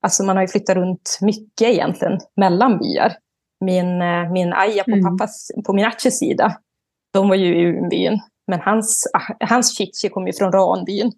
Alltså 0.01 0.23
man 0.23 0.35
har 0.35 0.43
ju 0.43 0.47
flyttat 0.47 0.75
runt 0.75 1.17
mycket 1.21 1.67
egentligen 1.67 2.19
mellan 2.35 2.77
byar. 2.77 3.13
Min, 3.65 4.01
eh, 4.01 4.31
min 4.31 4.53
aja 4.53 4.83
på, 4.83 4.91
mm. 4.91 5.03
pappas, 5.03 5.51
på 5.65 5.73
min 5.73 5.85
Aches 5.85 6.19
sida, 6.19 6.57
de 7.13 7.29
var 7.29 7.35
ju 7.35 7.45
i 7.45 7.61
Umeåbyn. 7.61 8.19
Men 8.47 8.59
hans, 8.59 9.07
ah, 9.13 9.45
hans 9.49 9.77
chichi 9.77 10.09
kom 10.09 10.27
ju 10.27 10.33
från 10.33 10.51
Ranbyn. 10.51 11.11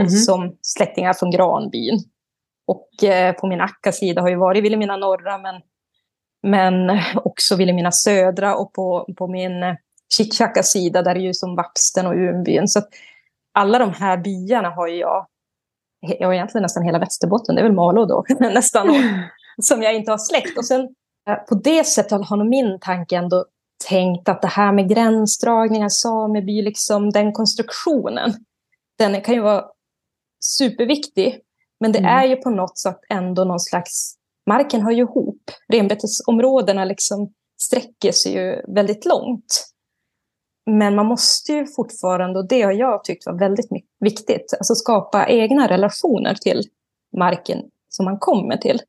Mm. 0.00 0.06
Och 0.06 0.12
som 0.12 0.56
släktingar 0.62 1.12
från 1.12 1.30
Granbyn. 1.30 1.98
Och 2.66 3.04
eh, 3.04 3.32
på 3.32 3.46
min 3.46 3.60
Akkas 3.60 3.98
sida 3.98 4.22
har 4.22 4.28
ju 4.28 4.36
varit 4.36 4.64
Vilhelmina 4.64 4.96
norra, 4.96 5.38
men 5.38 5.54
men 6.42 6.90
också 7.24 7.56
Vilhelmina 7.56 7.92
södra 7.92 8.56
och 8.56 8.72
på, 8.72 9.06
på 9.16 9.26
min 9.26 9.76
Chichaka 10.16 10.62
sida 10.62 11.02
där 11.02 11.14
är 11.14 11.20
ju 11.20 11.34
som 11.34 11.56
Vapsten 11.56 12.06
och 12.06 12.14
Umeåbyn. 12.14 12.68
Så 12.68 12.82
alla 13.54 13.78
de 13.78 13.92
här 13.92 14.16
byarna 14.16 14.70
har 14.70 14.88
ju 14.88 14.96
jag, 14.96 15.26
jag 16.00 16.28
har 16.28 16.34
egentligen 16.34 16.62
nästan 16.62 16.82
hela 16.82 16.98
Västerbotten, 16.98 17.54
det 17.54 17.60
är 17.60 17.64
väl 17.64 17.72
Malå 17.72 18.04
då, 18.04 18.24
nästan, 18.40 18.94
som 19.62 19.82
jag 19.82 19.94
inte 19.94 20.10
har 20.10 20.18
släkt. 20.18 20.58
Och 20.58 20.64
sen 20.64 20.80
eh, 21.28 21.36
på 21.48 21.54
det 21.54 21.84
sättet 21.84 22.28
har 22.28 22.36
nog 22.36 22.48
min 22.48 22.78
tanke 22.80 23.16
ändå 23.16 23.44
tänkt 23.88 24.28
att 24.28 24.42
det 24.42 24.48
här 24.48 24.72
med 24.72 24.88
gränsdragningar, 24.88 25.88
sameby, 25.88 26.62
liksom 26.62 27.10
den 27.10 27.32
konstruktionen, 27.32 28.32
den 28.98 29.20
kan 29.20 29.34
ju 29.34 29.40
vara 29.40 29.64
superviktig. 30.40 31.40
Men 31.80 31.92
det 31.92 31.98
mm. 31.98 32.18
är 32.18 32.24
ju 32.24 32.36
på 32.36 32.50
något 32.50 32.78
sätt 32.78 32.98
ändå 33.08 33.44
någon 33.44 33.60
slags 33.60 34.15
marken 34.46 34.82
hör 34.82 34.90
ju 34.90 35.02
ihop. 35.02 35.50
Renbetesområdena 35.72 36.84
liksom 36.84 37.32
sträcker 37.60 38.12
sig 38.12 38.32
ju 38.32 38.62
väldigt 38.74 39.04
långt. 39.04 39.66
Men 40.70 40.94
man 40.94 41.06
måste 41.06 41.52
ju 41.52 41.66
fortfarande, 41.66 42.38
och 42.38 42.48
det 42.48 42.62
har 42.62 42.72
jag 42.72 43.04
tyckt 43.04 43.26
var 43.26 43.38
väldigt 43.38 43.68
viktigt, 44.00 44.54
alltså 44.58 44.74
skapa 44.74 45.28
egna 45.28 45.68
relationer 45.68 46.34
till 46.34 46.62
marken 47.16 47.58
som 47.88 48.04
man 48.04 48.18
kommer 48.18 48.56
till. 48.56 48.80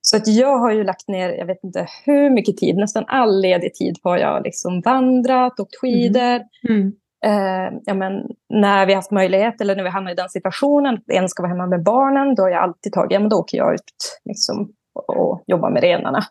Så 0.00 0.16
att 0.16 0.26
jag 0.26 0.58
har 0.58 0.72
ju 0.72 0.84
lagt 0.84 1.08
ner, 1.08 1.28
jag 1.28 1.46
vet 1.46 1.64
inte 1.64 1.86
hur 2.04 2.30
mycket 2.30 2.56
tid, 2.56 2.76
nästan 2.76 3.04
all 3.06 3.40
ledig 3.40 3.74
tid 3.74 3.98
har 4.02 4.18
jag 4.18 4.42
liksom 4.44 4.80
vandrat, 4.80 5.60
åkt 5.60 5.76
skidor. 5.76 6.40
Mm. 6.68 6.80
Mm. 6.80 6.92
Eh, 7.24 7.78
ja, 7.84 7.94
men, 7.94 8.26
när 8.48 8.86
vi 8.86 8.92
har 8.92 8.96
haft 8.96 9.10
möjlighet 9.10 9.60
eller 9.60 9.76
när 9.76 9.82
vi 9.82 9.90
hamnar 9.90 10.12
i 10.12 10.14
den 10.14 10.28
situationen, 10.28 10.94
att 10.94 11.10
en 11.10 11.28
ska 11.28 11.42
vara 11.42 11.52
hemma 11.52 11.66
med 11.66 11.82
barnen, 11.82 12.34
då 12.34 12.42
har 12.42 12.50
jag 12.50 12.62
alltid 12.62 12.92
tagit, 12.92 13.12
ja 13.12 13.20
men 13.20 13.28
då 13.28 13.36
åker 13.36 13.58
jag 13.58 13.74
ut 13.74 14.20
liksom, 14.24 14.72
och, 14.94 15.10
och 15.10 15.42
jobbar 15.46 15.70
med 15.70 15.82
renarna. 15.82 16.24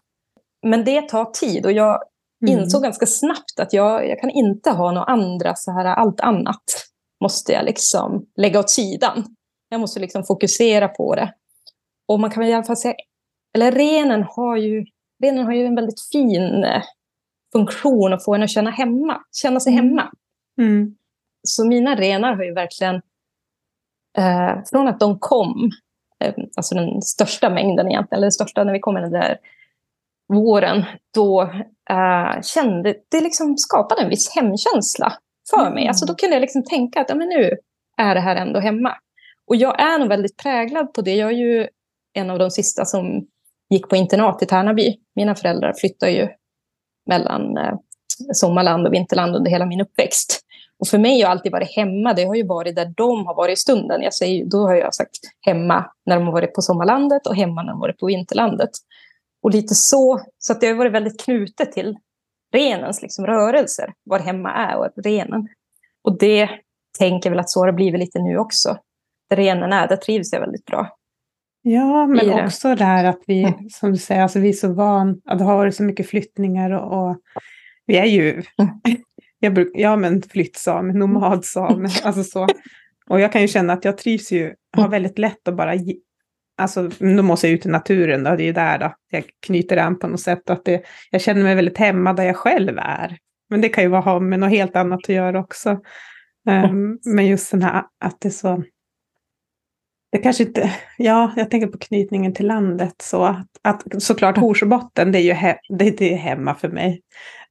Men 0.68 0.84
det 0.84 1.02
tar 1.02 1.26
tid 1.26 1.66
och 1.66 1.72
jag 1.72 2.00
mm. 2.48 2.60
insåg 2.60 2.84
ganska 2.84 3.06
snabbt 3.06 3.60
att 3.60 3.74
jag, 3.74 4.10
jag 4.10 4.20
kan 4.20 4.30
inte 4.30 4.72
ha 4.72 4.92
några 4.92 5.06
andra, 5.06 5.56
så 5.56 5.72
här, 5.72 5.86
allt 5.86 6.22
annat 6.22 6.64
måste 7.24 7.52
jag 7.52 7.66
liksom 7.66 8.26
lägga 8.36 8.60
åt 8.60 8.70
sidan. 8.70 9.24
Jag 9.70 9.80
måste 9.80 10.00
liksom 10.00 10.24
fokusera 10.24 10.88
på 10.88 11.16
det. 11.16 11.34
Och 12.08 12.20
man 12.20 12.30
kan 12.30 12.42
väl 12.42 12.50
i 12.50 12.54
alla 12.54 12.64
fall 12.64 12.78
säga, 12.78 12.96
eller 13.56 13.72
renen 13.72 14.24
har 14.30 14.58
ju, 14.58 14.86
renen 15.24 15.46
har 15.46 15.54
ju 15.54 15.66
en 15.66 15.76
väldigt 15.76 16.02
fin 16.12 16.64
eh, 16.64 16.84
funktion 17.54 18.14
att 18.14 18.26
få 18.26 18.36
en 18.36 18.44
att 18.44 18.50
känna 18.50 18.72
hemma, 18.72 19.22
känna 19.42 19.60
sig 19.60 19.74
mm. 19.74 19.86
hemma. 19.86 20.12
Mm. 20.62 20.96
Så 21.44 21.68
mina 21.68 21.96
renar 21.96 22.36
har 22.36 22.44
ju 22.44 22.54
verkligen, 22.54 22.96
eh, 24.18 24.64
från 24.70 24.88
att 24.88 25.00
de 25.00 25.20
kom, 25.20 25.72
eh, 26.20 26.34
alltså 26.58 26.76
den 26.76 27.02
största 27.02 27.50
mängden 27.50 27.88
egentligen, 27.88 28.18
eller 28.18 28.26
den 28.26 28.32
största 28.32 28.64
när 28.64 28.74
vi 28.74 28.80
kom 28.80 28.96
den 28.96 29.12
där 29.12 29.38
våren, 30.34 30.84
då 31.14 31.42
eh, 31.90 32.42
kände 32.42 32.96
det 33.12 33.22
liksom 33.22 33.58
skapade 33.58 34.02
en 34.02 34.10
viss 34.10 34.36
hemkänsla 34.36 35.14
för 35.50 35.62
mm. 35.62 35.74
mig. 35.74 35.88
Alltså 35.88 36.06
då 36.06 36.16
kunde 36.16 36.36
jag 36.36 36.42
liksom 36.42 36.64
tänka 36.64 37.02
att 37.02 37.10
ja, 37.10 37.16
men 37.16 37.30
nu 37.30 37.58
är 37.98 38.16
det 38.16 38.22
här 38.22 38.36
ändå 38.36 38.60
hemma. 38.60 38.98
Och 39.48 39.56
jag 39.56 39.82
är 39.82 40.00
nog 40.00 40.10
väldigt 40.10 40.38
präglad 40.38 40.94
på 40.94 41.02
det. 41.02 41.16
Jag 41.16 41.30
är 41.30 41.36
ju 41.36 41.68
en 42.14 42.30
av 42.30 42.40
de 42.40 42.52
sista 42.52 42.86
som 42.86 43.28
gick 43.70 43.90
på 43.90 43.96
internat 43.96 44.44
i 44.44 44.46
Tärnaby. 44.46 44.96
Mina 45.16 45.36
föräldrar 45.36 45.74
flyttade 45.74 46.12
ju 46.12 46.28
mellan 47.10 47.58
eh, 47.58 47.74
sommarland 48.34 48.88
och 48.88 48.94
vinterland 48.94 49.36
under 49.36 49.52
hela 49.52 49.66
min 49.66 49.82
uppväxt. 49.82 50.45
Och 50.80 50.88
för 50.88 50.98
mig 50.98 51.22
har 51.22 51.32
alltid 51.32 51.52
varit 51.52 51.76
hemma, 51.76 52.14
det 52.14 52.24
har 52.24 52.36
ju 52.36 52.48
varit 52.48 52.76
där 52.76 52.94
de 52.98 53.26
har 53.26 53.36
varit 53.36 53.58
i 53.58 53.62
stunden. 53.62 54.02
Jag 54.02 54.14
säger, 54.14 54.46
då 54.46 54.58
har 54.58 54.76
jag 54.76 54.96
sagt 54.96 55.20
hemma 55.42 55.92
när 56.06 56.16
de 56.16 56.26
har 56.26 56.32
varit 56.34 56.54
på 56.54 56.62
sommarlandet 56.62 57.28
och 57.28 57.36
hemma 57.36 57.64
när 57.64 57.70
de 57.70 57.80
har 57.80 57.88
varit 57.88 58.00
på 58.00 58.06
vinterlandet. 58.06 58.70
Och 59.44 59.52
lite 59.52 59.76
så, 59.76 60.20
så 60.38 60.54
att 60.54 60.62
det 60.62 60.68
har 60.68 60.76
varit 60.76 60.94
väldigt 60.94 61.24
knutet 61.24 61.72
till 61.72 61.98
renens 62.54 63.02
liksom, 63.02 63.26
rörelser, 63.26 63.94
var 64.04 64.20
hemma 64.20 64.52
är 64.52 64.78
och 64.78 65.04
renen. 65.04 65.48
Och 66.04 66.18
det 66.18 66.50
tänker 67.00 67.30
väl 67.30 67.40
att 67.40 67.50
så 67.50 67.60
har 67.60 67.68
det 67.68 67.74
blivit 67.74 68.00
lite 68.00 68.20
nu 68.20 68.38
också. 68.38 68.78
Där 69.30 69.38
renen 69.38 69.74
är, 69.74 69.88
där 69.88 69.98
trivs 69.98 70.34
jag 70.34 70.40
väldigt 70.40 70.66
bra. 70.66 70.98
Ja, 71.62 72.08
men 72.08 72.46
också 72.46 72.76
det 72.76 72.84
här 72.84 73.06
att 73.06 73.22
vi, 73.28 73.44
mm. 73.44 73.70
som 73.70 73.92
du 73.92 73.98
säger, 73.98 74.22
alltså 74.22 74.40
vi 74.40 74.50
är 74.50 74.54
så 74.54 74.74
van, 74.74 75.22
att 75.26 75.40
det 75.40 75.46
har 75.46 75.58
varit 75.58 75.76
så 75.76 75.84
mycket 75.84 76.10
flyttningar 76.10 76.72
och, 76.72 77.10
och 77.10 77.18
vi 77.86 77.98
är 77.98 78.06
ju, 78.06 78.32
mm. 78.32 78.80
Jag 79.46 79.54
bruk, 79.54 79.72
ja 79.74 79.96
men 79.96 80.22
flyttsam, 80.22 80.88
nomadsam, 80.88 81.88
alltså 82.04 82.24
så. 82.24 82.48
Och 83.10 83.20
jag 83.20 83.32
kan 83.32 83.42
ju 83.42 83.48
känna 83.48 83.74
att 83.74 83.86
jag 83.86 83.98
trivs 83.98 84.32
ju, 84.32 84.54
har 84.72 84.84
mm. 84.84 84.92
väldigt 84.92 85.20
lätt 85.20 85.48
att 85.48 85.56
bara, 85.56 85.74
alltså 86.58 86.90
då 87.00 87.24
måste 87.24 87.48
jag 87.48 87.54
ut 87.54 87.66
i 87.66 87.70
naturen 87.70 88.24
då, 88.24 88.36
det 88.36 88.44
är 88.44 88.46
ju 88.46 88.54
där 88.54 88.80
då, 88.80 88.96
jag 89.12 89.24
knyter 89.46 89.78
an 89.78 90.00
på 90.00 90.08
något 90.08 90.22
sätt, 90.22 90.50
att 90.50 90.66
det, 90.66 90.84
jag 91.12 91.22
känner 91.22 91.44
mig 91.44 91.56
väldigt 91.56 91.78
hemma 91.78 92.14
där 92.14 92.24
jag 92.24 92.36
själv 92.36 92.78
är. 92.78 93.18
Men 93.50 93.62
det 93.62 93.70
kan 93.70 93.84
ju 93.84 93.90
ha 93.90 94.20
med 94.20 94.40
något 94.40 94.50
helt 94.50 94.76
annat 94.76 95.00
att 95.04 95.10
göra 95.10 95.40
också. 95.40 95.80
Um, 96.50 97.00
men 97.06 97.28
just 97.28 97.52
den 97.52 97.62
här 97.62 97.84
att 98.00 98.18
det 98.22 98.28
är 98.28 98.32
så, 98.32 98.64
det 100.12 100.18
kanske 100.18 100.44
inte, 100.44 100.72
ja, 100.98 101.34
jag 101.36 101.52
tänker 101.52 101.68
på 101.68 101.78
knytningen 101.78 102.34
till 102.34 102.48
landet 102.48 102.96
så 102.98 103.24
att, 103.24 103.48
att 103.62 104.04
såklart 104.04 104.38
Horsbotten, 104.38 105.12
det 105.12 105.20
är 105.20 105.24
ju 105.24 105.34
he, 105.34 105.58
det, 105.70 105.92
det 105.92 106.14
är 106.14 106.18
hemma 106.18 106.56
för 106.56 106.70
mig. 106.70 107.02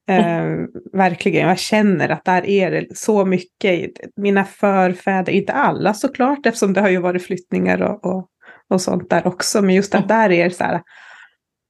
Eh, 0.07 0.67
verkligen, 0.93 1.47
jag 1.47 1.59
känner 1.59 2.09
att 2.09 2.25
där 2.25 2.45
är 2.45 2.71
det 2.71 2.97
så 2.97 3.25
mycket. 3.25 3.91
Mina 4.15 4.45
förfäder, 4.45 5.33
inte 5.33 5.53
alla 5.53 5.93
såklart, 5.93 6.45
eftersom 6.45 6.73
det 6.73 6.81
har 6.81 6.89
ju 6.89 6.97
varit 6.97 7.23
flyttningar 7.25 7.81
och, 7.81 8.05
och, 8.05 8.29
och 8.67 8.81
sånt 8.81 9.09
där 9.09 9.27
också. 9.27 9.61
Men 9.61 9.75
just 9.75 9.95
att 9.95 10.07
där 10.07 10.31
är 10.31 10.43
det 10.43 10.55
så 10.55 10.63
här, 10.63 10.81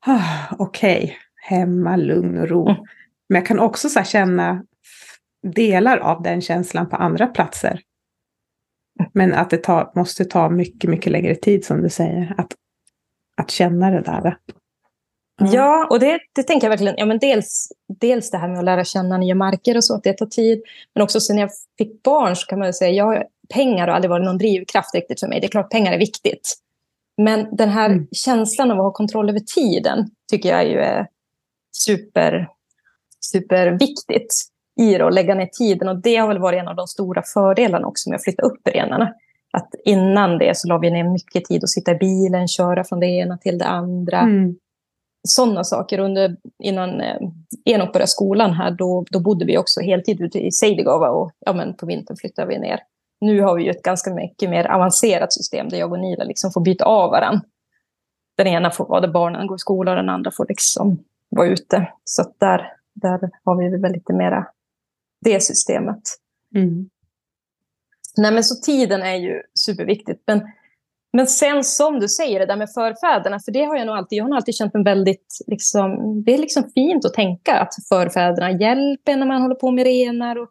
ah, 0.05 0.55
okej, 0.59 1.03
okay, 1.03 1.15
hemma, 1.36 1.95
lugn 1.95 2.38
och 2.38 2.49
ro. 2.49 2.69
Mm. 2.69 2.81
Men 3.29 3.36
jag 3.36 3.45
kan 3.45 3.59
också 3.59 3.89
så 3.89 4.03
känna 4.03 4.63
delar 5.53 5.97
av 5.97 6.23
den 6.23 6.41
känslan 6.41 6.89
på 6.89 6.95
andra 6.95 7.27
platser. 7.27 7.81
Men 9.13 9.33
att 9.33 9.49
det 9.49 9.57
tar, 9.57 9.91
måste 9.95 10.25
ta 10.25 10.49
mycket, 10.49 10.89
mycket 10.89 11.11
längre 11.11 11.36
tid 11.36 11.65
som 11.65 11.81
du 11.81 11.89
säger. 11.89 12.36
Att, 12.38 12.55
att 13.41 13.51
känna 13.51 13.91
det 13.91 14.01
där. 14.01 14.38
Mm. 15.41 15.53
Ja, 15.53 15.88
och 15.89 15.99
det, 15.99 16.19
det 16.36 16.43
tänker 16.43 16.67
jag 16.67 16.69
verkligen. 16.69 16.95
Ja, 16.97 17.05
men 17.05 17.19
dels, 17.19 17.67
dels 17.99 18.31
det 18.31 18.38
här 18.38 18.47
med 18.47 18.59
att 18.59 18.65
lära 18.65 18.83
känna 18.83 19.17
nya 19.17 19.36
marker 19.36 19.77
och 19.77 19.83
så, 19.83 19.95
att 19.95 20.03
det 20.03 20.13
tar 20.13 20.25
tid. 20.25 20.61
Men 20.93 21.03
också 21.03 21.19
sen 21.19 21.38
jag 21.38 21.49
fick 21.77 22.03
barn 22.03 22.36
så 22.36 22.47
kan 22.47 22.59
man 22.59 22.73
säga, 22.73 22.91
jag, 22.91 23.23
pengar 23.53 23.88
har 23.88 23.95
aldrig 23.95 24.09
varit 24.09 24.25
någon 24.25 24.38
drivkraft 24.38 24.95
riktigt 24.95 25.19
för 25.19 25.27
mig. 25.27 25.39
Det 25.39 25.47
är 25.47 25.51
klart 25.51 25.71
pengar 25.71 25.93
är 25.93 25.97
viktigt. 25.97 26.55
Men 27.17 27.55
den 27.55 27.69
här 27.69 27.89
mm. 27.89 28.07
känslan 28.11 28.71
av 28.71 28.77
att 28.77 28.83
ha 28.83 28.91
kontroll 28.91 29.29
över 29.29 29.39
tiden 29.39 30.09
tycker 30.31 30.49
jag 30.49 30.67
ju 30.67 30.79
är 30.79 31.07
super, 31.77 32.47
superviktigt 33.31 34.33
i 34.81 34.97
det 34.97 35.03
och 35.03 35.13
lägga 35.13 35.36
ner 35.36 35.45
tiden. 35.45 35.88
Och 35.88 36.01
det 36.01 36.15
har 36.15 36.27
väl 36.27 36.39
varit 36.39 36.59
en 36.59 36.67
av 36.67 36.75
de 36.75 36.88
stora 36.88 37.23
fördelarna 37.33 37.88
också 37.88 38.09
med 38.09 38.17
att 38.17 38.23
flytta 38.23 38.43
upp 38.43 38.67
renarna. 38.67 39.13
Att 39.53 39.69
innan 39.86 40.38
det 40.38 40.57
så 40.57 40.67
la 40.67 40.77
vi 40.77 40.91
ner 40.91 41.03
mycket 41.03 41.45
tid 41.45 41.63
att 41.63 41.69
sitta 41.69 41.91
i 41.91 41.95
bilen, 41.95 42.47
köra 42.47 42.83
från 42.83 42.99
det 42.99 43.07
ena 43.07 43.38
till 43.38 43.57
det 43.57 43.65
andra. 43.65 44.19
Mm. 44.19 44.55
Sådana 45.28 45.63
saker. 45.63 45.99
Under, 45.99 46.38
innan 46.63 47.01
eh, 47.01 47.17
Enok 47.65 47.93
började 47.93 48.07
skolan 48.07 48.53
här, 48.53 48.71
då, 48.71 49.05
då 49.11 49.19
bodde 49.19 49.45
vi 49.45 49.57
också 49.57 49.82
heltid 49.82 50.21
ute 50.21 50.39
i 50.39 50.51
Seidigava 50.51 51.09
och 51.09 51.32
ja, 51.39 51.53
men 51.53 51.76
på 51.76 51.86
vintern 51.86 52.17
flyttade 52.17 52.47
vi 52.47 52.59
ner. 52.59 52.80
Nu 53.21 53.41
har 53.41 53.55
vi 53.55 53.63
ju 53.63 53.69
ett 53.69 53.82
ganska 53.82 54.13
mycket 54.13 54.49
mer 54.49 54.65
avancerat 54.65 55.34
system 55.34 55.69
där 55.69 55.78
jag 55.78 55.91
och 55.91 55.99
Nila 55.99 56.23
liksom 56.23 56.51
får 56.51 56.61
byta 56.61 56.86
av 56.86 57.11
varandra. 57.11 57.41
Den 58.38 58.47
ena 58.47 58.71
får 58.71 58.86
vara 58.86 59.01
där 59.01 59.07
barnen 59.07 59.47
går 59.47 59.55
i 59.55 59.59
skolan 59.59 59.97
och 59.97 60.03
den 60.03 60.09
andra 60.09 60.32
får 60.32 60.45
liksom 60.49 61.03
vara 61.30 61.47
ute. 61.47 61.88
Så 62.03 62.23
där, 62.38 62.73
där 62.93 63.30
har 63.43 63.55
vi 63.57 63.78
väl 63.78 63.91
lite 63.91 64.13
mera 64.13 64.47
det 65.21 65.43
systemet. 65.43 66.01
Mm. 66.55 66.89
Nej, 68.17 68.34
men 68.34 68.43
så 68.43 68.55
tiden 68.55 69.01
är 69.01 69.15
ju 69.15 69.41
superviktigt. 69.53 70.23
Men, 70.28 70.41
men 71.16 71.28
sen 71.28 71.63
som 71.63 71.99
du 71.99 72.07
säger, 72.07 72.39
det 72.39 72.45
där 72.45 72.55
med 72.55 72.70
förfäderna, 72.74 73.39
för 73.39 73.51
det 73.51 73.63
har 73.63 73.76
jag 73.76 73.88
nog 73.88 73.95
alltid, 73.95 74.18
jag 74.18 74.26
har 74.26 74.36
alltid 74.36 74.55
känt 74.55 74.76
en 74.76 74.84
väldigt, 74.84 75.38
liksom, 75.47 76.24
det 76.24 76.34
är 76.34 76.38
liksom 76.38 76.63
fint 76.74 77.05
att 77.05 77.13
tänka 77.13 77.55
att 77.59 77.74
förfäderna 77.89 78.51
hjälper 78.51 79.16
när 79.16 79.26
man 79.26 79.41
håller 79.41 79.55
på 79.55 79.72
med 79.72 79.84
renar. 79.84 80.36
Och, 80.36 80.49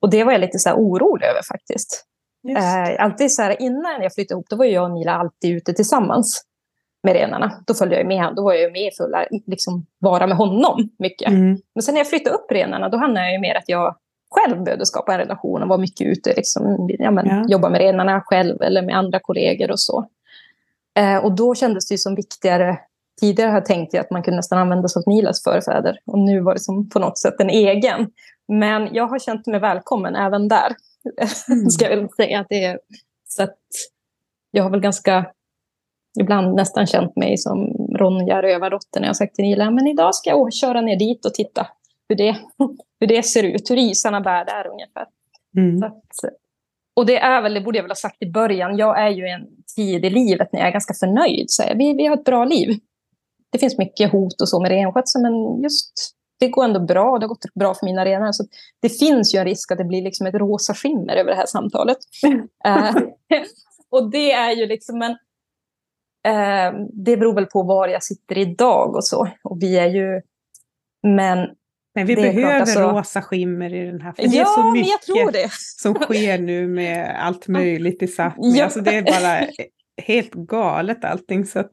och 0.00 0.10
det 0.10 0.24
var 0.24 0.32
jag 0.32 0.40
lite 0.40 0.58
så 0.58 0.72
orolig 0.72 1.26
över 1.26 1.42
faktiskt. 1.48 2.04
Eh, 2.48 3.04
alltid 3.04 3.32
så 3.32 3.42
här, 3.42 3.62
innan 3.62 4.02
jag 4.02 4.14
flyttade 4.14 4.34
ihop, 4.34 4.46
då 4.50 4.56
var 4.56 4.64
jag 4.64 4.84
och 4.84 4.90
Nila 4.90 5.12
alltid 5.12 5.56
ute 5.56 5.72
tillsammans 5.72 6.44
med 7.02 7.12
renarna. 7.12 7.62
Då 7.66 7.74
följde 7.74 7.96
jag 7.96 8.06
med. 8.06 8.32
Då 8.36 8.44
var 8.44 8.54
jag 8.54 8.72
med 8.72 8.92
att 9.00 9.28
liksom, 9.46 9.86
vara 9.98 10.26
med 10.26 10.36
honom 10.36 10.88
mycket. 10.98 11.28
Mm. 11.28 11.58
Men 11.74 11.82
sen 11.82 11.94
när 11.94 12.00
jag 12.00 12.08
flyttade 12.08 12.36
upp 12.36 12.52
renarna, 12.52 12.88
då 12.88 12.98
hamnade 12.98 13.32
jag 13.32 13.40
mer 13.40 13.54
att 13.54 13.68
jag 13.68 13.96
själv 14.30 14.64
behövde 14.64 14.86
skapa 14.86 15.12
en 15.12 15.18
relation 15.18 15.62
och 15.62 15.68
vara 15.68 15.78
mycket 15.78 16.06
ute. 16.06 16.34
Liksom, 16.34 16.88
ja, 16.98 17.10
men, 17.10 17.26
ja. 17.26 17.44
Jobba 17.48 17.68
med 17.68 17.80
renarna 17.80 18.20
själv 18.20 18.62
eller 18.62 18.82
med 18.82 18.96
andra 18.96 19.20
kollegor 19.20 19.70
och 19.70 19.80
så. 19.80 20.06
Eh, 20.98 21.16
och 21.16 21.32
då 21.32 21.54
kändes 21.54 21.88
det 21.88 21.98
som 21.98 22.14
viktigare. 22.14 22.78
Tidigare 23.20 23.48
har 23.48 23.56
jag 23.56 23.64
tänkt 23.64 23.94
att 23.94 24.10
man 24.10 24.22
kunde 24.22 24.36
nästan 24.36 24.58
använda 24.58 24.88
sig 24.88 25.00
av 25.00 25.12
Nilas 25.14 25.42
förfäder. 25.42 25.98
Och 26.06 26.18
nu 26.18 26.40
var 26.40 26.54
det 26.54 26.60
som 26.60 26.88
på 26.88 26.98
något 26.98 27.18
sätt 27.18 27.34
en 27.38 27.50
egen. 27.50 28.10
Men 28.48 28.94
jag 28.94 29.06
har 29.06 29.18
känt 29.18 29.46
mig 29.46 29.60
välkommen 29.60 30.16
även 30.16 30.48
där. 30.48 30.76
Mm. 31.48 31.70
Ska 31.70 31.90
jag 31.90 31.96
väl 31.96 32.08
säga 32.16 32.40
att 32.40 32.46
det 32.48 32.64
är. 32.64 32.78
Så 33.28 33.42
att 33.42 33.56
jag 34.50 34.62
har 34.62 34.70
väl 34.70 34.80
ganska 34.80 35.26
ibland 36.20 36.54
nästan 36.54 36.86
känt 36.86 37.16
mig 37.16 37.38
som 37.38 37.72
Ronja 37.98 38.42
Rövardotter 38.42 39.00
när 39.00 39.06
jag 39.06 39.16
sagt 39.16 39.34
till 39.34 39.44
Nila, 39.44 39.70
men 39.70 39.86
idag 39.86 40.14
ska 40.14 40.30
jag 40.30 40.52
köra 40.52 40.80
ner 40.80 40.96
dit 40.96 41.26
och 41.26 41.34
titta 41.34 41.66
hur 42.08 42.16
det, 42.16 42.36
hur 43.00 43.06
det 43.06 43.22
ser 43.22 43.42
ut, 43.42 43.70
hur 43.70 43.76
isarna 43.76 44.20
bär 44.20 44.44
där 44.44 44.66
ungefär. 44.66 45.06
Mm. 45.56 45.82
Att, 45.82 46.34
och 46.96 47.06
det 47.06 47.18
är 47.18 47.42
väl, 47.42 47.54
det 47.54 47.60
borde 47.60 47.78
jag 47.78 47.82
väl 47.82 47.90
ha 47.90 47.96
sagt 47.96 48.22
i 48.22 48.30
början, 48.30 48.76
jag 48.76 49.00
är 49.00 49.08
ju 49.08 49.26
en 49.26 49.46
tid 49.76 50.04
i 50.04 50.10
livet 50.10 50.52
när 50.52 50.60
jag 50.60 50.68
är 50.68 50.72
ganska 50.72 50.94
förnöjd. 50.94 51.46
Så 51.48 51.62
vi, 51.74 51.92
vi 51.92 52.06
har 52.06 52.16
ett 52.16 52.24
bra 52.24 52.44
liv. 52.44 52.78
Det 53.52 53.58
finns 53.58 53.78
mycket 53.78 54.12
hot 54.12 54.40
och 54.40 54.48
så 54.48 54.60
med 54.60 54.70
renskötsel, 54.70 55.22
men 55.22 55.62
just 55.62 55.92
det 56.40 56.48
går 56.48 56.64
ändå 56.64 56.80
bra. 56.80 57.18
Det 57.18 57.24
har 57.24 57.28
gått 57.28 57.54
bra 57.54 57.74
för 57.74 57.86
mina 57.86 58.04
renar. 58.04 58.32
Så 58.32 58.44
det 58.82 58.88
finns 58.88 59.34
ju 59.34 59.38
en 59.38 59.44
risk 59.44 59.72
att 59.72 59.78
det 59.78 59.84
blir 59.84 60.02
liksom 60.02 60.26
ett 60.26 60.34
rosa 60.34 60.74
skimmer 60.74 61.16
över 61.16 61.30
det 61.30 61.36
här 61.36 61.46
samtalet. 61.46 61.98
uh, 62.66 62.96
och 63.90 64.10
det 64.10 64.32
är 64.32 64.52
ju 64.52 64.66
liksom 64.66 65.02
en 65.02 65.16
Eh, 66.28 66.72
det 66.92 67.16
beror 67.16 67.34
väl 67.34 67.46
på 67.46 67.62
var 67.62 67.88
jag 67.88 68.02
sitter 68.02 68.38
idag 68.38 68.96
och 68.96 69.04
så. 69.04 69.28
Och 69.44 69.62
vi 69.62 69.78
är 69.78 69.88
ju... 69.88 70.22
Men 71.02 71.38
men 71.94 72.06
vi 72.06 72.16
behöver 72.16 72.60
alltså... 72.60 72.80
rosa 72.80 73.22
skimmer 73.22 73.74
i 73.74 73.86
den 73.86 74.00
här, 74.00 74.12
för 74.12 74.22
det 74.22 74.36
ja, 74.36 74.42
är 74.42 74.62
så 74.62 74.70
mycket 74.70 75.52
som 75.52 75.94
sker 75.94 76.38
nu 76.38 76.68
med 76.68 77.16
allt 77.20 77.48
möjligt 77.48 78.02
i 78.02 78.06
Sápmi. 78.06 78.56
Ja. 78.56 78.64
Alltså 78.64 78.80
det 78.80 78.94
är 78.94 79.02
bara 79.02 79.46
helt 80.02 80.32
galet 80.32 81.04
allting. 81.04 81.46
Så 81.46 81.58
att 81.58 81.72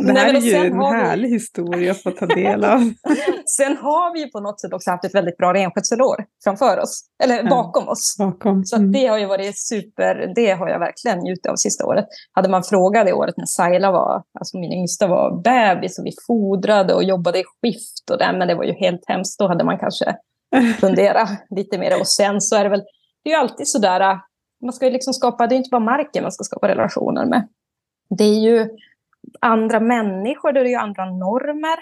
det 0.00 0.18
här 0.18 0.32
Nej, 0.32 0.36
är 0.36 0.40
ju 0.40 0.54
en 0.54 0.80
härlig 0.80 1.28
historia 1.28 1.90
att 1.90 2.02
få 2.02 2.10
ta 2.10 2.26
del 2.26 2.64
av. 2.64 2.80
sen 3.50 3.76
har 3.76 4.14
vi 4.14 4.30
på 4.30 4.40
något 4.40 4.60
sätt 4.60 4.72
också 4.72 4.90
haft 4.90 5.04
ett 5.04 5.14
väldigt 5.14 5.36
bra 5.36 5.54
renskötselår 5.54 6.24
framför 6.44 6.78
oss, 6.78 7.04
eller 7.22 7.36
ja, 7.36 7.50
bakom 7.50 7.88
oss. 7.88 8.16
Bakom. 8.18 8.64
Så 8.64 8.76
det 8.76 9.06
har 9.06 9.18
ju 9.18 9.26
varit 9.26 9.58
super, 9.58 10.32
det 10.34 10.50
har 10.50 10.68
jag 10.68 10.78
verkligen 10.78 11.18
njutit 11.18 11.46
av 11.46 11.56
sista 11.56 11.86
året. 11.86 12.04
Hade 12.32 12.48
man 12.48 12.62
frågat 12.62 13.06
det 13.06 13.12
året 13.12 13.36
när 13.36 13.46
Saila 13.46 13.90
var, 13.90 14.22
alltså 14.40 14.58
min 14.58 14.72
yngsta 14.72 15.06
var 15.06 15.42
bebis 15.42 15.98
och 15.98 16.06
vi 16.06 16.12
fodrade 16.26 16.94
och 16.94 17.04
jobbade 17.04 17.38
i 17.38 17.44
skift 17.44 18.10
och 18.10 18.18
det, 18.18 18.32
men 18.38 18.48
det 18.48 18.54
var 18.54 18.64
ju 18.64 18.72
helt 18.72 19.02
hemskt. 19.06 19.38
Då 19.38 19.48
hade 19.48 19.64
man 19.64 19.78
kanske 19.78 20.16
funderat 20.80 21.28
lite 21.50 21.78
mer. 21.78 22.00
Och 22.00 22.08
sen 22.08 22.40
så 22.40 22.56
är 22.56 22.64
det 22.64 22.70
väl, 22.70 22.82
det 23.24 23.30
är 23.30 23.34
ju 23.34 23.40
alltid 23.40 23.68
sådär, 23.68 24.20
man 24.64 24.72
ska 24.72 24.86
ju 24.86 24.92
liksom 24.92 25.14
skapa, 25.14 25.46
det 25.46 25.54
är 25.54 25.56
inte 25.56 25.70
bara 25.70 25.80
marken 25.80 26.22
man 26.22 26.32
ska 26.32 26.44
skapa 26.44 26.68
relationer 26.68 27.26
med. 27.26 27.48
Det 28.18 28.24
är 28.24 28.40
ju 28.40 28.68
andra 29.40 29.80
människor, 29.80 30.52
det 30.52 30.60
är 30.60 30.64
ju 30.64 30.74
andra 30.74 31.04
normer. 31.04 31.78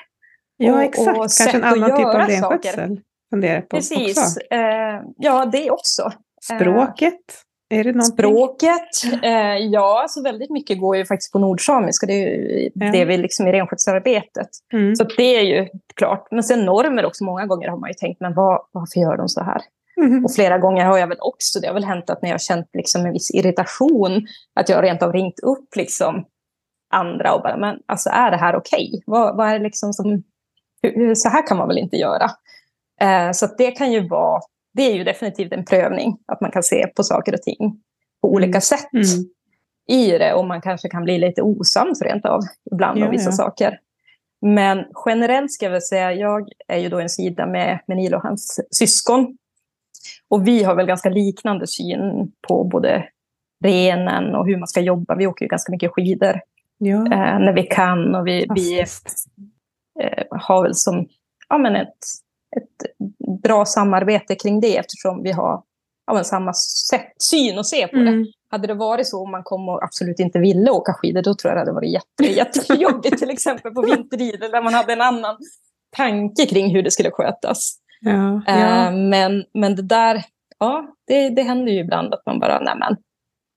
Ja, 0.57 0.85
exakt. 0.85 1.09
Och 1.09 1.17
Kanske 1.17 1.57
en 1.57 1.65
annan 1.65 1.97
typ 1.97 2.07
av 2.07 2.15
renskötsel. 2.15 3.01
Funderar 3.31 3.61
på 3.61 3.77
Precis. 3.77 4.19
Också. 4.19 4.41
Eh, 4.51 5.03
ja, 5.17 5.47
det 5.53 5.71
också. 5.71 6.13
Språket? 6.43 7.21
Är 7.69 7.85
det 7.85 7.93
någonting? 7.93 8.13
Språket? 8.13 9.23
Eh, 9.23 9.57
ja, 9.57 10.03
alltså 10.03 10.23
väldigt 10.23 10.51
mycket 10.51 10.81
går 10.81 10.97
ju 10.97 11.05
faktiskt 11.05 11.33
på 11.33 11.39
nordsamiska. 11.39 12.07
Det 12.07 12.13
är 12.13 12.27
ju 12.27 12.71
ja. 12.75 12.93
det 12.93 13.05
vi 13.05 13.17
liksom 13.17 13.47
i 13.47 13.53
renskötselarbetet. 13.53 14.49
Mm. 14.73 14.97
Så 14.97 15.05
det 15.05 15.37
är 15.37 15.43
ju 15.43 15.69
klart. 15.97 16.29
Men 16.31 16.43
sen 16.43 16.65
normer 16.65 17.05
också. 17.05 17.25
Många 17.25 17.47
gånger 17.47 17.69
har 17.69 17.77
man 17.79 17.91
ju 17.91 17.95
tänkt, 17.95 18.21
men 18.21 18.35
var, 18.35 18.63
varför 18.73 19.01
gör 19.01 19.17
de 19.17 19.29
så 19.29 19.43
här? 19.43 19.61
Mm. 20.01 20.25
Och 20.25 20.35
flera 20.35 20.59
gånger 20.59 20.85
har 20.85 20.99
jag 20.99 21.07
väl 21.07 21.19
också, 21.21 21.61
det 21.61 21.67
har 21.67 21.75
väl 21.75 21.85
hänt 21.85 22.11
att 22.11 22.23
när 22.23 22.29
jag 22.29 22.35
har 22.35 22.39
känt 22.39 22.69
liksom 22.73 23.07
en 23.07 23.13
viss 23.13 23.31
irritation, 23.31 24.27
att 24.55 24.69
jag 24.69 24.85
rent 24.85 25.03
av 25.03 25.13
ringt 25.13 25.41
upp 25.41 25.77
liksom 25.77 26.25
andra 26.93 27.35
och 27.35 27.43
bara, 27.43 27.57
men 27.57 27.77
alltså 27.87 28.11
är 28.11 28.31
det 28.31 28.37
här 28.37 28.57
okej? 28.57 28.89
Okay? 28.89 29.01
Vad, 29.07 29.37
vad, 29.37 29.49
är 29.49 29.59
det 29.59 29.65
liksom 29.65 29.93
som, 29.93 30.23
så 31.16 31.28
här 31.28 31.47
kan 31.47 31.57
man 31.57 31.68
väl 31.68 31.78
inte 31.78 31.97
göra? 31.97 32.30
Eh, 33.01 33.32
så 33.32 33.47
det 33.59 33.70
kan 33.70 33.93
ju 33.93 34.09
vara, 34.09 34.41
det 34.74 34.82
är 34.82 34.95
ju 34.95 35.05
definitivt 35.05 35.53
en 35.53 35.64
prövning, 35.64 36.18
att 36.26 36.41
man 36.41 36.51
kan 36.51 36.62
se 36.62 36.87
på 36.87 37.03
saker 37.03 37.34
och 37.34 37.43
ting 37.43 37.80
på 38.22 38.32
olika 38.32 38.49
mm. 38.49 38.61
sätt 38.61 38.93
mm. 38.93 39.05
i 39.89 40.18
det. 40.18 40.34
Och 40.34 40.47
man 40.47 40.61
kanske 40.61 40.89
kan 40.89 41.05
bli 41.05 41.18
lite 41.18 41.43
osams 41.43 42.03
rent 42.03 42.24
av 42.24 42.41
ibland 42.72 42.99
ja, 42.99 43.05
om 43.05 43.11
vissa 43.11 43.30
ja. 43.30 43.32
saker. 43.32 43.80
Men 44.41 44.84
generellt 45.07 45.53
ska 45.53 45.64
jag 45.64 45.72
väl 45.72 45.82
säga, 45.82 46.12
jag 46.12 46.49
är 46.68 46.78
ju 46.78 46.89
då 46.89 47.01
en 47.01 47.09
sida 47.09 47.47
med, 47.47 47.78
med 47.87 47.97
Nilo 47.97 48.16
och 48.16 48.22
hans 48.22 48.61
syskon. 48.70 49.37
Och 50.28 50.47
vi 50.47 50.62
har 50.62 50.74
väl 50.74 50.87
ganska 50.87 51.11
liknande 51.11 51.66
syn 51.66 52.32
på 52.49 52.64
både 52.64 53.09
renen 53.64 54.34
och 54.34 54.47
hur 54.47 54.57
man 54.57 54.68
ska 54.68 54.80
jobba. 54.80 55.14
Vi 55.14 55.26
åker 55.26 55.45
ju 55.45 55.49
ganska 55.49 55.72
mycket 55.72 55.91
skidor 55.91 56.41
ja. 56.78 56.97
eh, 56.97 57.39
när 57.39 57.53
vi 57.53 57.62
kan. 57.62 58.14
Och 58.14 58.26
vi, 58.26 58.47
vi 58.55 58.84
har 60.31 60.63
väl 60.63 60.75
som 60.75 61.07
ja, 61.49 61.59
men 61.59 61.77
ett, 61.77 61.89
ett 62.57 62.99
bra 63.43 63.65
samarbete 63.65 64.35
kring 64.35 64.61
det 64.61 64.77
eftersom 64.77 65.23
vi 65.23 65.33
har 65.33 65.63
ja, 66.07 66.15
men 66.15 66.25
samma 66.25 66.53
sätt, 66.91 67.13
syn 67.19 67.59
att 67.59 67.67
se 67.67 67.89
på 67.89 67.97
mm. 67.97 68.23
det. 68.23 68.33
Hade 68.51 68.67
det 68.67 68.75
varit 68.75 69.09
så 69.09 69.23
om 69.23 69.31
man 69.31 69.43
kom 69.43 69.69
och 69.69 69.85
absolut 69.85 70.21
inte 70.21 70.39
ville 70.39 70.71
åka 70.71 70.93
skidor, 70.93 71.23
då 71.23 71.35
tror 71.35 71.51
jag 71.51 71.57
det 71.57 71.61
hade 71.61 71.73
varit 71.73 71.93
jätte, 71.93 72.33
jättejobbigt, 72.33 73.19
till 73.19 73.31
exempel 73.31 73.75
på 73.75 73.83
vinterrider, 73.83 74.49
där 74.49 74.63
man 74.63 74.75
hade 74.75 74.93
en 74.93 75.01
annan 75.01 75.37
tanke 75.97 76.47
kring 76.47 76.75
hur 76.75 76.83
det 76.83 76.91
skulle 76.91 77.11
skötas. 77.11 77.77
Ja, 78.01 78.43
ja. 78.47 78.89
Uh, 78.89 78.97
men, 78.97 79.45
men 79.55 79.77
det 79.77 79.83
där, 79.83 80.23
ja, 80.59 80.95
det, 81.07 81.31
det 81.31 81.43
händer 81.43 81.73
ju 81.73 81.79
ibland 81.79 82.15
att 82.15 82.27
man 82.27 82.39
bara, 82.39 82.61
nej 82.61 82.75
men, 82.79 82.97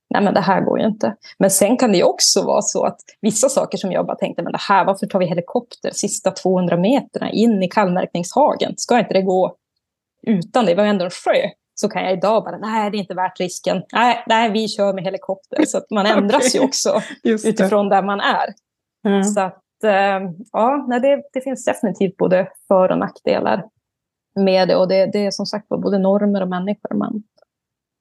nej 0.09 0.23
men 0.23 0.33
det 0.33 0.41
här 0.41 0.61
går 0.61 0.79
ju 0.79 0.85
inte. 0.85 1.15
Men 1.39 1.51
sen 1.51 1.77
kan 1.77 1.91
det 1.91 1.97
ju 1.97 2.03
också 2.03 2.45
vara 2.45 2.61
så 2.61 2.85
att 2.85 2.99
vissa 3.21 3.49
saker 3.49 3.77
som 3.77 3.91
jag 3.91 4.05
bara 4.05 4.17
tänkte, 4.17 4.43
men 4.43 4.51
det 4.51 4.61
här, 4.61 4.85
varför 4.85 5.07
tar 5.07 5.19
vi 5.19 5.25
helikopter 5.25 5.91
sista 5.91 6.31
200 6.31 6.77
meterna 6.77 7.31
in 7.31 7.63
i 7.63 7.67
kallmärkningshagen? 7.67 8.73
Ska 8.77 8.99
inte 8.99 9.13
det 9.13 9.21
gå 9.21 9.55
utan 10.27 10.65
det? 10.65 10.75
Vi 10.75 10.81
har 10.81 10.87
ändå 10.87 11.05
en 11.05 11.11
sjö. 11.11 11.49
Så 11.75 11.89
kan 11.89 12.03
jag 12.03 12.13
idag 12.13 12.43
bara, 12.43 12.57
nej 12.57 12.91
det 12.91 12.97
är 12.97 12.99
inte 12.99 13.13
värt 13.13 13.39
risken. 13.39 13.83
Nej, 13.93 14.23
nej 14.27 14.51
vi 14.51 14.67
kör 14.67 14.93
med 14.93 15.03
helikopter. 15.03 15.65
Så 15.65 15.77
att 15.77 15.91
man 15.91 16.05
ändras 16.17 16.47
okay. 16.47 16.61
ju 16.61 16.67
också 16.67 17.01
utifrån 17.23 17.89
där 17.89 18.03
man 18.03 18.19
är. 18.19 18.53
Mm. 19.07 19.23
Så 19.23 19.39
att, 19.41 19.83
äh, 19.83 20.31
ja, 20.51 20.85
nej, 20.87 20.99
det, 20.99 21.23
det 21.33 21.41
finns 21.41 21.65
definitivt 21.65 22.17
både 22.17 22.47
för 22.67 22.91
och 22.91 22.97
nackdelar 22.97 23.63
med 24.35 24.67
det. 24.67 24.75
Och 24.75 24.87
det, 24.87 25.05
det 25.05 25.25
är 25.25 25.31
som 25.31 25.45
sagt 25.45 25.69
både 25.69 25.99
normer 25.99 26.41
och 26.41 26.49
människor 26.49 26.95
man, 26.95 27.23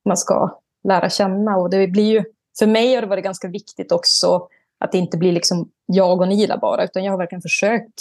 man 0.04 0.16
ska 0.16 0.58
lära 0.88 1.10
känna. 1.10 1.56
Och 1.56 1.70
det 1.70 1.86
blir 1.88 2.12
ju, 2.12 2.24
för 2.58 2.66
mig 2.66 2.94
har 2.94 3.02
det 3.02 3.08
varit 3.08 3.24
ganska 3.24 3.48
viktigt 3.48 3.92
också 3.92 4.48
att 4.80 4.92
det 4.92 4.98
inte 4.98 5.16
blir 5.16 5.32
liksom 5.32 5.68
jag 5.86 6.20
och 6.20 6.28
Nila 6.28 6.58
bara, 6.58 6.84
utan 6.84 7.04
jag 7.04 7.12
har 7.12 7.18
verkligen 7.18 7.42
försökt. 7.42 8.00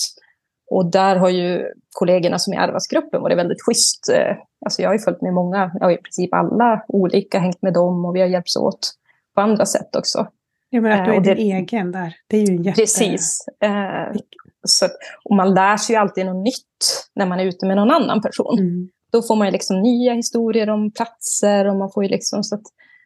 Och 0.72 0.92
där 0.92 1.16
har 1.16 1.30
ju 1.30 1.66
kollegorna 1.92 2.40
som 2.40 2.54
är 2.54 2.58
i 2.58 2.60
Arvasgruppen 2.60 3.22
varit 3.22 3.38
väldigt 3.38 3.62
schysst. 3.62 4.10
Eh, 4.10 4.36
alltså 4.66 4.82
jag 4.82 4.90
har 4.90 4.94
ju 4.94 5.00
följt 5.00 5.22
med 5.22 5.34
många, 5.34 5.72
ja, 5.80 5.92
i 5.92 5.98
princip 5.98 6.34
alla 6.34 6.84
olika, 6.88 7.40
hängt 7.40 7.62
med 7.62 7.74
dem 7.74 8.06
och 8.06 8.16
vi 8.16 8.22
har 8.22 8.28
hjälpts 8.28 8.56
åt 8.56 8.92
på 9.36 9.42
andra 9.42 9.66
sätt 9.66 9.96
också. 9.96 10.28
Ja, 10.70 10.82
men 10.82 11.00
att 11.00 11.06
du 11.06 11.12
är 11.12 11.16
eh, 11.16 11.22
det, 11.22 11.34
din 11.34 11.56
egen 11.56 11.92
där, 11.92 12.16
det 12.28 12.38
är 12.38 12.42
ju 12.48 12.56
en 12.56 12.64
jätte... 12.64 12.82
Precis. 12.82 13.48
Eh, 13.64 14.16
Så, 14.68 14.86
och 15.24 15.36
man 15.36 15.54
lär 15.54 15.78
sig 15.78 15.96
ju 15.96 16.00
alltid 16.00 16.26
något 16.26 16.44
nytt 16.44 17.08
när 17.16 17.26
man 17.26 17.40
är 17.40 17.46
ute 17.46 17.66
med 17.66 17.76
någon 17.76 17.92
annan 17.92 18.22
person. 18.22 18.60
Mm. 18.60 18.90
Då 19.12 19.22
får 19.22 19.36
man 19.36 19.48
ju 19.48 19.52
liksom 19.52 19.82
nya 19.82 20.14
historier 20.14 20.70
om 20.70 20.92
platser 20.92 21.66
och 21.68 21.76
man 21.76 21.92
får 21.92 22.04
ju 22.04 22.10
liksom 22.10 22.44
så 22.44 22.56
att 22.56 22.62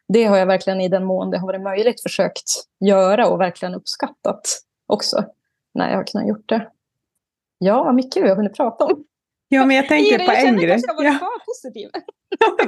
det 0.08 0.24
har 0.24 0.38
jag 0.38 0.45
verkligen 0.45 0.82
i 0.82 0.88
den 0.89 1.06
mån 1.06 1.32
det 1.32 1.38
har 1.38 1.47
varit 1.47 1.62
möjligt 1.62 2.02
försökt 2.04 2.43
göra 2.86 3.28
och 3.28 3.39
verkligen 3.41 3.76
uppskattat 3.76 4.41
också 4.88 5.26
när 5.74 5.89
jag 5.89 5.97
har 5.97 6.04
kunnat 6.04 6.28
gjort 6.28 6.49
det. 6.49 6.68
Ja, 7.58 7.91
mycket 7.91 8.24
vi 8.24 8.30
har 8.30 8.36
hunnit 8.36 8.56
prata 8.58 8.86
om. 8.86 9.04
Ja, 9.47 9.66
men 9.66 9.76
jag 9.76 9.88
tänker 9.88 10.18
på 10.18 10.24
jag 10.24 10.39
en 10.39 10.45
känner 10.45 10.62
grej. 10.62 10.70
kanske 10.70 10.88
jag 10.91 10.95
var 10.95 11.04
Ja. 11.04 11.20
för 11.20 11.45
positiv. 11.45 11.89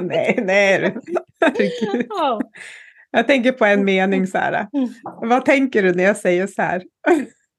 nej, 0.00 0.38
nej. 0.42 0.96
Ja. 2.08 2.40
Jag 3.10 3.26
tänker 3.26 3.52
på 3.52 3.64
en 3.64 3.84
mening 3.84 4.26
så 4.26 4.38
här. 4.38 4.68
Mm. 4.72 4.88
Vad 5.02 5.44
tänker 5.44 5.82
du 5.82 5.94
när 5.94 6.04
jag 6.04 6.16
säger 6.16 6.46
så 6.46 6.62
här? 6.62 6.82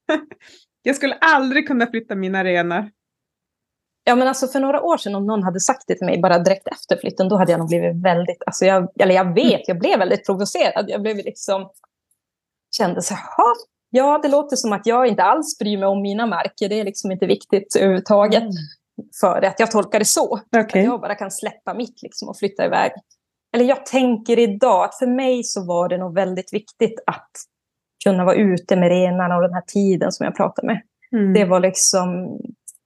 jag 0.84 0.95
skulle 0.95 1.13
aldrig 1.15 1.67
kunna 1.67 1.88
flytta 1.88 2.15
mina 2.15 2.43
renar. 2.43 2.91
Ja, 4.08 4.16
men 4.16 4.28
alltså 4.28 4.47
för 4.47 4.60
några 4.60 4.82
år 4.82 4.97
sedan 4.97 5.16
om 5.16 5.26
någon 5.26 5.43
hade 5.43 5.60
sagt 5.60 5.84
det 5.88 5.95
till 5.95 6.06
mig 6.06 6.22
bara 6.22 6.39
direkt 6.39 6.68
efter 6.68 6.97
flytten, 6.97 7.30
då 7.30 7.38
hade 7.38 7.51
jag 7.51 7.60
nog 7.60 7.68
blivit 7.68 8.03
väldigt, 8.03 8.43
alltså 8.45 8.66
jag, 8.66 8.88
eller 8.99 9.16
jag 9.16 9.34
vet, 9.34 9.68
jag 9.68 9.80
blev 9.80 9.99
väldigt 9.99 10.26
provocerad. 10.26 10.86
Jag 10.89 11.01
blev 11.01 11.16
liksom, 11.16 11.70
kände 12.78 13.01
så 13.01 13.14
här, 13.14 13.24
"Ha, 13.38 13.53
ja, 13.89 14.20
det 14.24 14.28
låter 14.28 14.56
som 14.56 14.74
att 14.74 14.86
jag 14.86 15.08
inte 15.08 15.24
alls 15.24 15.58
bryr 15.60 15.78
mig 15.78 15.88
om 15.88 16.01
mina 16.01 16.26
marker. 16.26 16.70
Det 16.70 16.80
är 16.80 16.84
liksom 16.84 17.12
inte 17.12 17.26
viktigt 17.26 17.76
överhuvudtaget 17.76 18.43
för 19.22 19.41
att 19.41 19.60
jag 19.60 19.72
tolkar 19.72 19.99
det 19.99 20.06
så. 20.06 20.39
Okej. 20.58 20.82
Att 20.82 20.86
jag 20.86 21.01
bara 21.01 21.16
kan 21.16 21.32
släppa 21.32 21.74
mitt 21.74 22.01
liksom 22.01 22.30
och 22.30 22.38
flytta 22.38 22.66
iväg. 22.66 22.91
Eller 23.56 23.66
jag 23.66 23.86
tänker 23.86 24.39
idag 24.39 24.86
att 24.86 24.97
för 24.97 25.08
mig 25.08 25.43
så 25.43 25.66
var 25.66 25.89
det 25.89 25.97
nog 25.97 26.16
väldigt 26.16 26.53
viktigt 26.53 26.99
att 27.06 27.30
kunna 28.03 28.26
vara 28.26 28.36
ute 28.36 28.76
med 28.76 28.89
renarna 28.89 29.36
och 29.36 29.41
den 29.41 29.53
här 29.53 29.64
tiden 29.68 30.12
som 30.12 30.24
jag 30.24 30.36
pratade 30.36 30.68
med. 30.68 30.82
Mm. 31.12 31.34
Det 31.34 31.45
var 31.45 31.60
liksom 31.60 32.39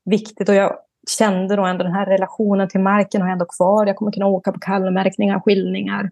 viktigt 0.05 0.49
och 0.49 0.55
jag 0.55 0.77
kände 1.17 1.55
då 1.55 1.65
ändå 1.65 1.83
den 1.83 1.93
här 1.93 2.05
relationen 2.05 2.69
till 2.69 2.79
marken 2.79 3.21
har 3.21 3.27
jag 3.27 3.33
ändå 3.33 3.45
kvar. 3.45 3.85
Jag 3.85 3.95
kommer 3.95 4.11
kunna 4.11 4.27
åka 4.27 4.51
på 4.51 4.59
kallmärkningar, 4.59 5.39
skiljningar. 5.39 6.11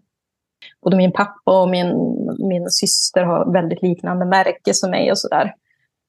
Både 0.84 0.96
min 0.96 1.12
pappa 1.12 1.62
och 1.62 1.68
min, 1.68 1.88
min 2.38 2.70
syster 2.70 3.22
har 3.24 3.52
väldigt 3.52 3.82
liknande 3.82 4.24
märke 4.24 4.74
som 4.74 4.90
mig 4.90 5.10
och 5.10 5.18
sådär. 5.18 5.54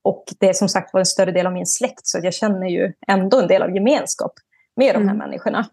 Och 0.03 0.23
det 0.39 0.49
är 0.49 0.53
som 0.53 0.69
sagt 0.69 0.93
var 0.93 0.99
en 0.99 1.05
större 1.05 1.31
del 1.31 1.47
av 1.47 1.53
min 1.53 1.65
släkt 1.65 2.01
så 2.07 2.19
jag 2.23 2.33
känner 2.33 2.67
ju 2.67 2.93
ändå 3.07 3.39
en 3.39 3.47
del 3.47 3.61
av 3.61 3.75
gemenskap 3.75 4.31
med 4.75 4.95
de 4.95 4.97
här 4.97 5.15
Mm. 5.15 5.17
människorna. 5.17 5.65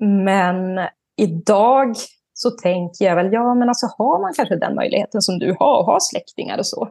Men 0.00 0.86
idag 1.16 1.96
så 2.32 2.50
tänker 2.50 3.04
jag 3.04 3.16
väl, 3.16 3.32
ja 3.32 3.54
men 3.54 3.68
alltså 3.68 3.86
har 3.98 4.20
man 4.22 4.32
kanske 4.34 4.56
den 4.56 4.74
möjligheten 4.74 5.22
som 5.22 5.38
du 5.38 5.56
har, 5.58 5.78
och 5.78 5.84
har 5.86 6.00
släktingar 6.00 6.58
och 6.58 6.66
så, 6.66 6.88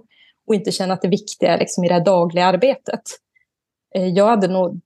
och 0.47 0.55
inte 0.55 0.71
känna 0.71 0.93
att 0.93 1.01
det 1.01 1.07
viktiga 1.07 1.53
är 1.53 1.57
liksom 1.59 1.83
i 1.83 1.87
det 1.87 1.99
dagliga 1.99 2.45
arbetet. 2.45 3.01
Eh, 3.95 4.07
Jag 4.07 4.27
hade 4.27 4.47
nog 4.47 4.81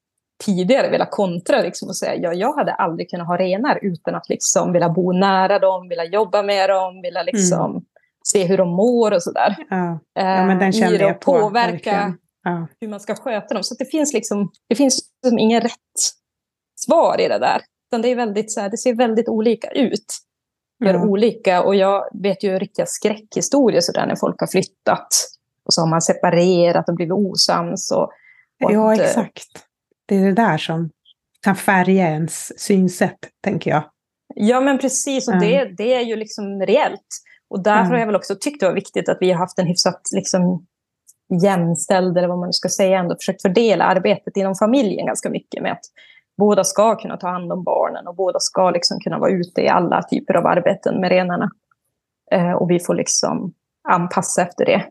tidigare 0.45 0.89
velat 0.89 1.11
kontra 1.11 1.61
liksom 1.61 1.87
och 1.87 1.95
säga, 1.97 2.15
ja 2.15 2.33
jag 2.33 2.53
hade 2.53 2.73
aldrig 2.73 3.09
kunnat 3.09 3.27
ha 3.27 3.37
renar 3.37 3.79
utan 3.81 4.15
att 4.15 4.29
liksom 4.29 4.73
vilja 4.73 4.89
bo 4.89 5.11
nära 5.11 5.59
dem, 5.59 5.89
vilja 5.89 6.03
jobba 6.05 6.43
med 6.43 6.69
dem, 6.69 7.01
vilja 7.01 7.23
liksom 7.23 7.85
se 8.23 8.43
hur 8.45 8.57
de 8.57 8.69
mår 8.69 9.11
och 9.13 9.23
sådär. 9.23 9.55
Ja. 9.69 9.99
ja, 10.13 10.45
men 10.45 10.59
den 10.59 10.67
Eh, 10.67 10.71
kände 10.71 10.95
i 10.95 10.97
det 10.97 11.03
jag 11.03 11.19
på. 11.19 11.39
påverka. 11.39 12.13
Ja. 12.43 12.67
hur 12.81 12.87
man 12.87 12.99
ska 12.99 13.15
sköta 13.15 13.53
dem. 13.53 13.63
Så 13.63 13.75
det 13.79 13.85
finns 13.85 14.13
liksom, 14.13 14.51
det 14.69 14.75
finns 14.75 14.99
liksom 15.23 15.39
ingen 15.39 15.61
rätt 15.61 15.71
svar 16.85 17.21
i 17.21 17.27
det 17.27 17.39
där. 17.39 17.61
Utan 17.91 18.01
det, 18.01 18.07
är 18.11 18.15
väldigt, 18.15 18.51
så 18.51 18.61
här, 18.61 18.69
det 18.69 18.77
ser 18.77 18.93
väldigt 18.95 19.29
olika 19.29 19.67
ut. 19.69 20.05
Gör 20.85 20.93
Ja. 20.93 21.05
olika. 21.05 21.63
Och 21.63 21.75
jag 21.75 22.03
vet 22.23 22.43
ju 22.43 22.59
riktiga 22.59 22.85
skräckhistorier 22.85 23.81
så 23.81 23.91
där 23.91 24.05
när 24.05 24.15
folk 24.15 24.39
har 24.39 24.47
flyttat. 24.47 25.07
Och 25.65 25.73
så 25.73 25.81
har 25.81 25.87
man 25.87 26.01
separerat 26.01 26.89
och 26.89 26.95
blivit 26.95 27.13
osams. 27.13 27.91
Och, 27.91 28.03
och 28.63 28.71
ja, 28.73 28.93
att, 28.93 28.99
eh, 28.99 29.05
exakt. 29.05 29.47
Det 30.09 30.15
är 30.15 30.25
det 30.25 30.33
där 30.33 30.57
som 30.57 30.89
kan 31.43 31.55
färga 31.55 32.07
ens 32.09 32.59
synsätt, 32.59 33.17
tänker 33.43 33.71
jag. 33.71 33.83
Ja, 34.35 34.61
men 34.61 34.77
precis. 34.77 35.27
Och 35.27 35.33
Ja. 35.35 35.39
det, 35.39 35.65
det 35.77 35.93
är 35.93 36.01
ju 36.01 36.15
liksom 36.15 36.61
reellt. 36.61 37.07
Och 37.49 37.63
därför 37.63 37.83
Ja. 37.83 37.89
har 37.91 37.99
jag 37.99 38.05
väl 38.05 38.15
också 38.15 38.35
tyckt 38.41 38.59
det 38.59 38.65
var 38.65 38.73
viktigt 38.73 39.09
att 39.09 39.17
vi 39.21 39.31
har 39.31 39.39
haft 39.39 39.59
en 39.59 39.67
hyfsat 39.67 40.01
liksom, 40.15 40.65
jämställd, 41.43 42.17
eller 42.17 42.27
vad 42.27 42.39
man 42.39 42.53
ska 42.53 42.69
säga, 42.69 42.99
ändå 42.99 43.15
försökt 43.15 43.41
fördela 43.41 43.85
arbetet 43.85 44.37
inom 44.37 44.55
familjen 44.55 45.05
ganska 45.05 45.29
mycket 45.29 45.63
med 45.63 45.71
att 45.71 45.85
båda 46.37 46.63
ska 46.63 46.95
kunna 46.95 47.17
ta 47.17 47.27
hand 47.29 47.51
om 47.51 47.63
barnen 47.63 48.07
och 48.07 48.15
båda 48.15 48.39
ska 48.39 48.71
liksom 48.71 48.99
kunna 48.99 49.19
vara 49.19 49.31
ute 49.31 49.61
i 49.61 49.67
alla 49.67 50.03
typer 50.03 50.33
av 50.33 50.45
arbeten 50.45 51.01
med 51.01 51.09
renarna. 51.09 51.49
Eh, 52.31 52.51
och 52.51 52.69
vi 52.71 52.79
får 52.79 52.93
liksom 52.95 53.53
anpassa 53.89 54.41
efter 54.41 54.65
det. 54.65 54.83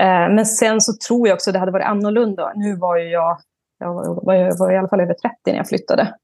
Eh, 0.00 0.34
men 0.34 0.46
sen 0.46 0.80
så 0.80 0.92
tror 1.08 1.28
jag 1.28 1.34
också 1.34 1.52
det 1.52 1.58
hade 1.58 1.72
varit 1.72 1.86
annorlunda. 1.86 2.52
Nu 2.56 2.76
var 2.76 2.96
ju 2.96 3.08
jag, 3.10 3.38
jag 3.80 3.94
var, 4.24 4.34
jag 4.34 4.58
var 4.58 4.72
i 4.72 4.76
alla 4.76 4.88
fall 4.88 5.00
över 5.00 5.14
30 5.14 5.36
när 5.46 5.56
jag 5.56 5.68
flyttade. 5.68 6.14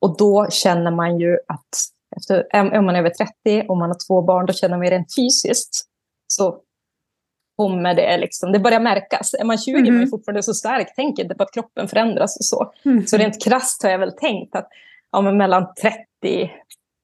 Och 0.00 0.16
då 0.16 0.46
känner 0.50 0.90
man 0.90 1.18
ju 1.18 1.38
att 1.48 1.68
efter, 2.16 2.46
om 2.78 2.86
man 2.86 2.94
är 2.94 2.98
över 2.98 3.10
30 3.10 3.66
och 3.68 3.76
man 3.76 3.90
har 3.90 3.96
två 4.08 4.22
barn, 4.22 4.46
då 4.46 4.52
känner 4.52 4.76
man 4.76 4.86
ju 4.86 4.90
rent 4.90 5.14
fysiskt 5.16 5.84
så 6.26 6.60
kommer 7.56 7.94
det 7.94 8.18
liksom, 8.18 8.52
det 8.52 8.58
börjar 8.58 8.80
märkas. 8.80 9.34
Är 9.34 9.44
man 9.44 9.58
20 9.58 9.70
är 9.72 9.76
man 9.78 9.86
ju 9.86 9.92
Mhm. 9.92 10.08
fortfarande 10.10 10.42
så 10.42 10.54
stark, 10.54 10.94
tänker 10.94 11.22
inte 11.22 11.34
på 11.34 11.42
att 11.42 11.52
kroppen 11.52 11.88
förändras 11.88 12.36
och 12.38 12.44
så. 12.44 12.72
Mm. 12.84 13.06
Så 13.06 13.16
rent 13.16 13.44
krasst 13.44 13.82
har 13.82 13.90
jag 13.90 13.98
väl 13.98 14.12
tänkt 14.12 14.56
att 14.56 14.68
ja, 15.12 15.20
men 15.20 15.36
mellan 15.36 15.66
30, 15.82 16.50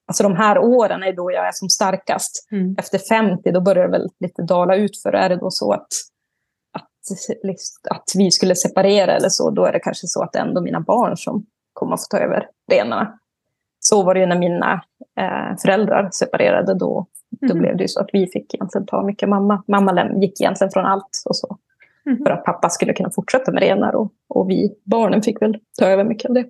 alltså 0.09 0.22
de 0.22 0.36
här 0.36 0.59
åren 0.59 1.03
är 1.03 1.12
då 1.12 1.32
jag 1.32 1.49
är 1.49 1.53
som 1.53 1.68
starkast. 1.68 2.49
Mm. 2.53 2.74
Efter 2.78 2.99
50 2.99 3.51
då 3.51 3.61
börjar 3.61 3.84
det 3.84 3.90
väl 3.90 4.09
lite 4.20 4.42
dala 4.42 4.76
ut 4.76 5.03
för 5.03 5.12
är 5.12 5.28
det 5.28 5.36
då 5.36 5.51
så 5.51 5.72
att, 5.72 5.86
att, 7.11 7.45
liksom, 7.45 7.81
att 7.91 8.05
vi 8.17 8.31
skulle 8.31 8.55
separera 8.55 9.13
eller 9.17 9.29
så, 9.29 9.51
då 9.51 9.65
är 9.65 9.73
det 9.73 9.79
kanske 9.81 10.07
så 10.07 10.23
att 10.23 10.33
det 10.33 10.39
är 10.39 10.43
ändå 10.47 10.61
mina 10.61 10.81
barn 10.81 11.17
som 11.17 11.47
kommer 11.73 11.95
att 11.95 12.01
få 12.01 12.07
ta 12.11 12.19
över 12.19 12.47
renarna. 12.73 13.19
Så 13.81 14.03
var 14.03 14.15
det 14.15 14.21
ju 14.21 14.27
när 14.27 14.39
mina 14.39 14.83
eh, 15.21 15.57
föräldrar 15.63 16.09
separerade. 16.13 16.75
Då, 16.75 17.07
då 17.41 17.55
Mhm. 17.55 17.59
blev 17.63 17.77
det 17.77 17.85
ju 17.85 17.89
så 17.89 18.01
att 18.01 18.09
vi 18.13 18.27
fick 18.27 18.55
egentligen 18.55 18.87
ta 18.87 19.03
mycket 19.03 19.29
mamma. 19.29 19.63
Mamma 19.67 20.11
gick 20.21 20.41
egentligen 20.41 20.71
från 20.71 20.85
allt 20.87 21.23
och 21.25 21.37
så. 21.37 21.57
Mhm. 22.07 22.17
För 22.25 22.31
att 22.31 22.45
pappa 22.45 22.69
skulle 22.71 22.93
kunna 22.93 23.11
fortsätta 23.11 23.53
med 23.53 23.63
renar 23.63 23.95
och, 23.95 24.13
och 24.29 24.51
vi 24.51 24.75
barnen 24.85 25.23
fick 25.23 25.43
väl 25.43 25.59
ta 25.79 25.87
över 25.87 26.05
mycket 26.05 26.29
av 26.29 26.35
det. 26.35 26.45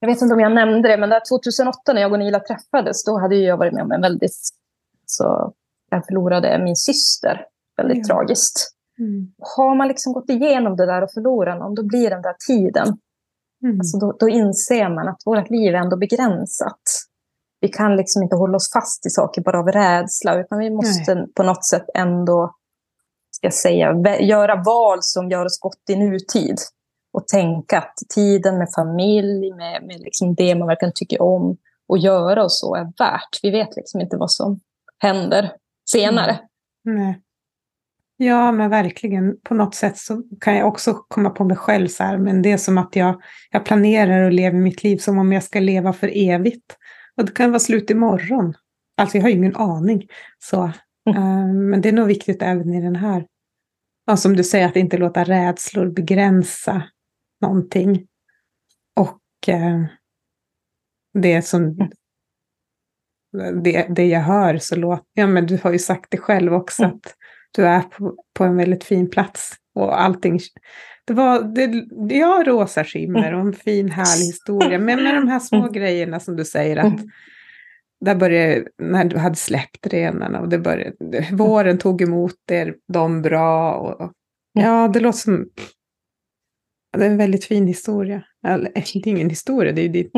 Jag 0.00 0.08
vet 0.08 0.22
inte 0.22 0.34
om 0.34 0.40
jag 0.40 0.52
nämnde 0.52 0.88
det, 0.88 0.96
men 0.96 1.10
där 1.10 1.22
2008 1.30 1.92
när 1.92 2.00
jag 2.00 2.12
och 2.12 2.18
Nila 2.18 2.40
träffades, 2.40 3.04
då 3.04 3.18
hade 3.18 3.36
jag 3.36 3.56
varit 3.56 3.72
med 3.72 3.82
om 3.82 3.92
en 3.92 4.00
väldigt... 4.00 4.38
Så 5.06 5.52
jag 5.90 6.06
förlorade 6.06 6.58
min 6.64 6.76
syster 6.76 7.46
väldigt 7.76 8.08
Ja. 8.08 8.14
tragiskt. 8.14 8.70
Mm. 8.98 9.32
Har 9.56 9.74
man 9.74 9.88
liksom 9.88 10.12
gått 10.12 10.30
igenom 10.30 10.76
det 10.76 10.86
där 10.86 11.02
och 11.02 11.10
förlorat 11.12 11.58
någon, 11.58 11.74
då 11.74 11.82
blir 11.82 12.10
den 12.10 12.22
där 12.22 12.34
tiden 12.46 12.98
Mm. 13.62 13.80
Alltså 13.80 13.98
då, 13.98 14.16
då 14.18 14.28
inser 14.28 14.88
man 14.88 15.08
att 15.08 15.22
vårt 15.24 15.50
liv 15.50 15.74
är 15.74 15.78
ändå 15.78 15.96
begränsat. 15.96 16.80
Vi 17.60 17.68
kan 17.68 17.96
liksom 17.96 18.22
inte 18.22 18.36
hålla 18.36 18.56
oss 18.56 18.72
fast 18.72 19.06
i 19.06 19.10
saker 19.10 19.42
bara 19.42 19.58
av 19.58 19.66
rädsla, 19.68 20.40
utan 20.40 20.58
vi 20.58 20.70
måste 20.70 21.26
på 21.34 21.42
något 21.42 21.66
sätt 21.66 21.86
ändå, 21.94 22.54
ska 23.30 23.50
säga, 23.50 23.94
göra 24.20 24.62
val 24.62 24.98
som 25.00 25.30
gör 25.30 25.44
oss 25.44 25.58
gott 25.60 25.82
i 25.90 25.96
nutid. 25.96 26.56
Och 27.18 27.28
tänka 27.28 27.78
att 27.78 27.94
tiden 28.14 28.58
med 28.58 28.68
familj, 28.74 29.52
med, 29.54 29.82
med 29.82 30.00
liksom 30.00 30.34
det 30.34 30.54
man 30.54 30.68
verkligen 30.68 30.92
tycker 30.94 31.22
om 31.22 31.56
och 31.88 31.98
göra 31.98 32.44
och 32.44 32.52
så 32.52 32.74
är 32.74 32.84
värt. 32.84 33.38
Vi 33.42 33.50
vet 33.50 33.76
liksom 33.76 34.00
inte 34.00 34.16
vad 34.16 34.30
som 34.30 34.60
händer 34.98 35.52
senare. 35.90 36.40
Nej. 36.84 37.20
Ja, 38.16 38.52
men 38.52 38.70
verkligen. 38.70 39.36
På 39.40 39.54
något 39.54 39.74
sätt 39.74 39.98
så 39.98 40.22
kan 40.40 40.56
jag 40.56 40.68
också 40.68 40.94
komma 40.94 41.30
på 41.30 41.44
mig 41.44 41.56
själv 41.56 41.88
så 41.88 42.04
här, 42.04 42.18
men 42.18 42.42
det 42.42 42.52
är 42.52 42.56
som 42.56 42.78
att 42.78 42.96
jag, 42.96 43.22
jag 43.50 43.64
planerar 43.64 44.24
och 44.24 44.32
lever 44.32 44.58
mitt 44.58 44.82
liv 44.82 44.96
som 44.96 45.18
om 45.18 45.32
jag 45.32 45.42
ska 45.42 45.60
leva 45.60 45.92
för 45.92 46.10
evigt. 46.14 46.76
Och 47.16 47.24
det 47.24 47.32
kan 47.32 47.50
vara 47.50 47.60
slut 47.60 47.90
imorgon. 47.90 48.54
Alltså 48.96 49.16
jag 49.16 49.22
har 49.22 49.28
ju 49.28 49.36
ingen 49.36 49.56
aning. 49.56 50.06
Så, 50.38 50.64
eh, 51.08 51.46
men 51.46 51.80
det 51.80 51.88
är 51.88 51.92
nog 51.92 52.06
viktigt 52.06 52.42
även 52.42 52.74
i 52.74 52.82
den 52.82 52.96
här. 52.96 53.26
Ja, 54.06 54.16
som 54.16 54.36
du 54.36 54.44
säger, 54.44 54.66
att 54.66 54.76
inte 54.76 54.96
låta 54.96 55.24
rädslor 55.24 55.86
begränsa 55.86 56.82
någonting. 57.40 58.06
Och 58.96 59.48
eh, 59.48 59.84
det 61.18 61.42
som 61.42 61.76
det, 63.64 63.86
det 63.90 64.06
jag 64.06 64.20
hör 64.20 64.58
så 64.58 64.76
låter, 64.76 65.04
ja 65.12 65.26
men 65.26 65.46
du 65.46 65.58
har 65.62 65.72
ju 65.72 65.78
sagt 65.78 66.06
det 66.10 66.18
själv 66.18 66.54
också, 66.54 66.82
Mm. 66.84 66.96
att 66.96 67.14
du 67.52 67.66
är 67.66 67.80
på, 67.80 68.14
på 68.34 68.44
en 68.44 68.56
väldigt 68.56 68.84
fin 68.84 69.10
plats. 69.10 69.52
Och 69.74 70.00
allting, 70.02 70.40
det 71.06 71.12
var, 71.14 71.42
det, 71.42 71.86
ja, 72.14 72.42
rosa 72.46 72.84
skimmer 72.84 73.34
och 73.34 73.40
en 73.40 73.52
fin 73.52 73.90
härlig 73.90 74.26
historia. 74.26 74.78
Men 74.78 75.02
med 75.02 75.14
de 75.14 75.28
här 75.28 75.38
små 75.40 75.58
Mm. 75.58 75.72
grejerna 75.72 76.20
som 76.20 76.36
du 76.36 76.44
säger 76.44 76.76
att 76.76 76.84
Mm. 77.00 77.08
där 78.04 78.14
började, 78.14 78.64
när 78.82 79.04
du 79.04 79.18
hade 79.18 79.36
släppt 79.36 79.86
renarna 79.86 80.40
och 80.40 80.48
det 80.48 80.58
började, 80.58 81.26
våren 81.32 81.78
tog 81.78 82.02
emot 82.02 82.34
er, 82.50 82.74
de 82.92 83.22
bra. 83.22 83.74
Och, 83.74 84.12
ja, 84.52 84.88
det 84.88 85.00
låter 85.00 85.18
som, 85.18 85.48
det 86.96 87.04
är 87.04 87.10
en 87.10 87.16
väldigt 87.16 87.44
fin 87.44 87.66
historia. 87.66 88.22
Eller, 88.46 88.70
det 88.74 88.80
är 88.80 89.08
ingen 89.08 89.30
historia, 89.30 89.72
det 89.72 89.80
är 89.80 89.82
ju 89.82 89.88
ditt... 89.88 90.12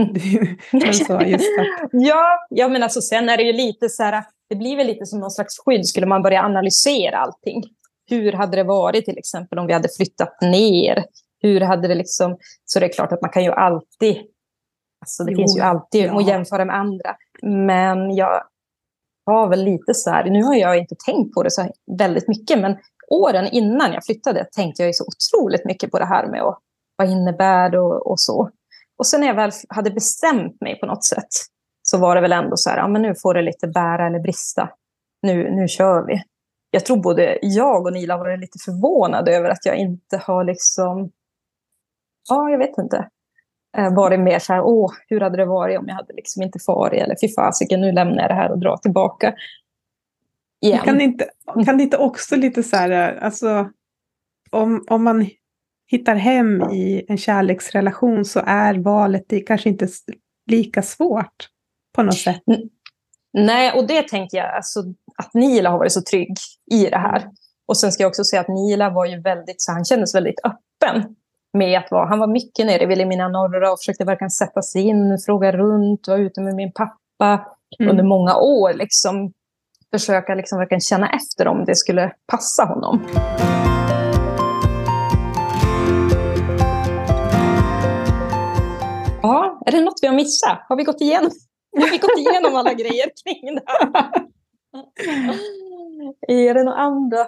så, 1.07 1.21
just 1.21 1.59
att... 1.59 1.66
ja, 1.93 2.47
ja, 2.51 2.68
men 2.68 2.83
alltså 2.83 3.01
sen 3.01 3.29
är 3.29 3.37
det 3.37 3.43
ju 3.43 3.53
lite 3.53 3.89
så 3.89 4.03
här, 4.03 4.25
det 4.49 4.57
blir 4.57 4.77
väl 4.77 4.87
lite 4.87 5.07
som 5.07 5.21
någon 5.21 5.31
slags 5.31 5.55
skydd, 5.64 5.87
skulle 5.87 6.07
man 6.07 6.23
börja 6.23 6.43
analysera 6.43 7.18
allting. 7.18 7.62
Hur 8.11 8.33
hade 8.33 8.57
det 8.57 8.64
varit 8.64 9.05
till 9.05 9.18
exempel 9.18 9.59
om 9.59 9.66
vi 9.66 9.73
hade 9.73 9.89
flyttat 9.97 10.41
ner? 10.43 11.05
Hur 11.43 11.61
hade 11.61 11.89
det 11.89 11.95
liksom... 11.95 12.37
Så 12.64 12.81
det 12.81 12.87
är 12.87 12.93
klart 12.93 13.12
att 13.12 13.23
man 13.23 13.31
kan 13.31 13.45
ju 13.45 13.53
alltid... 13.53 14.16
Alltså 15.01 15.25
det 15.25 15.33
jo, 15.33 15.39
finns 15.39 15.57
ju 15.57 15.61
alltid 15.61 16.05
ja. 16.05 16.18
att 16.18 16.27
jämföra 16.27 16.64
med 16.64 16.77
andra. 16.77 17.16
Men 17.43 18.14
jag 18.14 18.43
har 19.27 19.49
väl 19.49 19.64
lite 19.64 19.95
så 19.95 20.11
här, 20.11 20.31
nu 20.31 20.43
har 20.43 20.55
jag 20.55 20.79
inte 20.79 20.95
tänkt 21.07 21.35
på 21.35 21.43
det 21.43 21.51
så 21.51 21.68
väldigt 21.99 22.29
mycket, 22.29 22.59
men 22.59 22.77
åren 23.11 23.49
innan 23.53 23.93
jag 23.93 24.05
flyttade 24.05 24.45
tänkte 24.45 24.83
jag 24.83 24.89
ju 24.89 24.93
så 24.93 25.05
otroligt 25.05 25.65
mycket 25.65 25.91
på 25.91 25.99
det 25.99 26.05
här 26.05 26.27
med 26.27 26.43
och, 26.43 26.59
vad 26.97 27.11
innebär 27.11 27.71
det 27.71 27.79
och, 27.79 28.11
och 28.11 28.21
så. 28.21 28.51
Och 28.99 29.07
sen 29.07 29.21
när 29.21 29.27
jag 29.27 29.35
väl 29.35 29.51
hade 29.69 29.91
bestämt 29.91 30.61
mig 30.61 30.81
på 30.81 30.87
något 30.87 31.05
sätt 31.05 31.29
så 31.83 31.99
var 31.99 32.15
det 32.15 32.21
väl 32.21 32.33
ändå 32.33 32.57
så 32.57 32.71
här, 32.71 32.77
ja 32.77 32.89
men 32.89 33.03
nu 33.03 33.15
får 33.15 33.35
det 33.35 33.43
lite 33.43 33.69
bära 33.69 34.07
eller 34.07 34.19
brista. 34.19 34.71
Nu, 35.23 35.51
nu 35.51 35.69
kör 35.69 36.07
vi. 36.07 36.23
Jag 36.71 36.85
tror 36.87 36.97
både 36.97 37.39
jag 37.43 37.87
och 37.87 37.93
Nila 37.93 38.17
var 38.17 38.37
lite 38.37 38.59
förvånade 38.59 39.37
över 39.37 39.51
att 39.51 39.67
jag 39.67 39.77
inte 39.77 40.17
har 40.17 40.45
liksom, 40.45 41.11
ja 42.29 42.51
jag 42.51 42.59
vet 42.59 42.79
inte, 42.79 43.09
eh, 43.79 43.95
varit 43.95 44.21
mer 44.21 44.39
så 44.39 44.53
här, 44.53 44.63
åh, 44.63 44.93
hur 45.09 45.21
hade 45.21 45.37
det 45.37 45.45
varit 45.45 45.79
om 45.79 45.89
jag 45.89 45.95
hade 45.95 46.13
liksom 46.13 46.43
inte 46.43 46.59
farit, 46.59 47.03
eller 47.03 47.17
fy 47.21 47.35
fasiken, 47.35 47.81
nu 47.81 47.93
lämnar 47.93 48.21
jag 48.21 48.31
det 48.31 48.35
här 48.35 48.51
och 48.51 48.59
drar 48.59 48.77
tillbaka. 48.77 49.35
Igen. 50.61 50.85
Kan 50.85 50.99
det 50.99 51.05
inte, 51.05 51.31
kan 51.65 51.77
det 51.77 51.83
inte 51.83 51.97
också 51.97 52.37
lite 52.37 52.63
så 52.63 52.77
här, 52.77 53.17
alltså, 53.17 53.71
om, 54.51 54.85
om 54.91 55.05
man 55.05 55.27
hittar 55.87 56.15
hem 56.15 56.63
i 56.63 57.05
en 57.09 57.19
kärleksrelation 57.19 58.25
så 58.25 58.43
är 58.47 58.75
valet 58.75 59.25
det 59.29 59.41
kanske 59.41 59.69
inte 59.69 59.89
lika 60.51 60.83
svårt 60.83 61.49
på 61.95 62.03
något 62.03 62.19
sätt. 62.19 62.43
Nej, 63.33 63.73
och 63.73 63.87
det 63.87 64.09
tänker 64.09 64.39
jag, 64.39 64.55
alltså, 64.55 64.81
att 65.17 65.35
Nila 65.35 65.71
har 65.71 65.79
varit 65.79 65.93
så 65.93 66.03
trygg 66.03 66.37
i 66.71 66.85
det 66.87 66.99
här. 66.99 67.31
Och 67.67 67.77
sen 67.77 67.93
ska 67.93 68.03
jag 68.03 68.09
också 68.09 68.25
säga 68.25 68.41
att 68.41 68.49
Nila 68.49 68.91
var 68.91 69.07
ju 69.07 69.21
väldigt, 69.21 69.63
så 69.63 69.73
han 69.73 69.85
kändes 69.85 70.15
väldigt 70.15 70.41
öppen 70.45 71.17
med 71.53 71.79
att 71.79 71.91
vara, 71.91 72.07
han 72.07 72.19
var 72.19 72.27
mycket 72.27 72.67
nere 72.67 72.83
i 72.83 72.87
Vilhelmina 72.87 73.29
norra 73.29 73.73
och 73.73 73.79
försökte 73.79 74.05
verkligen 74.05 74.31
sätta 74.31 74.63
sig 74.63 74.83
in, 74.83 75.19
fråga 75.27 75.53
runt, 75.53 76.09
var 76.09 76.19
ute 76.19 76.41
med 76.41 76.55
min 76.55 76.73
pappa 76.73 77.57
mm. 77.79 77.91
under 77.91 78.05
många 78.05 78.37
år. 78.37 78.75
Liksom, 78.75 79.33
försöka 79.93 80.34
liksom 80.34 80.59
verkligen 80.59 80.80
känna 80.80 81.11
efter 81.11 81.49
om 81.49 81.64
det 81.64 81.76
skulle 81.76 82.12
passa 82.26 82.64
honom. 82.64 83.07
Ja, 89.22 89.62
är 89.66 89.72
det 89.72 89.80
något 89.80 89.99
vi 90.03 90.07
har 90.07 90.14
missat? 90.14 90.59
Har 90.68 90.76
vi 90.76 90.84
gått 90.84 91.01
igenom, 91.01 91.30
har 91.80 91.91
vi 91.91 91.99
gått 91.99 92.18
igenom 92.18 92.55
alla 92.55 92.74
grejer 92.74 93.11
kring 93.24 93.55
det 93.55 93.62
här? 93.66 94.26
Är 96.28 96.55
det 96.55 96.64
några 96.64 96.78
andra 96.78 97.26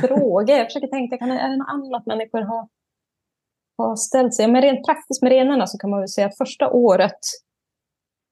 frågor? 0.00 0.50
Jag 0.50 0.66
försöker 0.66 0.86
tänka, 0.86 1.18
kan 1.18 1.30
är 1.30 1.48
det 1.48 1.56
något 1.56 1.68
annat 1.68 2.06
människor 2.06 2.40
har, 2.40 2.68
har 3.78 3.96
ställt 3.96 4.34
sig? 4.34 4.48
Men 4.48 4.62
rent 4.62 4.86
praktiskt 4.86 5.22
med 5.22 5.32
renarna 5.32 5.66
så 5.66 5.78
kan 5.78 5.90
man 5.90 6.00
väl 6.00 6.08
säga 6.08 6.26
att 6.26 6.38
första 6.38 6.70
året 6.70 7.18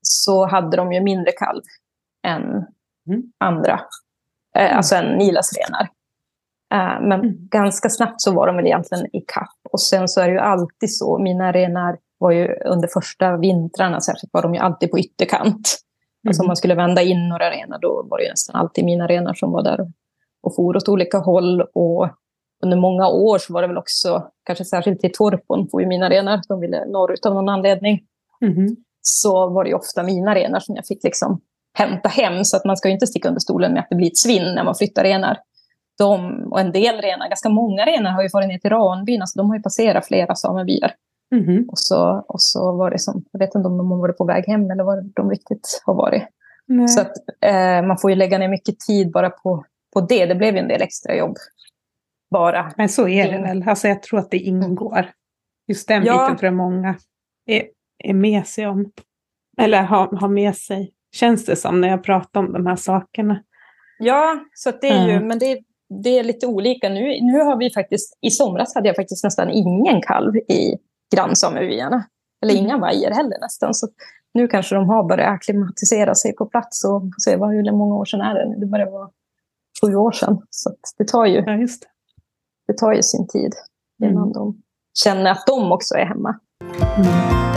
så 0.03 0.47
hade 0.47 0.77
de 0.77 0.93
ju 0.93 1.01
mindre 1.01 1.33
kalv 1.33 1.63
än 2.27 2.67
mm. 3.09 3.23
andra, 3.39 3.81
eh, 4.57 4.65
mm. 4.65 4.77
alltså 4.77 4.95
än 4.95 5.19
Nilas 5.19 5.53
renar. 5.59 5.89
Eh, 6.75 7.01
men 7.09 7.21
mm. 7.21 7.49
ganska 7.51 7.89
snabbt 7.89 8.21
så 8.21 8.35
var 8.35 8.47
de 8.47 8.57
väl 8.57 8.67
egentligen 8.67 9.07
i 9.17 9.21
kapp. 9.21 9.59
Och 9.73 9.81
sen 9.81 10.09
så 10.09 10.21
är 10.21 10.27
det 10.27 10.33
ju 10.33 10.41
alltid 10.41 10.97
så, 10.97 11.19
mina 11.19 11.53
renar 11.53 11.99
var 12.19 12.31
ju 12.31 12.55
under 12.65 12.89
första 12.89 13.37
vintrarna 13.37 14.01
särskilt 14.01 14.33
var 14.33 14.43
de 14.43 14.55
ju 14.55 14.61
alltid 14.61 14.91
på 14.91 14.99
ytterkant. 14.99 15.45
Mm. 16.25 16.31
Alltså 16.31 16.43
om 16.43 16.47
man 16.47 16.57
skulle 16.57 16.75
vända 16.75 17.03
in 17.03 17.29
några 17.29 17.51
renar 17.51 17.79
då 17.79 18.07
var 18.11 18.19
det 18.19 18.25
ju 18.25 18.31
nästan 18.31 18.57
alltid 18.57 18.85
mina 18.85 19.07
renar 19.07 19.35
som 19.35 19.53
var 19.53 19.63
där 19.63 19.87
och 20.43 20.55
for 20.55 20.77
åt 20.77 20.89
olika 20.89 21.19
håll. 21.19 21.61
Och 21.61 22.09
under 22.63 22.77
många 22.77 23.09
år 23.09 23.39
så 23.39 23.53
var 23.53 23.63
det 23.63 23.69
väl 23.69 23.79
också, 23.79 24.29
kanske 24.45 24.65
särskilt 24.65 25.05
i 25.05 25.09
Torpon, 25.09 25.69
får 25.71 25.83
ju 25.83 25.89
mina 25.89 26.11
renar, 26.11 26.41
de 26.49 26.61
ville 26.61 26.87
norrut 26.87 27.27
av 27.27 27.35
någon 27.35 27.49
anledning. 27.49 28.01
Mm. 28.41 28.77
Så 29.01 29.49
var 29.49 29.65
det 29.65 29.71
ju 29.71 29.77
ofta 29.77 30.03
mina 30.03 30.35
renar 30.35 30.61
som 30.61 30.77
jag 30.77 30.87
fick 30.87 31.05
liksom 31.05 31.41
hämta 31.75 32.09
hem. 32.09 32.45
Så 32.45 32.57
att 32.57 32.65
man 32.65 32.77
ska 32.77 32.89
inte 32.89 33.07
sticka 33.07 33.29
under 33.29 33.41
stolen 33.41 33.73
med 33.73 33.81
att 33.81 33.89
det 33.91 33.97
blir 33.97 34.07
ett 34.07 34.19
svinn 34.19 34.55
när 34.55 34.65
man 34.65 34.75
flyttar 34.75 35.05
renar. 35.05 35.39
De, 35.99 36.43
och 36.51 36.61
en 36.61 36.73
del 36.73 36.97
renar, 36.97 37.29
ganska 37.29 37.49
många 37.49 37.85
renar 37.85 38.11
har 38.11 38.23
ju 38.23 38.31
farit 38.31 38.49
ner 38.49 38.59
till 38.59 38.71
Ranbyn, 38.71 39.21
alltså 39.21 39.39
de 39.39 39.49
har 39.49 39.57
ju 39.57 39.63
passerat 39.63 40.07
flera 40.07 40.35
samebyar. 40.35 40.93
Mm. 41.35 41.69
Och, 41.69 41.79
så, 41.79 42.25
och 42.29 42.43
så 42.43 42.77
var 42.77 42.91
det 42.91 42.99
som, 42.99 43.25
jag 43.33 43.39
vet 43.39 43.55
inte 43.55 43.69
om 43.69 43.77
de 43.77 43.91
har 43.91 43.99
varit 43.99 44.19
på 44.19 44.25
väg 44.25 44.45
hem 44.47 44.71
eller 44.71 44.85
vad 44.85 45.05
de 45.05 45.31
riktigt 45.31 45.83
har 45.85 45.95
varit. 45.95 46.23
Nej. 46.67 46.89
Så 46.89 47.01
att, 47.01 47.13
eh, 47.41 47.83
man 47.87 47.99
får 47.99 48.11
ju 48.11 48.17
lägga 48.17 48.39
ner 48.39 48.49
mycket 48.49 48.81
tid 48.81 49.11
bara 49.13 49.31
på, 49.31 49.65
på 49.95 50.01
det. 50.01 50.27
Det 50.27 50.35
blev 50.35 50.55
ju 50.55 50.61
en 50.61 50.69
del 50.69 50.83
extra 50.83 51.17
jobb. 51.17 51.37
Bara. 52.31 52.73
Men 52.77 52.89
så 52.89 53.09
är 53.09 53.33
det 53.33 53.39
väl. 53.39 53.69
Alltså 53.69 53.89
jag 53.89 54.03
tror 54.03 54.19
att 54.19 54.31
det 54.31 54.39
ingår. 54.39 55.11
Just 55.69 55.89
den 55.89 56.05
ja. 56.05 56.13
biten 56.13 56.37
tror 56.37 56.47
jag 56.47 56.57
många 56.57 56.97
är, 57.47 57.65
är 57.99 58.15
med 58.15 58.47
sig 58.47 58.67
om. 58.67 58.93
Eller 59.59 59.83
har, 59.83 60.17
har 60.17 60.29
med 60.29 60.57
sig 60.57 60.94
känns 61.15 61.45
det 61.45 61.57
som 61.57 61.81
när 61.81 61.89
jag 61.89 62.05
pratar 62.05 62.41
om 62.41 62.53
de 62.53 62.67
här 62.67 62.77
sakerna. 62.77 63.43
Ja, 63.99 64.45
så 64.55 64.71
det 64.81 64.89
är 64.89 65.07
ju, 65.07 65.13
mm. 65.13 65.29
men 65.29 65.39
det, 65.39 65.59
det 66.03 66.19
är 66.19 66.25
lite 66.25 66.47
olika. 66.47 66.89
Nu, 66.89 67.21
nu 67.21 67.41
har 67.41 67.57
vi 67.57 67.71
faktiskt, 67.71 68.19
i 68.21 68.31
somras 68.31 68.75
hade 68.75 68.89
jag 68.89 68.97
faktiskt 68.97 69.25
nästan 69.25 69.51
ingen 69.51 70.03
kalv 70.03 70.37
i 70.37 70.79
grannsamebyarna. 71.15 72.05
Eller 72.43 72.55
mm. 72.55 72.65
inga 72.65 72.79
vajer 72.79 73.11
heller 73.11 73.41
nästan. 73.41 73.75
Så 73.75 73.89
nu 74.35 74.49
kanske 74.49 74.75
de 74.75 74.89
har 74.89 75.09
börjat 75.09 75.35
acklimatisera 75.35 76.15
sig 76.15 76.35
på 76.37 76.47
plats 76.47 76.85
och 76.85 77.03
se 77.25 77.37
vad, 77.37 77.51
hur 77.51 77.73
många 77.73 77.95
år 77.95 78.05
sedan 78.05 78.21
är 78.21 78.35
det 78.35 78.61
Det 78.61 78.67
börjar 78.67 78.91
vara 78.91 79.11
sju 79.83 79.95
år 79.95 80.13
sedan. 80.13 80.43
Så 80.51 80.71
det 80.99 81.09
tar 81.09 81.27
ju, 81.27 81.35
ja, 81.35 81.43
det. 81.43 81.69
det. 82.67 82.79
tar 82.79 82.93
ju 82.93 83.03
sin 83.03 83.29
tid 83.29 83.53
innan 84.03 84.23
mm. 84.23 84.33
de 84.33 84.63
känner 85.05 85.31
att 85.31 85.47
de 85.47 85.73
också 85.73 85.95
är 85.95 86.05
hemma. 86.05 86.41
Mm. 86.97 87.54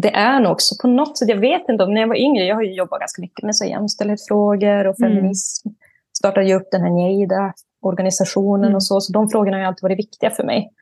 Det 0.00 0.14
är 0.14 0.40
nog 0.40 0.52
också 0.52 0.74
på 0.82 0.88
något 0.88 1.18
sätt, 1.18 1.28
jag 1.28 1.40
vet 1.40 1.68
inte 1.68 1.84
om 1.84 1.94
när 1.94 2.00
jag 2.00 2.08
var 2.08 2.16
yngre, 2.16 2.44
jag 2.44 2.54
har 2.54 2.62
ju 2.62 2.72
jobbat 2.72 3.00
ganska 3.00 3.22
mycket 3.22 3.44
med 3.44 3.56
så 3.56 3.64
jämställdhetsfrågor 3.64 4.86
och 4.86 5.00
mm. 5.00 5.10
feminism. 5.10 5.68
Mm. 5.68 5.76
Startade 6.18 6.46
ju 6.46 6.54
upp 6.54 6.68
den 6.70 6.82
här 6.82 6.90
Neida-organisationen 6.90 8.64
mm. 8.64 8.74
och 8.74 8.84
så, 8.84 9.00
så 9.00 9.12
de 9.12 9.28
frågorna 9.28 9.56
har 9.56 9.60
ju 9.60 9.66
alltid 9.66 9.82
varit 9.82 9.98
viktiga 9.98 10.30
för 10.30 10.44
mig. 10.44 10.72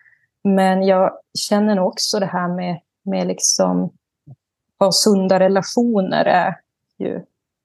Men 0.44 0.82
jag 0.82 1.12
känner 1.38 1.74
nog 1.74 1.86
också 1.86 2.20
det 2.20 2.26
här 2.26 2.48
med, 2.48 2.80
med 3.02 3.26
liksom 3.26 3.90
ha 4.78 4.92
sunda 4.92 5.38
relationer 5.40 6.24
är 6.24 6.56
ju, 6.98 7.22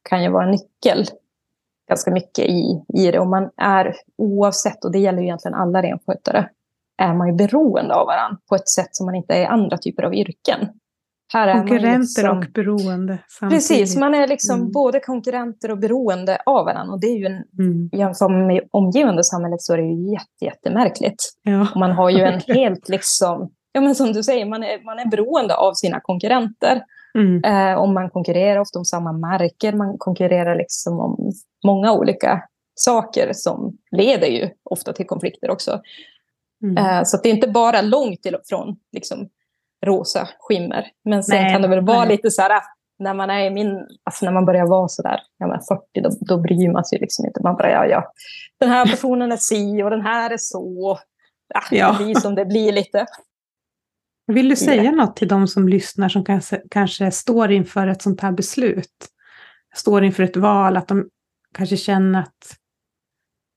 kan 0.10 0.24
ju 0.24 0.30
vara 0.30 0.44
en 0.44 0.52
nyckel 0.52 1.06
ganska 1.88 2.12
mycket 2.12 2.46
i, 2.46 2.84
i 2.94 3.12
det. 3.12 3.20
Och 3.20 3.28
man 3.28 3.50
är 3.58 3.96
oavsett, 4.18 4.86
och 4.86 4.92
det 4.92 5.00
gäller 5.00 5.20
ju 5.20 5.26
egentligen 5.26 5.56
alla 5.56 5.82
renskötare, 5.82 6.50
är 6.98 7.14
man 7.14 7.28
ju 7.28 7.34
beroende 7.34 7.96
av 7.96 8.08
varandra 8.08 8.38
på 8.50 8.56
ett 8.56 8.70
sätt 8.70 8.90
som 8.92 9.06
man 9.06 9.16
inte 9.16 9.34
är 9.34 9.42
i 9.42 9.46
andra 9.46 9.78
typer 9.78 10.04
av 10.04 10.14
yrken. 10.14 10.79
Konkurrenter 11.34 11.98
liksom, 11.98 12.38
och 12.38 12.46
beroende. 12.54 13.18
Samtidigt. 13.28 13.70
Precis, 13.70 13.98
man 13.98 14.14
är 14.14 14.28
liksom 14.28 14.60
mm. 14.60 14.72
både 14.72 15.00
konkurrenter 15.00 15.72
och 15.72 15.78
beroende 15.78 16.42
av 16.46 16.66
varandra. 16.66 16.94
Och 16.94 17.00
det 17.00 17.08
är 17.08 17.18
ju 17.18 17.26
en, 17.26 17.44
mm. 17.60 17.90
jämfört 17.92 18.32
med 18.32 18.62
omgivande 18.72 19.24
samhället 19.24 19.62
så 19.62 19.74
är 19.74 19.78
det 19.78 19.84
ju 19.84 20.12
jätte, 20.12 20.46
jättemärkligt. 20.46 21.24
Ja. 21.44 21.68
Och 21.74 21.80
man 21.80 21.92
har 21.92 22.10
ju 22.10 22.22
en 22.22 22.40
helt 22.48 22.90
liksom, 22.90 23.52
ja 23.72 23.82
men 23.82 23.96
som 23.96 24.14
du 24.14 24.24
säger, 24.24 24.46
man 24.46 24.64
är, 24.64 24.86
man 24.86 25.00
är 25.00 25.06
beroende 25.06 25.56
av 25.56 25.74
sina 25.74 26.00
konkurrenter. 26.00 26.84
Mm. 27.18 27.44
Eh, 27.44 27.80
och 27.80 27.90
man 27.90 28.10
konkurrerar 28.10 28.60
ofta 28.60 28.80
om 28.80 28.86
samma 28.86 29.12
marker, 29.12 29.74
man 29.74 29.98
konkurrerar 29.98 30.56
liksom 30.56 31.00
om 31.00 31.32
många 31.66 31.94
olika 31.94 32.44
saker 32.76 33.34
som 33.34 33.78
leder 33.92 34.28
ju 34.28 34.50
ofta 34.64 34.94
till 34.94 35.08
konflikter 35.08 35.50
också. 35.50 35.82
Mm. 36.64 36.78
Eh, 36.78 37.04
så 37.04 37.18
det 37.24 37.30
är 37.30 37.34
inte 37.34 37.48
bara 37.48 37.82
långt 37.82 38.26
ifrån 38.26 38.78
liksom, 38.92 39.30
rosa 39.86 40.30
skimmer. 40.40 40.88
Men 41.06 41.24
sen 41.24 41.44
nej, 41.44 41.54
kan 41.54 41.62
det 41.62 41.68
väl 41.68 41.86
vara 41.86 42.00
nej. 42.00 42.08
lite 42.08 42.32
så 42.32 42.42
här, 42.42 42.62
när 43.00 43.14
man 43.14 43.30
är 43.30 43.52
min, 43.52 43.88
alltså 44.04 44.26
när 44.26 44.32
man 44.32 44.46
börjar 44.46 44.68
vara 44.68 44.88
så 44.88 45.02
där, 45.02 45.20
ja, 45.38 45.62
40, 45.70 46.02
då, 46.02 46.10
då 46.36 46.42
bryr 46.42 46.72
man 46.72 46.86
sig 46.86 47.00
liksom 47.00 47.26
inte. 47.26 47.40
Man 47.44 47.56
bara, 47.56 47.72
ja, 47.72 47.86
ja, 47.86 48.12
den 48.60 48.70
här 48.70 48.86
personen 48.86 49.32
är 49.32 49.38
si 49.38 49.84
och 49.84 49.90
den 49.90 50.02
här 50.02 50.30
är 50.30 50.38
så. 50.38 51.00
Ja, 51.54 51.62
ja. 51.72 51.96
Det 52.00 52.04
blir 52.04 52.16
som 52.16 52.36
det 52.36 52.46
blir 52.46 52.72
lite. 52.72 53.06
Vill 54.28 54.50
du 54.50 54.56
säga 54.56 54.84
ja. 54.84 54.92
något 54.92 55.16
till 55.16 55.28
de 55.28 55.48
som 55.48 55.70
lyssnar 55.70 56.10
som 56.10 56.26
kanske, 56.26 56.62
kanske 56.72 57.12
står 57.12 57.52
inför 57.52 57.88
ett 57.88 58.02
sånt 58.02 58.22
här 58.22 58.32
beslut? 58.32 59.08
Står 59.76 60.04
inför 60.04 60.24
ett 60.24 60.38
val, 60.38 60.78
att 60.78 60.88
de 60.88 61.10
kanske 61.54 61.78
känner 61.78 62.20
att 62.20 62.58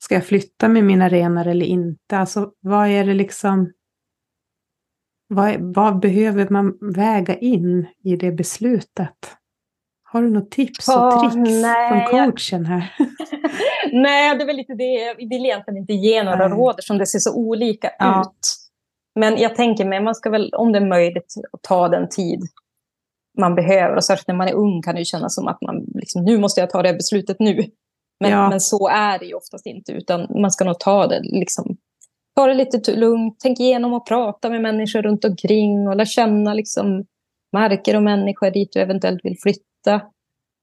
ska 0.04 0.14
jag 0.14 0.26
flytta 0.26 0.68
med 0.68 0.84
mina 0.84 1.08
renar 1.08 1.46
eller 1.46 1.66
inte? 1.66 2.18
Alltså 2.18 2.52
vad 2.60 2.88
är 2.88 3.04
det 3.04 3.14
liksom 3.14 3.72
vad, 5.34 5.74
vad 5.74 6.00
behöver 6.00 6.48
man 6.50 6.78
väga 6.94 7.36
in 7.36 7.86
i 8.04 8.16
det 8.16 8.32
beslutet? 8.32 9.36
Har 10.04 10.22
du 10.22 10.30
något 10.30 10.50
tips 10.50 10.88
och 10.88 10.94
Ja, 10.94 11.20
tricks 11.20 11.50
nej, 11.62 12.08
från 12.10 12.30
coachen 12.30 12.66
här? 12.66 12.94
Nej, 13.92 14.36
det 14.36 14.42
är 14.42 14.46
väl 14.46 14.56
lite 14.56 14.74
det. 14.74 15.14
Vi 15.18 15.26
vill 15.28 15.44
egentligen 15.44 15.76
inte 15.78 15.92
ge 15.92 16.22
några 16.22 16.48
Nej. 16.48 16.58
råd 16.58 16.74
som 16.78 16.98
det 16.98 17.06
ser 17.06 17.18
så 17.18 17.34
olika 17.36 17.90
Ja. 17.98 18.20
ut. 18.20 18.54
Men 19.20 19.38
jag 19.38 19.54
tänker 19.56 19.84
mig, 19.84 20.00
man 20.02 20.14
ska 20.14 20.30
väl 20.30 20.50
om 20.54 20.72
det 20.72 20.78
är 20.78 20.86
möjligt 20.86 21.34
ta 21.62 21.88
den 21.88 22.08
tid 22.08 22.40
man 23.38 23.54
behöver. 23.54 23.96
Och 23.96 24.04
särskilt 24.04 24.28
när 24.28 24.34
man 24.34 24.48
är 24.48 24.54
ung 24.54 24.82
kan 24.82 24.94
det 24.94 24.98
ju 25.00 25.04
kännas 25.04 25.34
som 25.34 25.48
att 25.48 25.60
man 25.62 25.84
liksom, 25.94 26.24
nu 26.24 26.38
måste 26.38 26.60
jag 26.60 26.70
ta 26.70 26.82
det 26.82 26.92
beslutet 26.94 27.36
nu. 27.40 27.64
Men, 28.20 28.30
Ja. 28.30 28.48
men 28.48 28.60
så 28.60 28.88
är 28.88 29.18
det 29.18 29.24
ju 29.26 29.34
oftast 29.34 29.66
inte, 29.66 29.92
utan 29.92 30.26
man 30.40 30.50
ska 30.50 30.64
nog 30.64 30.78
ta 30.80 31.06
det 31.06 31.20
liksom, 31.22 31.76
ta 32.36 32.46
det 32.46 32.54
lite 32.54 32.96
lugnt, 32.96 33.36
tänk 33.42 33.60
igenom 33.60 33.92
och 33.92 34.06
prata 34.06 34.50
med 34.50 34.60
människor 34.62 35.02
runt 35.02 35.24
omkring 35.24 35.88
och 35.88 35.96
lära 35.96 36.06
känna 36.06 36.54
liksom, 36.54 37.04
marker 37.52 37.96
och 37.96 38.02
människor 38.02 38.50
dit 38.50 38.68
du 38.72 38.80
eventuellt 38.80 39.20
vill 39.24 39.36
flytta. 39.42 40.00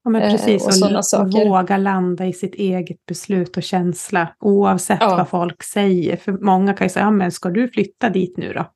Ja, 0.04 0.10
men 0.10 0.22
Eh, 0.22 0.30
precis. 0.30 0.66
och 0.66 0.74
sådana 0.74 0.98
och 0.98 1.06
saker. 1.06 1.48
våga 1.48 1.76
landa 1.76 2.26
i 2.26 2.32
sitt 2.32 2.54
eget 2.54 3.06
beslut 3.06 3.56
och 3.56 3.62
känsla. 3.62 4.28
Oavsett 4.40 4.98
Ja. 5.00 5.16
vad 5.16 5.28
folk 5.28 5.62
säger. 5.62 6.16
För 6.16 6.32
många 6.32 6.74
kan 6.74 6.84
ju 6.84 6.88
säga, 6.88 7.04
ja, 7.04 7.10
men 7.10 7.30
ska 7.32 7.48
du 7.48 7.68
flytta 7.68 8.08
dit 8.10 8.36
nu 8.36 8.52
då? 8.52 8.66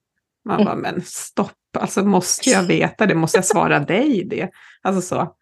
Man 0.48 0.54
Mm. 0.60 0.64
bara, 0.64 0.76
men 0.76 1.00
stopp. 1.04 1.50
Alltså 1.78 2.04
måste 2.04 2.50
jag 2.50 2.62
veta 2.62 3.06
det? 3.06 3.14
Måste 3.14 3.38
jag 3.38 3.44
svara 3.44 3.80
dig 3.80 4.24
det? 4.30 4.50
Alltså 4.82 5.00
så. 5.02 5.34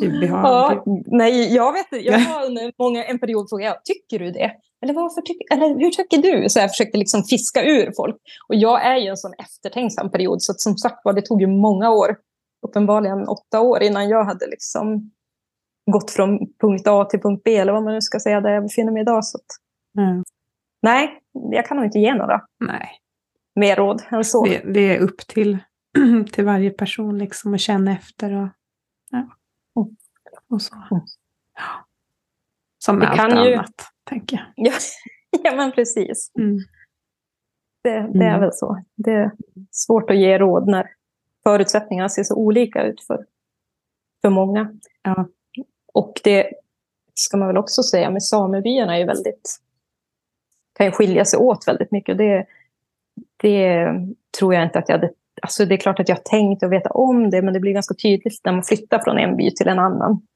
Blir- 0.00 0.28
Ja, 0.28 0.82
nej, 1.06 1.54
jag 1.54 1.72
vet 1.72 1.92
inte. 1.92 2.06
Jag 2.06 2.18
har 2.18 2.46
under 2.46 2.72
många, 2.78 3.04
en 3.04 3.18
period 3.18 3.48
frågat, 3.48 3.64
ja, 3.66 3.80
tycker 3.84 4.24
du 4.24 4.30
det? 4.30 4.52
Eller, 4.82 4.94
varför 4.94 5.20
tyck, 5.22 5.36
eller 5.52 5.68
hur 5.68 5.90
tycker 5.90 6.18
du? 6.18 6.48
Så 6.48 6.58
jag 6.58 6.70
försökte 6.70 6.98
liksom 6.98 7.22
fiska 7.24 7.64
ur 7.64 7.92
folk. 7.96 8.16
Och 8.48 8.54
jag 8.54 8.84
är 8.86 8.96
ju 8.96 9.08
en 9.08 9.16
sån 9.16 9.32
eftertänksam 9.38 10.10
period, 10.10 10.42
så 10.42 10.54
som 10.56 10.76
sagt 10.76 11.04
var, 11.04 11.12
det 11.12 11.22
tog 11.22 11.40
ju 11.40 11.46
många 11.46 11.90
år, 11.90 12.16
uppenbarligen 12.66 13.28
åtta 13.28 13.60
år, 13.60 13.82
innan 13.82 14.08
jag 14.08 14.24
hade 14.24 14.46
liksom 14.46 15.10
gått 15.92 16.10
från 16.10 16.38
punkt 16.60 16.86
A 16.88 17.04
till 17.04 17.20
punkt 17.20 17.42
B, 17.44 17.56
eller 17.56 17.72
vad 17.72 17.82
man 17.82 17.94
nu 17.94 18.00
ska 18.00 18.20
säga, 18.20 18.40
där 18.40 18.50
jag 18.50 18.62
befinner 18.62 18.92
mig 18.92 19.02
idag. 19.02 19.24
Så 19.24 19.38
att, 19.38 19.44
Ja, 19.96 20.22
nej, 20.82 21.20
jag 21.32 21.66
kan 21.66 21.76
nog 21.76 21.86
inte 21.86 21.98
ge 21.98 22.14
några 22.14 22.40
nej, 22.66 22.88
mer 23.54 23.76
råd 23.76 24.02
än 24.10 24.24
så. 24.24 24.44
det, 24.44 24.62
det 24.74 24.96
är 24.96 25.00
upp 25.00 25.16
till, 25.26 25.58
till 26.32 26.44
varje 26.44 26.70
person 26.70 27.18
liksom 27.18 27.54
att 27.54 27.60
känna 27.60 27.92
efter 27.92 28.32
och. 28.32 28.38
Mm. 28.38 28.50
Och 30.50 30.62
så. 30.62 30.74
Mm. 30.74 31.02
Ja. 31.54 31.86
Som 32.78 32.94
Det 32.98 32.98
med 32.98 33.08
allt 33.20 33.32
kan 33.32 33.44
ju- 33.44 33.54
annat, 33.54 33.74
tänker 34.04 34.36
jag. 34.36 34.66
Ja, 34.66 34.72
ja 35.44 35.56
men 35.56 35.72
precis. 35.72 36.32
Mm. 36.38 36.56
Det, 37.82 37.90
det 37.90 38.24
är 38.24 38.28
Mm. 38.28 38.40
väl 38.40 38.52
så. 38.52 38.84
Det 38.94 39.10
är 39.10 39.30
svårt 39.70 40.10
att 40.10 40.16
ge 40.18 40.38
råd 40.38 40.68
när 40.68 40.90
förutsättningarna 41.42 42.08
ser 42.08 42.22
så 42.24 42.34
olika 42.36 42.82
ut 42.82 43.00
för, 43.02 43.26
för 44.22 44.30
många. 44.30 44.72
Ja. 45.02 45.28
Och 45.92 46.20
det 46.24 46.50
ska 47.14 47.36
man 47.36 47.48
väl 47.48 47.56
också 47.58 47.82
säga 47.82 48.10
med 48.10 48.22
samebyarna 48.22 48.94
är 48.94 48.98
ju 48.98 49.04
väldigt 49.04 49.60
kan 50.72 50.86
ju 50.86 50.92
skilja 50.92 51.24
sig 51.24 51.38
åt 51.38 51.68
väldigt 51.68 51.90
mycket. 51.90 52.18
Det, 52.18 52.46
det 53.36 53.88
tror 54.38 54.54
jag 54.54 54.62
inte 54.64 54.78
att 54.78 54.88
jag 54.88 54.96
hade... 54.96 55.12
Alltså 55.42 55.64
det 55.64 55.74
är 55.74 55.78
klart 55.78 56.00
att 56.00 56.08
jag 56.08 56.24
tänkt 56.24 56.62
och 56.62 56.72
veta 56.72 56.90
om 56.90 57.30
det, 57.30 57.42
men 57.42 57.54
det 57.54 57.60
blir 57.60 57.72
ganska 57.72 57.94
tydligt 57.94 58.40
när 58.44 58.52
man 58.52 58.62
flyttar 58.62 58.98
från 58.98 59.18
en 59.18 59.36
by 59.36 59.50
till 59.50 59.68
en 59.68 59.78
annan. 59.78 60.26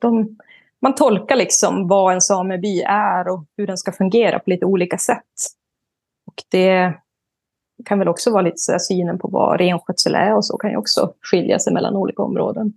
De, 0.00 0.36
man 0.82 0.94
tolkar 0.94 1.36
liksom 1.36 1.88
vad 1.88 2.14
en 2.14 2.20
sameby 2.20 2.80
är 2.86 3.28
och 3.28 3.44
hur 3.56 3.66
den 3.66 3.76
ska 3.76 3.92
fungera 3.92 4.38
på 4.38 4.50
lite 4.50 4.66
olika 4.66 4.98
sätt. 4.98 5.24
Och 6.26 6.42
det 6.50 6.94
kan 7.84 7.98
väl 7.98 8.08
också 8.08 8.30
vara 8.30 8.42
lite 8.42 8.58
så 8.58 8.78
synen 8.78 9.18
på 9.18 9.28
vad 9.28 9.60
renskötsel 9.60 10.14
är 10.14 10.34
och 10.34 10.44
så 10.44 10.58
kan 10.58 10.70
ju 10.70 10.76
också 10.76 11.12
skilja 11.20 11.58
sig 11.58 11.72
mellan 11.72 11.96
olika 11.96 12.22
områden. 12.22 12.72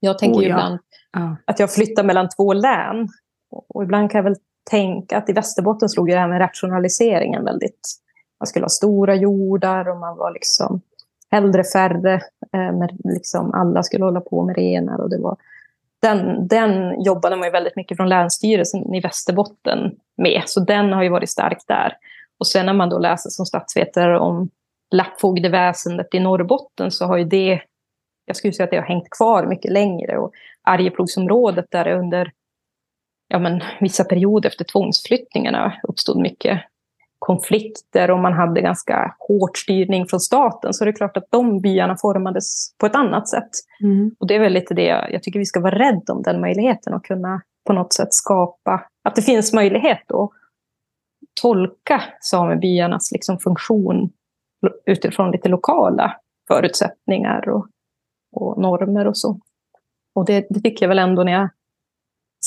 Jag 0.00 0.18
tänker 0.18 0.38
Oh, 0.40 0.44
ja. 0.44 0.48
ibland 0.48 0.78
Ja. 1.12 1.36
att 1.44 1.58
jag 1.58 1.72
flyttar 1.72 2.04
mellan 2.04 2.28
två 2.28 2.52
län. 2.52 3.08
Och 3.68 3.82
ibland 3.82 4.10
kan 4.10 4.18
jag 4.18 4.24
väl 4.24 4.36
tänka 4.70 5.16
att 5.18 5.28
i 5.28 5.32
Västerbotten 5.32 5.88
slog 5.88 6.08
ju 6.08 6.14
det 6.14 6.20
här 6.20 6.28
med 6.28 6.40
rationaliseringen 6.40 7.44
väldigt... 7.44 7.98
Man 8.40 8.46
skulle 8.46 8.64
ha 8.64 8.68
stora 8.68 9.14
jordar 9.14 9.88
och 9.88 9.96
man 9.96 10.16
var 10.16 10.32
liksom 10.32 10.80
hellre 11.30 11.64
färre. 11.64 12.14
Eh, 12.52 12.86
liksom 13.04 13.54
alla 13.54 13.82
skulle 13.82 14.04
hålla 14.04 14.20
på 14.20 14.44
med 14.44 14.56
renar. 14.56 15.00
Och 15.00 15.10
det 15.10 15.18
var, 15.18 15.36
den, 16.02 16.48
den 16.48 17.02
jobbade 17.02 17.36
man 17.36 17.48
ju 17.48 17.52
väldigt 17.52 17.76
mycket 17.76 17.96
från 17.96 18.08
Länsstyrelsen 18.08 18.94
i 18.94 19.00
Västerbotten 19.00 19.96
med. 20.16 20.42
Så 20.46 20.60
den 20.60 20.92
har 20.92 21.02
ju 21.02 21.08
varit 21.08 21.30
stark 21.30 21.58
där. 21.66 21.96
Och 22.38 22.46
sen 22.46 22.66
när 22.66 22.72
man 22.72 22.88
då 22.88 22.98
läser 22.98 23.30
som 23.30 23.46
statsvetare 23.46 24.18
om 24.18 24.50
lappfogdeväsendet 24.90 26.14
i 26.14 26.20
Norrbotten 26.20 26.90
så 26.90 27.06
har 27.06 27.16
ju 27.16 27.24
det, 27.24 27.62
jag 28.24 28.36
skulle 28.36 28.52
säga 28.52 28.64
att 28.64 28.70
det 28.70 28.76
har 28.76 28.86
hängt 28.86 29.10
kvar 29.10 29.46
mycket 29.46 29.72
längre. 29.72 30.18
Och 30.18 30.32
Arjeplogsområdet 30.62 31.66
där 31.70 31.84
det 31.84 31.98
under 31.98 32.32
ja, 33.28 33.38
men, 33.38 33.62
vissa 33.80 34.04
perioder 34.04 34.48
efter 34.48 34.64
tvångsflyttningarna 34.64 35.80
uppstod 35.88 36.20
mycket 36.20 36.62
konflikter 37.22 38.10
och 38.10 38.18
man 38.18 38.32
hade 38.32 38.60
ganska 38.60 39.14
hård 39.18 39.58
styrning 39.58 40.06
från 40.06 40.20
staten. 40.20 40.74
Så 40.74 40.84
det 40.84 40.90
är 40.90 40.92
klart 40.92 41.16
att 41.16 41.30
de 41.30 41.60
byarna 41.60 41.96
formades 41.96 42.74
på 42.78 42.86
ett 42.86 42.94
annat 42.94 43.28
sätt. 43.28 43.50
Mm. 43.82 44.10
Och 44.18 44.26
det 44.26 44.34
är 44.34 44.40
väl 44.40 44.52
lite 44.52 44.74
det 44.74 44.84
jag, 45.10 45.22
tycker 45.22 45.38
vi 45.38 45.44
ska 45.44 45.60
vara 45.60 45.78
rädda 45.78 46.12
om, 46.12 46.22
den 46.22 46.40
möjligheten 46.40 46.94
att 46.94 47.02
kunna 47.02 47.42
på 47.66 47.72
något 47.72 47.92
sätt 47.92 48.08
skapa, 48.10 48.86
att 49.04 49.14
det 49.14 49.22
finns 49.22 49.52
möjlighet 49.52 50.12
att 50.12 50.30
tolka 51.42 52.02
samebyarnas 52.20 53.12
liksom 53.12 53.38
funktion 53.38 54.10
utifrån 54.86 55.30
lite 55.30 55.48
lokala 55.48 56.16
förutsättningar 56.48 57.48
och, 57.48 57.66
och 58.32 58.62
normer 58.62 59.06
och 59.06 59.16
så. 59.16 59.40
Och 60.14 60.24
det, 60.24 60.46
det 60.50 60.60
tycker 60.60 60.84
jag 60.84 60.88
väl 60.88 60.98
ändå 60.98 61.24
när 61.24 61.32
jag 61.32 61.48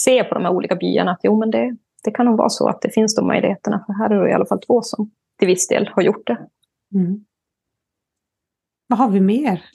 ser 0.04 0.24
på 0.24 0.34
de 0.34 0.44
här 0.44 0.52
olika 0.52 0.76
byarna, 0.76 1.12
att 1.12 1.20
jo 1.24 1.40
men 1.40 1.52
det, 1.52 1.76
det 2.06 2.12
kan 2.12 2.26
nog 2.26 2.38
vara 2.38 2.50
så 2.50 2.68
att 2.70 2.82
det 2.82 2.90
finns 2.90 3.16
de 3.16 3.28
möjligheterna. 3.28 3.84
För 3.88 3.94
här 3.94 4.10
är 4.10 4.24
det 4.24 4.30
i 4.30 4.34
alla 4.34 4.46
fall 4.46 4.62
två 4.62 4.82
som 4.82 5.12
till 5.40 5.48
viss 5.48 5.68
del 5.68 5.88
har 5.88 6.02
gjort 6.04 6.28
det. 6.28 6.38
Mm. 6.96 7.26
Vad 8.88 9.00
har 9.00 9.10
vi 9.10 9.20
mer? 9.22 9.66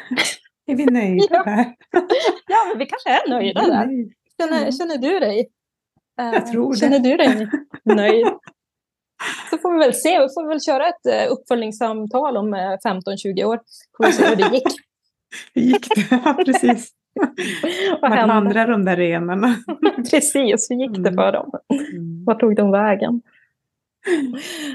är 0.66 0.76
vi 0.76 0.86
nöjda 0.86 1.24
Ja. 1.30 1.44
där? 1.44 1.74
Ja, 2.46 2.74
vi 2.78 2.86
kanske 2.86 3.10
är 3.10 3.28
nöjda 3.30 3.60
där. 3.60 3.88
Känner, 4.40 4.58
Mm. 4.60 4.72
känner 4.72 4.98
du 4.98 5.18
dig? 5.20 5.50
eh, 6.20 6.26
Jag 6.32 6.46
tror 6.52 6.72
det. 6.72 6.78
Känner 6.78 6.98
du 6.98 7.16
dig 7.16 7.48
nöjd? 7.84 8.26
Så 9.50 9.58
får 9.58 9.72
vi 9.72 9.78
väl 9.78 9.94
se. 9.94 10.18
Vi 10.20 10.28
får 10.28 10.48
väl 10.48 10.60
köra 10.60 10.88
ett 10.88 11.06
eh, 11.06 11.32
uppföljningssamtal 11.32 12.36
om 12.36 12.54
eh, 12.54 12.60
15-20 12.84 13.44
år. 13.44 13.60
Får 13.96 14.06
vi 14.06 14.12
se 14.12 14.26
hur 14.28 14.36
det 14.36 14.54
gick. 14.56 14.66
Hur 15.54 15.62
gick 15.62 15.94
det? 15.94 16.06
Ja, 16.24 16.34
precis. 16.44 16.90
Vad 18.02 18.12
hände? 18.12 18.34
vandrar 18.34 18.66
de 18.68 18.84
där 18.84 18.96
renarna? 18.96 19.56
Precis, 20.10 20.70
hur 20.70 20.76
gick 20.76 20.90
det 20.94 21.08
Mm. 21.08 21.14
för 21.14 21.32
dem? 21.32 21.50
Mm. 21.92 22.24
Vart 22.24 22.40
tog 22.40 22.56
de 22.56 22.70
vägen? 22.70 23.22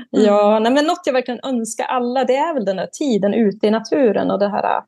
Ja, 0.09 0.59
nej, 0.59 0.71
men 0.73 0.85
något 0.85 1.01
jag 1.05 1.13
verkligen 1.13 1.39
önskar 1.43 1.85
alla, 1.85 2.23
det 2.23 2.35
är 2.35 2.53
väl 2.53 2.65
den 2.65 2.79
här 2.79 2.89
tiden 2.91 3.33
ute 3.33 3.67
i 3.67 3.71
naturen 3.71 4.31
och 4.31 4.39
det 4.39 4.49
här. 4.49 4.81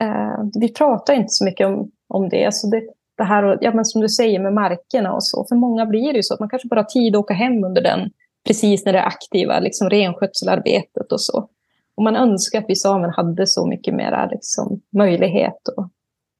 Eh, 0.00 0.44
vi 0.60 0.72
pratar 0.74 1.14
inte 1.14 1.28
så 1.28 1.44
mycket 1.44 1.66
om, 1.66 1.90
om 2.08 2.28
det. 2.28 2.54
Så 2.54 2.66
det, 2.70 2.82
det 3.16 3.24
här, 3.24 3.42
och- 3.44 3.58
ja, 3.60 3.72
men 3.74 3.84
som 3.84 4.00
du 4.00 4.08
säger 4.08 4.40
med 4.40 4.52
markerna 4.54 5.12
och 5.12 5.24
så. 5.24 5.46
För 5.48 5.56
många 5.56 5.86
blir 5.86 6.12
det 6.12 6.16
ju 6.16 6.22
så 6.22 6.34
att 6.34 6.40
man 6.40 6.48
kanske 6.48 6.68
bara 6.68 6.80
har 6.80 6.84
tid 6.84 7.16
att 7.16 7.20
åka 7.20 7.34
hem 7.34 7.64
under 7.64 7.82
den, 7.82 8.10
precis 8.46 8.84
när 8.84 8.92
det 8.92 8.98
är 8.98 9.06
aktiva 9.06 9.60
liksom 9.60 9.90
renskötselarbetet 9.90 11.12
och 11.12 11.20
så. 11.20 11.48
Och 11.96 12.02
man 12.02 12.16
önskar 12.16 12.58
att 12.58 12.64
vi 12.68 12.76
samer 12.76 13.08
hade 13.08 13.46
så 13.46 13.66
mycket 13.66 13.94
mer 13.94 14.28
liksom, 14.30 14.80
möjlighet 14.96 15.68
att, 15.76 15.90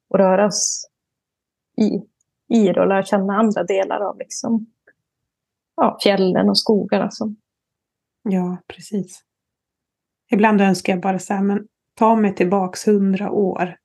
att 0.09 0.19
röra 0.19 0.45
oss 0.45 0.89
i, 1.77 2.01
i 2.57 2.73
det 2.73 2.81
och 2.81 2.87
lära 2.87 3.03
känna 3.03 3.37
andra 3.37 3.63
delar 3.63 3.99
av 4.01 4.17
liksom, 4.17 4.65
ja, 5.75 5.97
fjällen 6.03 6.49
och 6.49 6.59
skogarna. 6.59 7.11
Som, 7.11 7.35
Ja, 8.23 8.57
precis. 8.67 9.23
Ibland 10.31 10.61
önskar 10.61 10.93
jag 10.93 11.01
bara 11.01 11.19
så 11.19 11.33
här, 11.33 11.43
men 11.43 11.67
ta 11.95 12.15
mig 12.15 12.35
tillbaks 12.35 12.87
hundra 12.87 13.31
år 13.31 13.75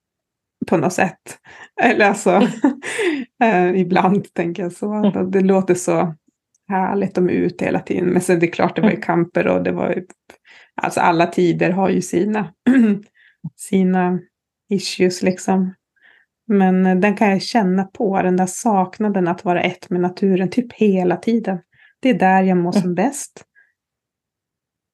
på 0.67 0.77
något 0.77 0.93
sätt. 0.93 1.39
Eller 1.81 2.05
alltså, 2.05 2.31
eh, 3.43 3.75
ibland 3.75 4.33
tänker 4.33 4.63
jag 4.63 4.73
så. 4.73 4.93
Mm. 4.93 5.31
Det 5.31 5.41
låter 5.41 5.75
så 5.75 6.15
härligt, 6.67 7.15
de 7.15 7.29
är 7.29 7.33
ute 7.33 7.65
hela 7.65 7.79
tiden. 7.79 8.05
Men 8.05 8.21
sen 8.21 8.39
det 8.39 8.45
är 8.45 8.51
klart, 8.51 8.75
det 8.75 8.81
var 8.81 8.91
ju 8.91 9.01
kamper 9.01 9.47
och 9.47 9.63
det 9.63 9.71
var 9.71 9.89
ju, 9.89 10.05
alltså 10.81 10.99
alla 10.99 11.27
tider 11.27 11.71
har 11.71 11.89
ju 11.89 12.01
sina, 12.01 12.53
sina 13.55 14.19
issues 14.69 15.21
liksom. 15.21 15.73
Men 16.47 16.85
eh, 16.85 16.95
den 16.95 17.15
kan 17.15 17.29
jag 17.29 17.41
känna 17.41 17.83
på, 17.83 18.21
den 18.21 18.37
där 18.37 18.45
saknaden 18.45 19.27
att 19.27 19.45
vara 19.45 19.61
ett 19.61 19.89
med 19.89 20.01
naturen, 20.01 20.49
typ 20.49 20.73
hela 20.73 21.17
tiden. 21.17 21.57
Det 21.99 22.09
är 22.09 22.19
där 22.19 22.43
jag 22.43 22.57
mår 22.57 22.71
som 22.71 22.95
bäst. 22.95 23.45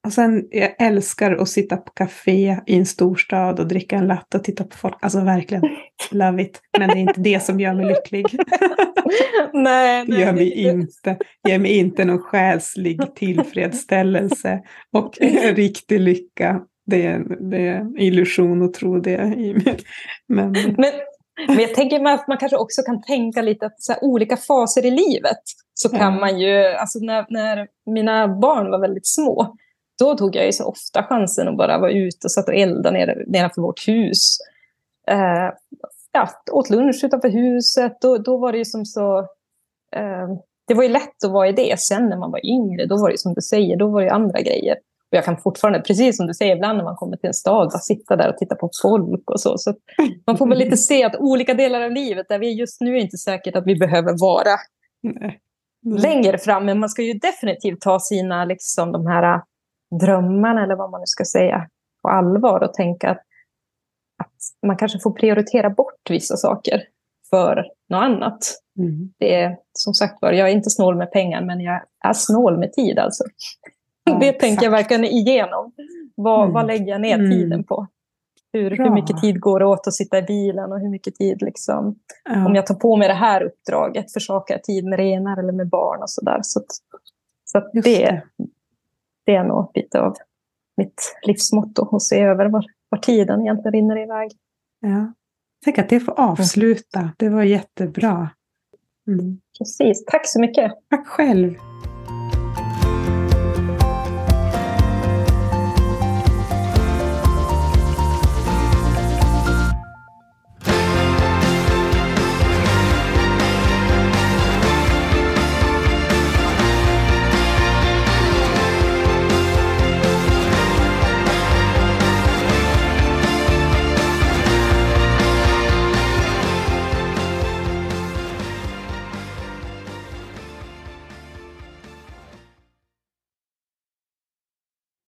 Och 0.05 0.13
sen, 0.13 0.47
jag 0.51 0.75
älskar 0.79 1.31
att 1.31 1.49
sitta 1.49 1.77
på 1.77 1.91
café 1.91 2.59
i 2.67 2.77
en 2.77 2.85
storstad 2.85 3.59
och 3.59 3.67
dricka 3.67 3.95
en 3.95 4.07
latte 4.07 4.37
och 4.37 4.43
titta 4.43 4.63
på 4.63 4.77
folk. 4.77 4.95
Alltså 5.01 5.19
verkligen, 5.19 5.63
love 6.11 6.43
it. 6.43 6.61
Men 6.77 6.89
det 6.89 6.95
är 6.95 7.01
inte 7.01 7.21
det 7.21 7.39
som 7.39 7.59
gör 7.59 7.73
mig 7.73 7.85
lycklig. 7.85 8.25
nej, 9.53 10.05
Det 10.05 10.19
gör 10.19 10.33
mig 10.33 10.51
inte, 10.51 11.17
ger 11.47 11.59
mig 11.59 11.77
inte 11.77 12.05
någon 12.05 12.19
själslig 12.19 13.15
tillfredsställelse 13.15 14.61
och 14.93 15.17
en 15.21 15.55
riktig 15.55 15.99
lycka. 15.99 16.61
Det 16.85 17.05
är, 17.05 17.49
det 17.49 17.67
är 17.67 18.01
illusion 18.01 18.61
att 18.61 18.73
tro 18.73 18.99
det. 18.99 19.33
i 19.37 19.53
mig. 19.53 19.77
Men 20.27 20.51
Men 20.51 20.91
Men 21.47 21.59
jag 21.59 21.75
tänker 21.75 22.05
att 22.05 22.27
man 22.27 22.37
kanske 22.37 22.57
också 22.57 22.81
kan 22.81 23.01
tänka 23.01 23.41
lite 23.41 23.65
att 23.65 23.81
så 23.81 23.93
här, 23.93 24.03
olika 24.03 24.37
faser 24.37 24.85
i 24.85 24.91
livet 24.91 25.41
så 25.73 25.89
kan 25.89 26.19
man 26.19 26.39
ju, 26.39 26.65
alltså 26.65 26.99
när, 26.99 27.25
när 27.29 27.67
mina 27.85 28.27
barn 28.27 28.71
var 28.71 28.79
väldigt 28.79 29.07
små, 29.07 29.55
då 29.99 30.17
tog 30.17 30.35
jag 30.35 30.45
ju 30.45 30.51
så 30.51 30.65
ofta 30.65 31.03
chansen 31.03 31.47
att 31.47 31.57
bara 31.57 31.77
vara 31.77 31.91
ute 31.91 32.27
och 32.27 32.31
satt 32.31 32.47
och 32.47 32.55
elda 32.55 32.91
nere, 32.91 33.23
nedanför 33.27 33.61
vårt 33.61 33.87
hus. 33.87 34.37
Eh, 35.07 35.49
ja, 36.11 36.29
åt 36.51 36.69
lunch 36.69 37.03
utanför 37.03 37.29
huset. 37.29 37.97
Då, 38.01 38.17
då 38.17 38.37
var 38.37 38.51
det 38.51 38.57
ju 38.57 38.65
som 38.65 38.85
så... 38.85 39.19
Eh, 39.95 40.27
det 40.67 40.73
var 40.73 40.83
ju 40.83 40.89
lätt 40.89 41.23
att 41.25 41.31
vara 41.31 41.49
i 41.49 41.51
det. 41.51 41.79
Sen 41.79 42.09
när 42.09 42.17
man 42.17 42.31
var 42.31 42.45
yngre, 42.45 42.85
då 42.85 42.97
var 42.97 43.11
det 43.11 43.17
som 43.17 43.33
du 43.33 43.41
säger, 43.41 43.77
då 43.77 43.87
var 43.87 44.01
det 44.01 44.11
andra 44.11 44.41
grejer. 44.41 44.75
Och 45.11 45.17
jag 45.17 45.25
kan 45.25 45.37
fortfarande, 45.37 45.79
precis 45.79 46.17
som 46.17 46.27
du 46.27 46.33
säger, 46.33 46.55
ibland 46.55 46.77
när 46.77 46.83
man 46.83 46.95
kommer 46.95 47.17
till 47.17 47.27
en 47.27 47.33
stad, 47.33 47.67
bara 47.67 47.79
sitta 47.79 48.15
där 48.15 48.29
och 48.29 48.37
titta 48.37 48.55
på 48.55 48.69
folk 48.81 49.31
och 49.31 49.41
så. 49.41 49.57
Så 49.57 49.73
man 50.27 50.37
får 50.37 50.47
väl 50.47 50.57
lite 50.57 50.77
se 50.77 51.03
att 51.03 51.15
olika 51.15 51.53
delar 51.53 51.81
av 51.81 51.91
livet, 51.91 52.25
där 52.29 52.39
vi 52.39 52.53
just 52.53 52.81
nu 52.81 52.95
är 52.95 53.01
inte 53.01 53.17
säkert 53.17 53.55
att 53.55 53.67
vi 53.67 53.75
behöver 53.75 54.21
vara 54.21 54.55
Nej. 55.03 55.39
Nej. 55.81 56.01
längre 56.01 56.37
fram, 56.37 56.65
men 56.65 56.79
man 56.79 56.89
ska 56.89 57.01
ju 57.01 57.13
definitivt 57.13 57.81
ta 57.81 57.99
sina, 57.99 58.45
liksom 58.45 58.91
de 58.91 59.07
här 59.07 59.41
drömmarna, 59.99 60.63
eller 60.63 60.75
vad 60.75 60.91
man 60.91 60.99
nu 60.99 61.05
ska 61.05 61.25
säga, 61.25 61.67
på 62.01 62.09
allvar 62.09 62.63
och 62.63 62.73
tänka 62.73 63.09
att, 63.09 63.21
att 64.17 64.67
man 64.67 64.77
kanske 64.77 64.99
får 64.99 65.11
prioritera 65.11 65.69
bort 65.69 66.09
vissa 66.09 66.37
saker 66.37 66.83
för 67.29 67.55
något 67.89 68.03
annat. 68.03 68.39
Mm. 68.79 69.13
Det 69.19 69.35
är 69.35 69.57
som 69.73 69.93
sagt 69.93 70.21
var, 70.21 70.31
jag 70.31 70.49
är 70.49 70.53
inte 70.53 70.69
snål 70.69 70.97
med 70.97 71.11
pengar, 71.11 71.41
men 71.45 71.59
jag 71.59 71.81
är 72.05 72.13
snål 72.13 72.59
med 72.59 72.73
tid 72.73 72.99
alltså. 72.99 73.23
Det 74.05 74.33
tänker 74.33 74.63
jag 74.63 74.71
verkligen 74.71 75.03
igenom. 75.03 75.71
Vad, 76.15 76.41
mm. 76.41 76.53
vad 76.53 76.67
lägger 76.67 76.87
jag 76.87 77.01
ner 77.01 77.15
mm. 77.15 77.31
tiden 77.31 77.63
på? 77.63 77.87
Hur, 78.53 78.71
hur 78.71 78.89
mycket 78.89 79.21
tid 79.21 79.39
går 79.39 79.59
det 79.59 79.65
åt 79.65 79.87
att 79.87 79.93
sitta 79.93 80.17
i 80.17 80.21
bilen 80.21 80.71
och 80.71 80.79
hur 80.79 80.89
mycket 80.89 81.15
tid 81.15 81.41
liksom, 81.41 81.95
ja. 82.29 82.45
om 82.45 82.55
jag 82.55 82.65
tar 82.65 82.75
på 82.75 82.97
mig 82.97 83.07
det 83.07 83.13
här 83.13 83.43
uppdraget, 83.43 84.13
försakar 84.13 84.55
jag 84.55 84.63
tid 84.63 84.85
med 84.85 84.99
renar 84.99 85.37
eller 85.37 85.53
med 85.53 85.69
barn 85.69 86.01
och 86.01 86.09
sådär. 86.09 86.39
Så, 86.41 86.61
så 87.45 87.57
att 87.57 87.71
det, 87.73 87.81
det, 87.81 88.23
det 89.25 89.35
är 89.35 89.43
nog 89.43 89.71
lite 89.73 90.01
av 90.01 90.15
mitt 90.77 91.15
livsmotto, 91.27 91.95
att 91.95 92.01
se 92.01 92.19
över 92.19 92.45
var, 92.45 92.65
var 92.89 92.99
tiden 92.99 93.41
egentligen 93.41 93.73
rinner 93.73 94.03
iväg. 94.03 94.31
Ja. 94.79 95.13
Tänk 95.65 95.77
att 95.77 95.89
det 95.89 95.99
får 95.99 96.19
avsluta. 96.19 97.09
Det 97.17 97.29
var 97.29 97.43
jättebra. 97.43 98.29
Mm. 99.07 99.39
Precis. 99.57 100.05
Tack 100.05 100.27
så 100.27 100.41
mycket. 100.41 100.71
Tack 100.89 101.07
själv. 101.07 101.55